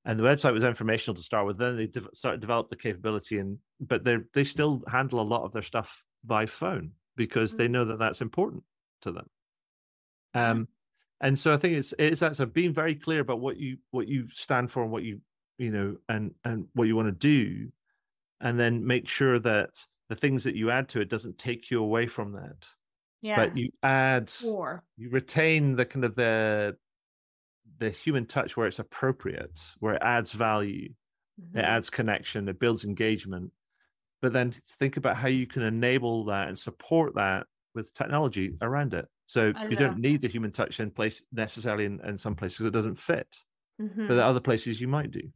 And 0.05 0.19
the 0.19 0.25
website 0.25 0.53
was 0.53 0.65
informational 0.65 1.15
to 1.15 1.23
start 1.23 1.47
with. 1.47 1.59
Then 1.59 1.77
they 1.77 1.87
de- 1.87 2.15
started 2.15 2.39
to 2.39 2.41
develop 2.41 2.71
the 2.71 2.77
capability, 2.77 3.39
and 3.39 3.59
but 3.81 4.03
they 4.05 4.19
they 4.35 4.45
still 4.45 4.83
handle 4.89 5.21
a 5.21 5.23
lot 5.23 5.43
of 5.45 5.53
their 5.53 5.63
stuff 5.63 6.05
by 6.25 6.47
phone 6.47 6.93
because 7.17 7.55
they 7.55 7.69
Mm. 7.69 7.71
know 7.71 7.85
that 7.85 7.99
that's 7.99 8.21
important 8.21 8.65
to 9.03 9.13
them. 9.13 9.31
Um, 10.35 10.69
and 11.21 11.39
so 11.39 11.53
I 11.53 11.57
think 11.57 11.75
it's 11.77 11.95
it's 11.99 12.21
that 12.21 12.37
so 12.37 12.47
being 12.47 12.73
very 12.75 12.95
clear 12.97 13.21
about 13.21 13.41
what 13.41 13.57
you 13.59 13.79
what 13.91 14.09
you 14.09 14.29
stand 14.31 14.71
for 14.71 14.83
and 14.83 14.91
what 14.91 15.05
you 15.05 15.21
you 15.59 15.71
know 15.71 15.97
and 16.09 16.35
and 16.45 16.67
what 16.75 16.89
you 16.89 16.97
want 16.97 17.09
to 17.09 17.13
do, 17.13 17.71
and 18.41 18.59
then 18.59 18.85
make 18.87 19.09
sure 19.09 19.39
that 19.39 19.85
the 20.09 20.17
things 20.17 20.45
that 20.45 20.57
you 20.57 20.71
add 20.71 20.89
to 20.91 21.01
it 21.01 21.09
doesn't 21.09 21.39
take 21.39 21.71
you 21.71 21.81
away 21.83 22.07
from 22.07 22.33
that, 22.33 22.69
yeah. 23.21 23.37
but 23.37 23.57
you 23.57 23.71
add 23.85 24.33
Or 24.45 24.83
you 24.97 25.11
retain 25.11 25.77
the 25.77 25.85
kind 25.87 26.05
of 26.05 26.17
the 26.17 26.77
the 27.83 27.91
human 27.91 28.27
touch 28.27 28.57
where 28.57 28.67
it's 28.67 28.79
appropriate, 28.79 29.75
where 29.81 29.95
it 29.95 30.03
adds 30.03 30.33
value, 30.33 30.95
Mhm. 31.37 31.57
it 31.57 31.65
adds 31.65 31.91
connection, 31.91 32.49
it 32.49 32.61
builds 32.61 32.85
engagement. 32.85 33.53
But 34.23 34.33
then 34.33 34.53
think 34.53 34.97
about 34.97 35.17
how 35.17 35.29
you 35.29 35.47
can 35.47 35.63
enable 35.63 36.25
that 36.27 36.49
and 36.49 36.59
support 36.59 37.15
that 37.17 37.47
with 37.75 37.95
technology 37.95 38.57
around 38.63 38.95
it. 38.95 39.07
So 39.27 39.55
I 39.55 39.65
you 39.69 39.77
don't 39.77 39.99
need 39.99 40.23
the 40.23 40.29
human 40.29 40.53
touch 40.53 40.81
in 40.81 40.91
place 40.91 41.25
necessarily 41.33 41.87
in, 41.87 42.01
in 42.07 42.19
some 42.19 42.37
places 42.37 42.67
it 42.67 42.73
doesn't 42.73 42.99
fit, 43.01 43.37
Mhm. 43.79 44.09
but 44.09 44.17
the 44.17 44.25
other 44.25 44.41
places 44.41 44.81
you 44.81 44.89
might 44.89 45.11
do. 45.13 45.33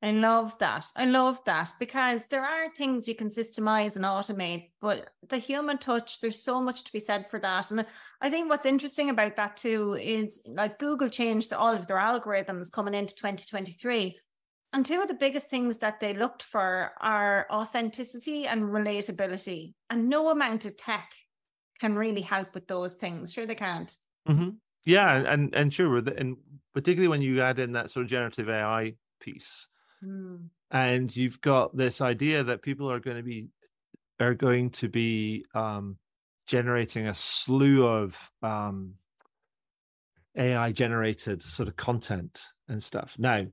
I 0.00 0.12
love 0.12 0.56
that. 0.58 0.86
I 0.94 1.06
love 1.06 1.44
that 1.46 1.72
because 1.80 2.26
there 2.26 2.44
are 2.44 2.70
things 2.70 3.08
you 3.08 3.16
can 3.16 3.30
systemize 3.30 3.96
and 3.96 4.04
automate, 4.04 4.70
but 4.80 5.10
the 5.28 5.38
human 5.38 5.78
touch, 5.78 6.20
there's 6.20 6.40
so 6.40 6.60
much 6.60 6.84
to 6.84 6.92
be 6.92 7.00
said 7.00 7.28
for 7.28 7.40
that. 7.40 7.72
And 7.72 7.84
I 8.20 8.30
think 8.30 8.48
what's 8.48 8.66
interesting 8.66 9.10
about 9.10 9.34
that 9.36 9.56
too 9.56 9.94
is 10.00 10.40
like 10.46 10.78
Google 10.78 11.08
changed 11.08 11.52
all 11.52 11.74
of 11.74 11.88
their 11.88 11.96
algorithms 11.96 12.70
coming 12.70 12.94
into 12.94 13.16
2023. 13.16 14.16
And 14.72 14.86
two 14.86 15.00
of 15.00 15.08
the 15.08 15.14
biggest 15.14 15.50
things 15.50 15.78
that 15.78 15.98
they 15.98 16.12
looked 16.14 16.44
for 16.44 16.92
are 17.00 17.46
authenticity 17.50 18.46
and 18.46 18.64
relatability. 18.64 19.74
And 19.90 20.08
no 20.08 20.30
amount 20.30 20.64
of 20.64 20.76
tech 20.76 21.10
can 21.80 21.96
really 21.96 22.20
help 22.20 22.54
with 22.54 22.68
those 22.68 22.94
things. 22.94 23.32
Sure, 23.32 23.46
they 23.46 23.54
can't. 23.54 23.96
hmm 24.26 24.50
Yeah, 24.84 25.24
and 25.26 25.54
and 25.54 25.72
sure, 25.72 25.96
and 25.96 26.36
particularly 26.72 27.08
when 27.08 27.22
you 27.22 27.40
add 27.40 27.58
in 27.58 27.72
that 27.72 27.90
sort 27.90 28.04
of 28.04 28.10
generative 28.10 28.48
AI 28.48 28.94
piece, 29.20 29.68
Mm. 30.04 30.48
and 30.70 31.16
you've 31.16 31.40
got 31.40 31.76
this 31.76 32.00
idea 32.00 32.44
that 32.44 32.62
people 32.62 32.90
are 32.90 33.00
going 33.00 33.16
to 33.16 33.22
be 33.22 33.48
are 34.20 34.34
going 34.34 34.70
to 34.70 34.88
be 34.88 35.44
um, 35.54 35.96
generating 36.46 37.08
a 37.08 37.14
slew 37.14 37.86
of 37.86 38.30
um, 38.42 38.94
AI 40.36 40.72
generated 40.72 41.42
sort 41.42 41.68
of 41.68 41.76
content 41.76 42.42
and 42.68 42.82
stuff. 42.82 43.16
Now, 43.18 43.46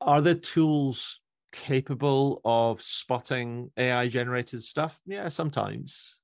are 0.00 0.20
the 0.20 0.34
tools 0.34 1.20
capable 1.52 2.40
of 2.44 2.82
spotting 2.82 3.70
AI 3.76 4.08
generated 4.08 4.62
stuff? 4.62 5.00
Yeah, 5.06 5.28
sometimes. 5.28 6.20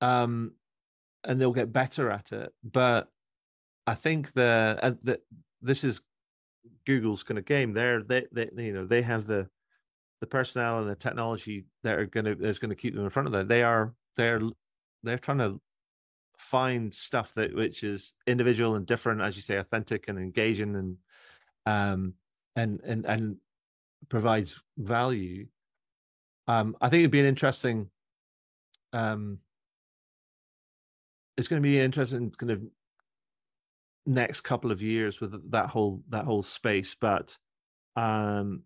Um, 0.00 0.52
and 1.24 1.40
they'll 1.40 1.52
get 1.52 1.72
better 1.72 2.10
at 2.10 2.32
it, 2.32 2.52
but 2.62 3.08
I 3.86 3.94
think 3.94 4.32
the 4.34 4.78
uh, 4.82 4.92
the 5.02 5.20
this 5.62 5.84
is 5.84 6.02
Google's 6.86 7.22
kind 7.22 7.38
of 7.38 7.44
game. 7.44 7.72
They're 7.72 8.02
they, 8.02 8.26
they 8.32 8.48
you 8.56 8.72
know 8.72 8.86
they 8.86 9.02
have 9.02 9.26
the 9.26 9.48
the 10.20 10.26
personnel 10.26 10.80
and 10.80 10.90
the 10.90 10.94
technology 10.94 11.66
that 11.82 11.98
are 11.98 12.06
going 12.06 12.24
to 12.24 12.34
that's 12.34 12.58
going 12.58 12.70
to 12.70 12.76
keep 12.76 12.94
them 12.94 13.04
in 13.04 13.10
front 13.10 13.26
of 13.26 13.32
them. 13.32 13.48
They 13.48 13.62
are 13.62 13.94
they're 14.16 14.40
they're 15.02 15.18
trying 15.18 15.38
to 15.38 15.60
find 16.38 16.94
stuff 16.94 17.34
that 17.34 17.54
which 17.54 17.84
is 17.84 18.14
individual 18.26 18.74
and 18.74 18.86
different, 18.86 19.20
as 19.20 19.36
you 19.36 19.42
say, 19.42 19.56
authentic 19.56 20.08
and 20.08 20.18
engaging 20.18 20.74
and 20.76 20.96
um 21.66 22.14
and 22.56 22.80
and 22.84 23.04
and 23.06 23.36
provides 24.08 24.62
value. 24.76 25.46
Um, 26.46 26.76
I 26.80 26.88
think 26.88 27.00
it'd 27.00 27.10
be 27.10 27.20
an 27.20 27.26
interesting. 27.26 27.90
Um, 28.92 29.38
it's 31.36 31.48
going 31.48 31.60
to 31.60 31.66
be 31.66 31.80
interesting 31.80 32.30
kind 32.30 32.52
of 32.52 32.62
next 34.06 34.42
couple 34.42 34.70
of 34.70 34.82
years 34.82 35.20
with 35.20 35.50
that 35.50 35.68
whole 35.70 36.02
that 36.08 36.24
whole 36.24 36.42
space 36.42 36.94
but 36.94 37.38
um 37.96 38.62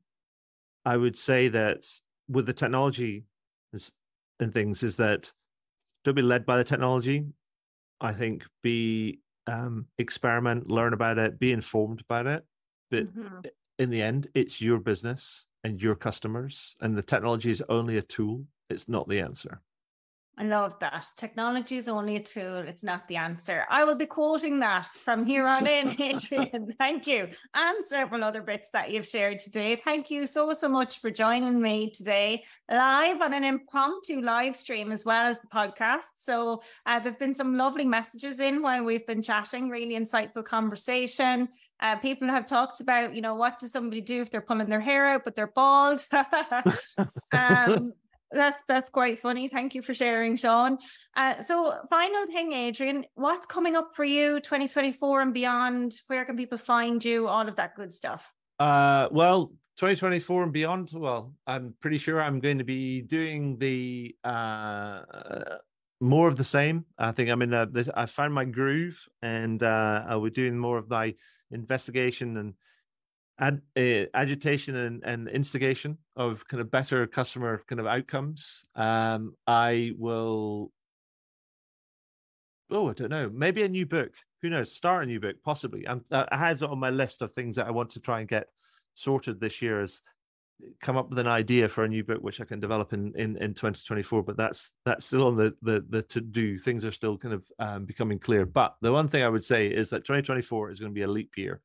i 0.84 0.96
would 0.96 1.16
say 1.16 1.48
that 1.48 1.86
with 2.28 2.46
the 2.46 2.52
technology 2.52 3.24
is- 3.72 3.92
and 4.40 4.52
things 4.52 4.82
is 4.82 4.96
that 4.96 5.32
don't 6.04 6.14
be 6.14 6.22
led 6.22 6.44
by 6.46 6.56
the 6.56 6.64
technology 6.64 7.24
i 8.00 8.12
think 8.12 8.44
be 8.62 9.20
um 9.46 9.86
experiment 9.98 10.68
learn 10.68 10.92
about 10.92 11.18
it 11.18 11.38
be 11.38 11.52
informed 11.52 12.00
about 12.00 12.26
it 12.26 12.44
but 12.90 13.06
Mhm. 13.14 13.50
in 13.78 13.90
the 13.90 14.02
end, 14.02 14.26
it's 14.34 14.60
your 14.60 14.80
business 14.80 15.46
and 15.62 15.80
your 15.80 15.94
customers, 15.94 16.74
and 16.80 16.98
the 16.98 17.02
technology 17.02 17.48
is 17.50 17.62
only 17.68 17.96
a 17.96 18.02
tool. 18.02 18.44
It's 18.68 18.88
not 18.88 19.08
the 19.08 19.20
answer. 19.20 19.60
I 20.40 20.44
love 20.44 20.78
that. 20.78 21.04
Technology 21.16 21.76
is 21.76 21.88
only 21.88 22.14
a 22.14 22.20
tool, 22.20 22.58
it's 22.58 22.84
not 22.84 23.08
the 23.08 23.16
answer. 23.16 23.66
I 23.68 23.82
will 23.82 23.96
be 23.96 24.06
quoting 24.06 24.60
that 24.60 24.86
from 24.86 25.26
here 25.26 25.48
on 25.48 25.66
in, 25.66 25.96
Adrian. 26.00 26.74
Thank 26.78 27.08
you. 27.08 27.28
And 27.54 27.84
several 27.84 28.22
other 28.22 28.40
bits 28.40 28.70
that 28.70 28.92
you've 28.92 29.06
shared 29.06 29.40
today. 29.40 29.74
Thank 29.74 30.12
you 30.12 30.28
so, 30.28 30.52
so 30.52 30.68
much 30.68 31.00
for 31.00 31.10
joining 31.10 31.60
me 31.60 31.90
today 31.90 32.44
live 32.70 33.20
on 33.20 33.34
an 33.34 33.42
impromptu 33.42 34.20
live 34.20 34.54
stream 34.54 34.92
as 34.92 35.04
well 35.04 35.26
as 35.26 35.40
the 35.40 35.48
podcast. 35.48 36.04
So 36.18 36.62
uh, 36.86 37.00
there 37.00 37.10
have 37.10 37.18
been 37.18 37.34
some 37.34 37.56
lovely 37.56 37.84
messages 37.84 38.38
in 38.38 38.62
while 38.62 38.84
we've 38.84 39.06
been 39.08 39.22
chatting, 39.22 39.68
really 39.68 39.98
insightful 39.98 40.44
conversation. 40.44 41.48
Uh, 41.80 41.96
people 41.96 42.28
have 42.28 42.46
talked 42.46 42.78
about, 42.78 43.12
you 43.12 43.22
know, 43.22 43.34
what 43.34 43.58
does 43.58 43.72
somebody 43.72 44.00
do 44.00 44.22
if 44.22 44.30
they're 44.30 44.40
pulling 44.40 44.68
their 44.68 44.78
hair 44.78 45.04
out 45.06 45.22
but 45.24 45.34
they're 45.34 45.48
bald? 45.48 46.06
um, 47.32 47.92
that's 48.30 48.62
that's 48.68 48.88
quite 48.88 49.18
funny. 49.18 49.48
Thank 49.48 49.74
you 49.74 49.82
for 49.82 49.94
sharing, 49.94 50.36
Sean. 50.36 50.78
Uh, 51.16 51.42
so, 51.42 51.74
final 51.90 52.26
thing, 52.26 52.52
Adrian, 52.52 53.04
what's 53.14 53.46
coming 53.46 53.76
up 53.76 53.90
for 53.94 54.04
you, 54.04 54.40
2024 54.40 55.22
and 55.22 55.34
beyond? 55.34 55.94
Where 56.06 56.24
can 56.24 56.36
people 56.36 56.58
find 56.58 57.04
you? 57.04 57.28
All 57.28 57.48
of 57.48 57.56
that 57.56 57.74
good 57.74 57.92
stuff. 57.94 58.30
Uh, 58.58 59.08
well, 59.10 59.52
2024 59.76 60.42
and 60.42 60.52
beyond. 60.52 60.90
Well, 60.94 61.34
I'm 61.46 61.74
pretty 61.80 61.98
sure 61.98 62.20
I'm 62.20 62.40
going 62.40 62.58
to 62.58 62.64
be 62.64 63.00
doing 63.00 63.58
the 63.58 64.14
uh, 64.24 65.00
more 66.00 66.28
of 66.28 66.36
the 66.36 66.44
same. 66.44 66.84
I 66.98 67.12
think 67.12 67.30
I'm 67.30 67.42
in. 67.42 67.54
I 67.94 68.06
found 68.06 68.34
my 68.34 68.44
groove, 68.44 69.02
and 69.22 69.62
uh, 69.62 70.04
I'll 70.08 70.22
be 70.22 70.30
doing 70.30 70.58
more 70.58 70.78
of 70.78 70.90
my 70.90 71.14
investigation 71.50 72.36
and 72.36 72.54
ad, 73.38 73.60
uh, 73.76 74.04
agitation 74.14 74.76
and, 74.76 75.04
and 75.04 75.28
instigation 75.28 75.98
of 76.16 76.46
kind 76.48 76.60
of 76.60 76.70
better 76.70 77.06
customer 77.06 77.62
kind 77.68 77.80
of 77.80 77.86
outcomes. 77.86 78.64
Um, 78.74 79.34
I 79.46 79.92
will. 79.96 80.72
Oh, 82.70 82.90
I 82.90 82.92
don't 82.92 83.10
know. 83.10 83.30
Maybe 83.32 83.62
a 83.62 83.68
new 83.68 83.86
book. 83.86 84.12
Who 84.42 84.50
knows? 84.50 84.74
Start 84.74 85.04
a 85.04 85.06
new 85.06 85.20
book, 85.20 85.36
possibly. 85.42 85.88
I'm, 85.88 86.04
I 86.10 86.36
have 86.36 86.62
it 86.62 86.68
on 86.68 86.78
my 86.78 86.90
list 86.90 87.22
of 87.22 87.32
things 87.32 87.56
that 87.56 87.66
I 87.66 87.70
want 87.70 87.90
to 87.90 88.00
try 88.00 88.20
and 88.20 88.28
get 88.28 88.46
sorted 88.94 89.40
this 89.40 89.62
year. 89.62 89.82
Is 89.82 90.02
come 90.80 90.96
up 90.96 91.08
with 91.08 91.18
an 91.18 91.28
idea 91.28 91.68
for 91.68 91.84
a 91.84 91.88
new 91.88 92.02
book 92.02 92.20
which 92.20 92.40
I 92.40 92.44
can 92.44 92.60
develop 92.60 92.92
in 92.92 93.14
in, 93.16 93.36
in 93.38 93.54
2024. 93.54 94.22
But 94.22 94.36
that's 94.36 94.72
that's 94.84 95.06
still 95.06 95.26
on 95.26 95.36
the 95.36 95.54
the, 95.62 95.84
the 95.88 96.02
to 96.02 96.20
do. 96.20 96.58
Things 96.58 96.84
are 96.84 96.92
still 96.92 97.16
kind 97.16 97.34
of 97.34 97.44
um, 97.58 97.84
becoming 97.86 98.18
clear. 98.18 98.44
But 98.44 98.76
the 98.82 98.92
one 98.92 99.08
thing 99.08 99.22
I 99.22 99.28
would 99.28 99.44
say 99.44 99.68
is 99.68 99.90
that 99.90 100.04
2024 100.04 100.70
is 100.70 100.80
going 100.80 100.92
to 100.92 100.94
be 100.94 101.02
a 101.02 101.08
leap 101.08 101.32
year. 101.36 101.62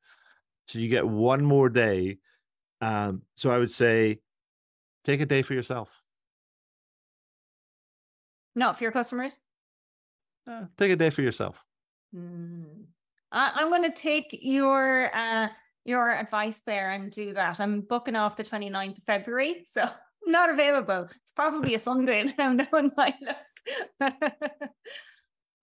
So 0.68 0.80
you 0.80 0.88
get 0.88 1.08
one 1.08 1.44
more 1.44 1.70
day. 1.70 2.18
Um, 2.82 3.24
so 3.36 3.52
I 3.52 3.58
would 3.58 3.72
say 3.72 4.20
take 5.04 5.22
a 5.22 5.26
day 5.26 5.42
for 5.42 5.54
yourself. 5.54 6.02
Not 8.56 8.78
for 8.78 8.84
your 8.84 8.92
customers? 8.92 9.40
Uh, 10.50 10.66
take 10.78 10.92
a 10.92 10.96
day 10.96 11.10
for 11.10 11.22
yourself. 11.22 11.64
Mm. 12.16 12.86
I, 13.32 13.62
am 13.62 13.70
going 13.70 13.84
to 13.84 13.92
take 13.92 14.38
your 14.42 15.10
uh, 15.16 15.48
your 15.86 16.12
advice 16.12 16.62
there 16.66 16.92
and 16.92 17.12
do 17.12 17.34
that. 17.34 17.60
I'm 17.60 17.82
booking 17.82 18.16
off 18.16 18.38
the 18.38 18.44
29th 18.44 18.98
of 18.98 19.04
February, 19.06 19.64
so 19.66 19.90
not 20.26 20.50
available. 20.50 21.08
It's 21.10 21.32
probably 21.36 21.76
a 21.76 21.80
Sunday 21.80 22.32
now, 22.38 22.54
knowing 22.54 22.92
my 22.96 23.16
luck. 24.00 24.14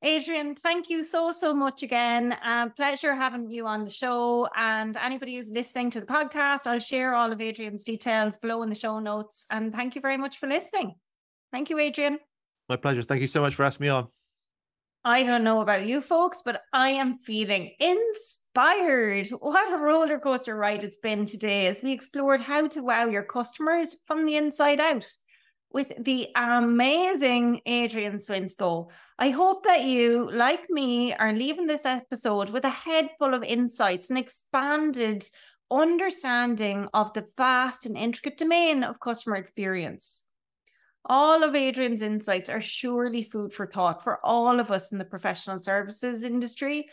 Adrian, 0.03 0.55
thank 0.55 0.89
you 0.89 1.03
so, 1.05 1.31
so 1.31 1.53
much 1.53 1.83
again. 1.83 2.33
Uh, 2.43 2.71
pleasure 2.71 3.15
having 3.15 3.51
you 3.51 3.67
on 3.67 3.85
the 3.85 3.91
show. 3.91 4.49
And 4.57 4.97
anybody 4.97 5.37
who's 5.37 5.51
listening 5.51 5.91
to 5.91 6.01
the 6.01 6.07
podcast, 6.07 6.67
I'll 6.67 6.79
share 6.79 7.15
all 7.15 7.31
of 7.31 7.41
Adrian's 7.43 7.85
details 7.85 8.39
below 8.39 8.63
in 8.63 8.71
the 8.71 8.75
show 8.75 8.99
notes. 8.99 9.45
And 9.51 9.75
thank 9.75 9.95
you 9.95 10.01
very 10.01 10.17
much 10.17 10.39
for 10.39 10.47
listening. 10.47 10.95
Thank 11.53 11.69
you, 11.69 11.79
Adrian. 11.79 12.19
My 12.69 12.77
pleasure. 12.77 13.03
Thank 13.03 13.21
you 13.21 13.27
so 13.27 13.43
much 13.43 13.55
for 13.55 13.65
asking 13.65 13.85
me 13.85 13.91
on. 13.91 14.09
I 15.05 15.23
don't 15.23 15.45
know 15.45 15.61
about 15.61 15.87
you 15.87 16.01
folks, 16.01 16.43
but 16.43 16.63
I 16.73 16.91
am 16.91 17.19
feeling 17.19 17.73
inspired. 17.79 19.29
What 19.29 19.73
a 19.73 19.79
roller 19.79 20.19
coaster 20.19 20.57
ride 20.57 20.85
it's 20.85 20.99
been 20.99 21.27
today 21.27 21.67
as 21.67 21.83
we 21.83 21.93
explored 21.93 22.41
how 22.41 22.69
to 22.69 22.83
wow 22.83 23.07
your 23.07 23.23
customers 23.23 23.97
from 24.07 24.25
the 24.25 24.37
inside 24.37 24.81
out 24.81 25.11
with 25.73 25.93
the 26.05 26.29
amazing 26.35 27.61
Adrian 27.65 28.17
Swinscoe. 28.17 28.91
I 29.19 29.31
hope 29.31 29.65
that 29.65 29.85
you, 29.85 30.31
like 30.33 30.69
me, 30.69 31.15
are 31.15 31.33
leaving 31.33 31.67
this 31.67 31.87
episode 31.87 32.51
with 32.51 32.65
a 32.65 32.71
head 32.71 33.11
full 33.19 33.35
of 33.35 33.45
insights 33.45 34.11
and 34.11 34.19
expanded 34.19 35.25
understanding 35.71 36.89
of 36.93 37.13
the 37.13 37.27
vast 37.37 37.87
and 37.87 37.97
intricate 37.97 38.39
domain 38.39 38.83
of 38.83 38.99
customer 38.99 39.37
experience. 39.37 40.25
All 41.07 41.43
of 41.45 41.55
Adrian's 41.55 42.03
insights 42.03 42.51
are 42.51 42.61
surely 42.61 43.23
food 43.23 43.55
for 43.55 43.67
thought 43.67 44.03
for 44.03 44.19
all 44.25 44.61
of 44.61 44.71
us 44.71 44.93
in 44.93 44.99
the 44.99 45.05
professional 45.05 45.61
services 45.61 46.25
industry. 46.25 46.89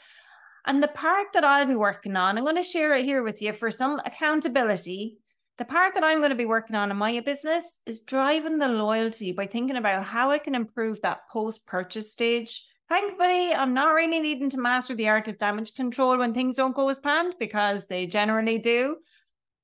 And 0.66 0.84
the 0.84 0.88
part 0.88 1.28
that 1.34 1.44
I'll 1.44 1.66
be 1.66 1.76
working 1.76 2.16
on, 2.16 2.38
I'm 2.38 2.44
going 2.44 2.56
to 2.56 2.64
share 2.64 2.94
it 2.94 3.06
here 3.06 3.24
with 3.24 3.41
you 3.41 3.54
for 3.54 3.72
some 3.72 3.99
accountability 4.06 5.18
the 5.58 5.66
part 5.66 5.96
that 5.96 6.04
I'm 6.04 6.20
going 6.20 6.30
to 6.30 6.36
be 6.36 6.46
working 6.46 6.76
on 6.76 6.92
in 6.92 6.98
my 6.98 7.20
business 7.20 7.80
is 7.86 8.02
driving 8.02 8.60
the 8.60 8.68
loyalty 8.68 9.32
by 9.32 9.48
thinking 9.48 9.78
about 9.78 10.04
how 10.04 10.30
I 10.30 10.38
can 10.38 10.54
improve 10.54 11.02
that 11.02 11.28
post 11.32 11.66
purchase 11.66 12.12
stage. 12.12 12.64
Thankfully, 12.90 13.54
I'm 13.54 13.74
not 13.74 13.94
really 13.94 14.20
needing 14.20 14.50
to 14.52 14.60
master 14.60 14.94
the 14.96 15.10
art 15.10 15.28
of 15.28 15.40
damage 15.40 15.74
control 15.74 16.18
when 16.18 16.34
things 16.34 16.56
don't 16.56 16.76
go 16.76 16.88
as 16.90 17.00
planned 17.00 17.36
because 17.40 17.86
they 17.88 18.06
generally 18.06 18.60
do. 18.60 18.98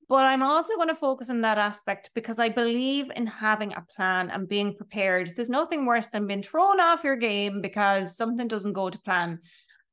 But 0.08 0.26
I'm 0.26 0.42
also 0.42 0.74
going 0.74 0.88
to 0.88 0.96
focus 0.96 1.30
on 1.30 1.40
that 1.42 1.58
aspect 1.58 2.10
because 2.14 2.38
I 2.38 2.50
believe 2.50 3.10
in 3.14 3.26
having 3.26 3.72
a 3.72 3.86
plan 3.96 4.30
and 4.30 4.48
being 4.48 4.76
prepared. 4.76 5.32
There's 5.34 5.48
nothing 5.48 5.86
worse 5.86 6.08
than 6.08 6.26
being 6.26 6.42
thrown 6.42 6.80
off 6.80 7.04
your 7.04 7.16
game 7.16 7.62
because 7.62 8.16
something 8.16 8.48
doesn't 8.48 8.74
go 8.74 8.90
to 8.90 9.00
plan. 9.00 9.38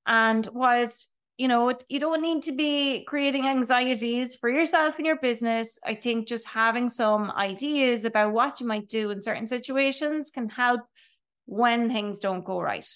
And 0.05 0.47
whilst 0.51 1.10
you 1.41 1.47
know, 1.47 1.73
you 1.89 1.99
don't 1.99 2.21
need 2.21 2.43
to 2.43 2.51
be 2.51 3.03
creating 3.05 3.47
anxieties 3.47 4.35
for 4.35 4.47
yourself 4.47 4.97
and 4.97 5.07
your 5.07 5.17
business. 5.17 5.79
I 5.83 5.95
think 5.95 6.27
just 6.27 6.45
having 6.45 6.87
some 6.87 7.31
ideas 7.31 8.05
about 8.05 8.31
what 8.31 8.61
you 8.61 8.67
might 8.67 8.87
do 8.87 9.09
in 9.09 9.23
certain 9.23 9.47
situations 9.47 10.29
can 10.29 10.49
help 10.49 10.81
when 11.47 11.89
things 11.89 12.19
don't 12.19 12.45
go 12.45 12.61
right. 12.61 12.87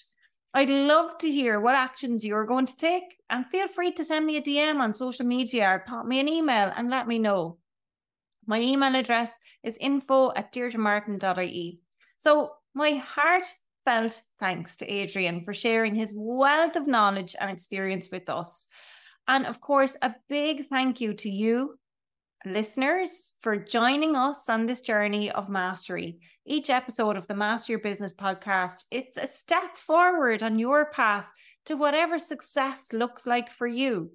I'd 0.54 0.70
love 0.70 1.18
to 1.18 1.28
hear 1.28 1.58
what 1.58 1.74
actions 1.74 2.24
you're 2.24 2.46
going 2.46 2.66
to 2.66 2.76
take, 2.76 3.16
and 3.28 3.44
feel 3.44 3.66
free 3.66 3.90
to 3.90 4.04
send 4.04 4.24
me 4.24 4.36
a 4.36 4.40
DM 4.42 4.78
on 4.78 4.94
social 4.94 5.26
media 5.26 5.68
or 5.68 5.80
pop 5.80 6.06
me 6.06 6.20
an 6.20 6.28
email 6.28 6.72
and 6.76 6.88
let 6.88 7.08
me 7.08 7.18
know. 7.18 7.58
My 8.46 8.60
email 8.60 8.94
address 8.94 9.36
is 9.64 9.76
info 9.78 10.32
at 10.36 10.52
deirdremartin.ie. 10.52 11.80
So, 12.16 12.52
my 12.74 12.92
heart 12.92 13.52
heartfelt 13.86 14.20
thanks 14.40 14.76
to 14.76 14.90
Adrian 14.90 15.44
for 15.44 15.54
sharing 15.54 15.94
his 15.94 16.14
wealth 16.16 16.76
of 16.76 16.86
knowledge 16.86 17.36
and 17.40 17.50
experience 17.50 18.08
with 18.10 18.28
us. 18.28 18.66
And 19.28 19.46
of 19.46 19.60
course, 19.60 19.96
a 20.02 20.14
big 20.28 20.68
thank 20.68 21.00
you 21.00 21.14
to 21.14 21.30
you, 21.30 21.78
listeners, 22.44 23.32
for 23.42 23.56
joining 23.56 24.16
us 24.16 24.48
on 24.48 24.66
this 24.66 24.80
journey 24.80 25.30
of 25.30 25.48
mastery. 25.48 26.18
Each 26.44 26.70
episode 26.70 27.16
of 27.16 27.26
the 27.26 27.34
Master 27.34 27.72
Your 27.72 27.80
Business 27.80 28.12
podcast, 28.14 28.84
it's 28.90 29.16
a 29.16 29.26
step 29.26 29.76
forward 29.76 30.42
on 30.42 30.58
your 30.58 30.90
path 30.90 31.30
to 31.66 31.76
whatever 31.76 32.18
success 32.18 32.92
looks 32.92 33.26
like 33.26 33.50
for 33.50 33.66
you. 33.66 34.10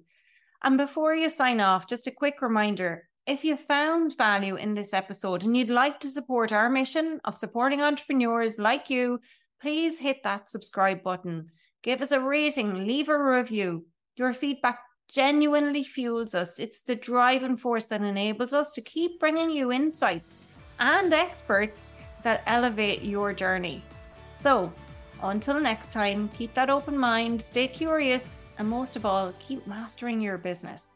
And 0.62 0.76
before 0.76 1.14
you 1.14 1.28
sign 1.28 1.60
off, 1.60 1.88
just 1.88 2.06
a 2.06 2.12
quick 2.12 2.40
reminder 2.40 3.08
if 3.26 3.44
you 3.44 3.56
found 3.56 4.16
value 4.16 4.56
in 4.56 4.74
this 4.74 4.92
episode 4.92 5.44
and 5.44 5.56
you'd 5.56 5.70
like 5.70 6.00
to 6.00 6.08
support 6.08 6.52
our 6.52 6.68
mission 6.68 7.20
of 7.24 7.38
supporting 7.38 7.80
entrepreneurs 7.80 8.58
like 8.58 8.90
you 8.90 9.20
please 9.62 10.00
hit 10.00 10.24
that 10.24 10.50
subscribe 10.50 11.02
button. 11.04 11.46
Give 11.82 12.02
us 12.02 12.10
a 12.10 12.20
rating, 12.20 12.84
leave 12.84 13.08
a 13.08 13.16
review. 13.16 13.86
Your 14.16 14.34
feedback 14.34 14.80
genuinely 15.08 15.84
fuels 15.84 16.34
us. 16.34 16.58
It's 16.58 16.82
the 16.82 16.96
driving 16.96 17.56
force 17.56 17.84
that 17.84 18.02
enables 18.02 18.52
us 18.52 18.72
to 18.72 18.80
keep 18.80 19.20
bringing 19.20 19.50
you 19.50 19.70
insights 19.70 20.48
and 20.80 21.14
experts 21.14 21.92
that 22.24 22.42
elevate 22.46 23.02
your 23.02 23.32
journey. 23.32 23.82
So, 24.36 24.72
until 25.22 25.60
next 25.60 25.92
time, 25.92 26.28
keep 26.36 26.52
that 26.54 26.68
open 26.68 26.98
mind, 26.98 27.40
stay 27.40 27.68
curious, 27.68 28.46
and 28.58 28.68
most 28.68 28.96
of 28.96 29.06
all, 29.06 29.32
keep 29.38 29.64
mastering 29.68 30.20
your 30.20 30.38
business. 30.38 30.88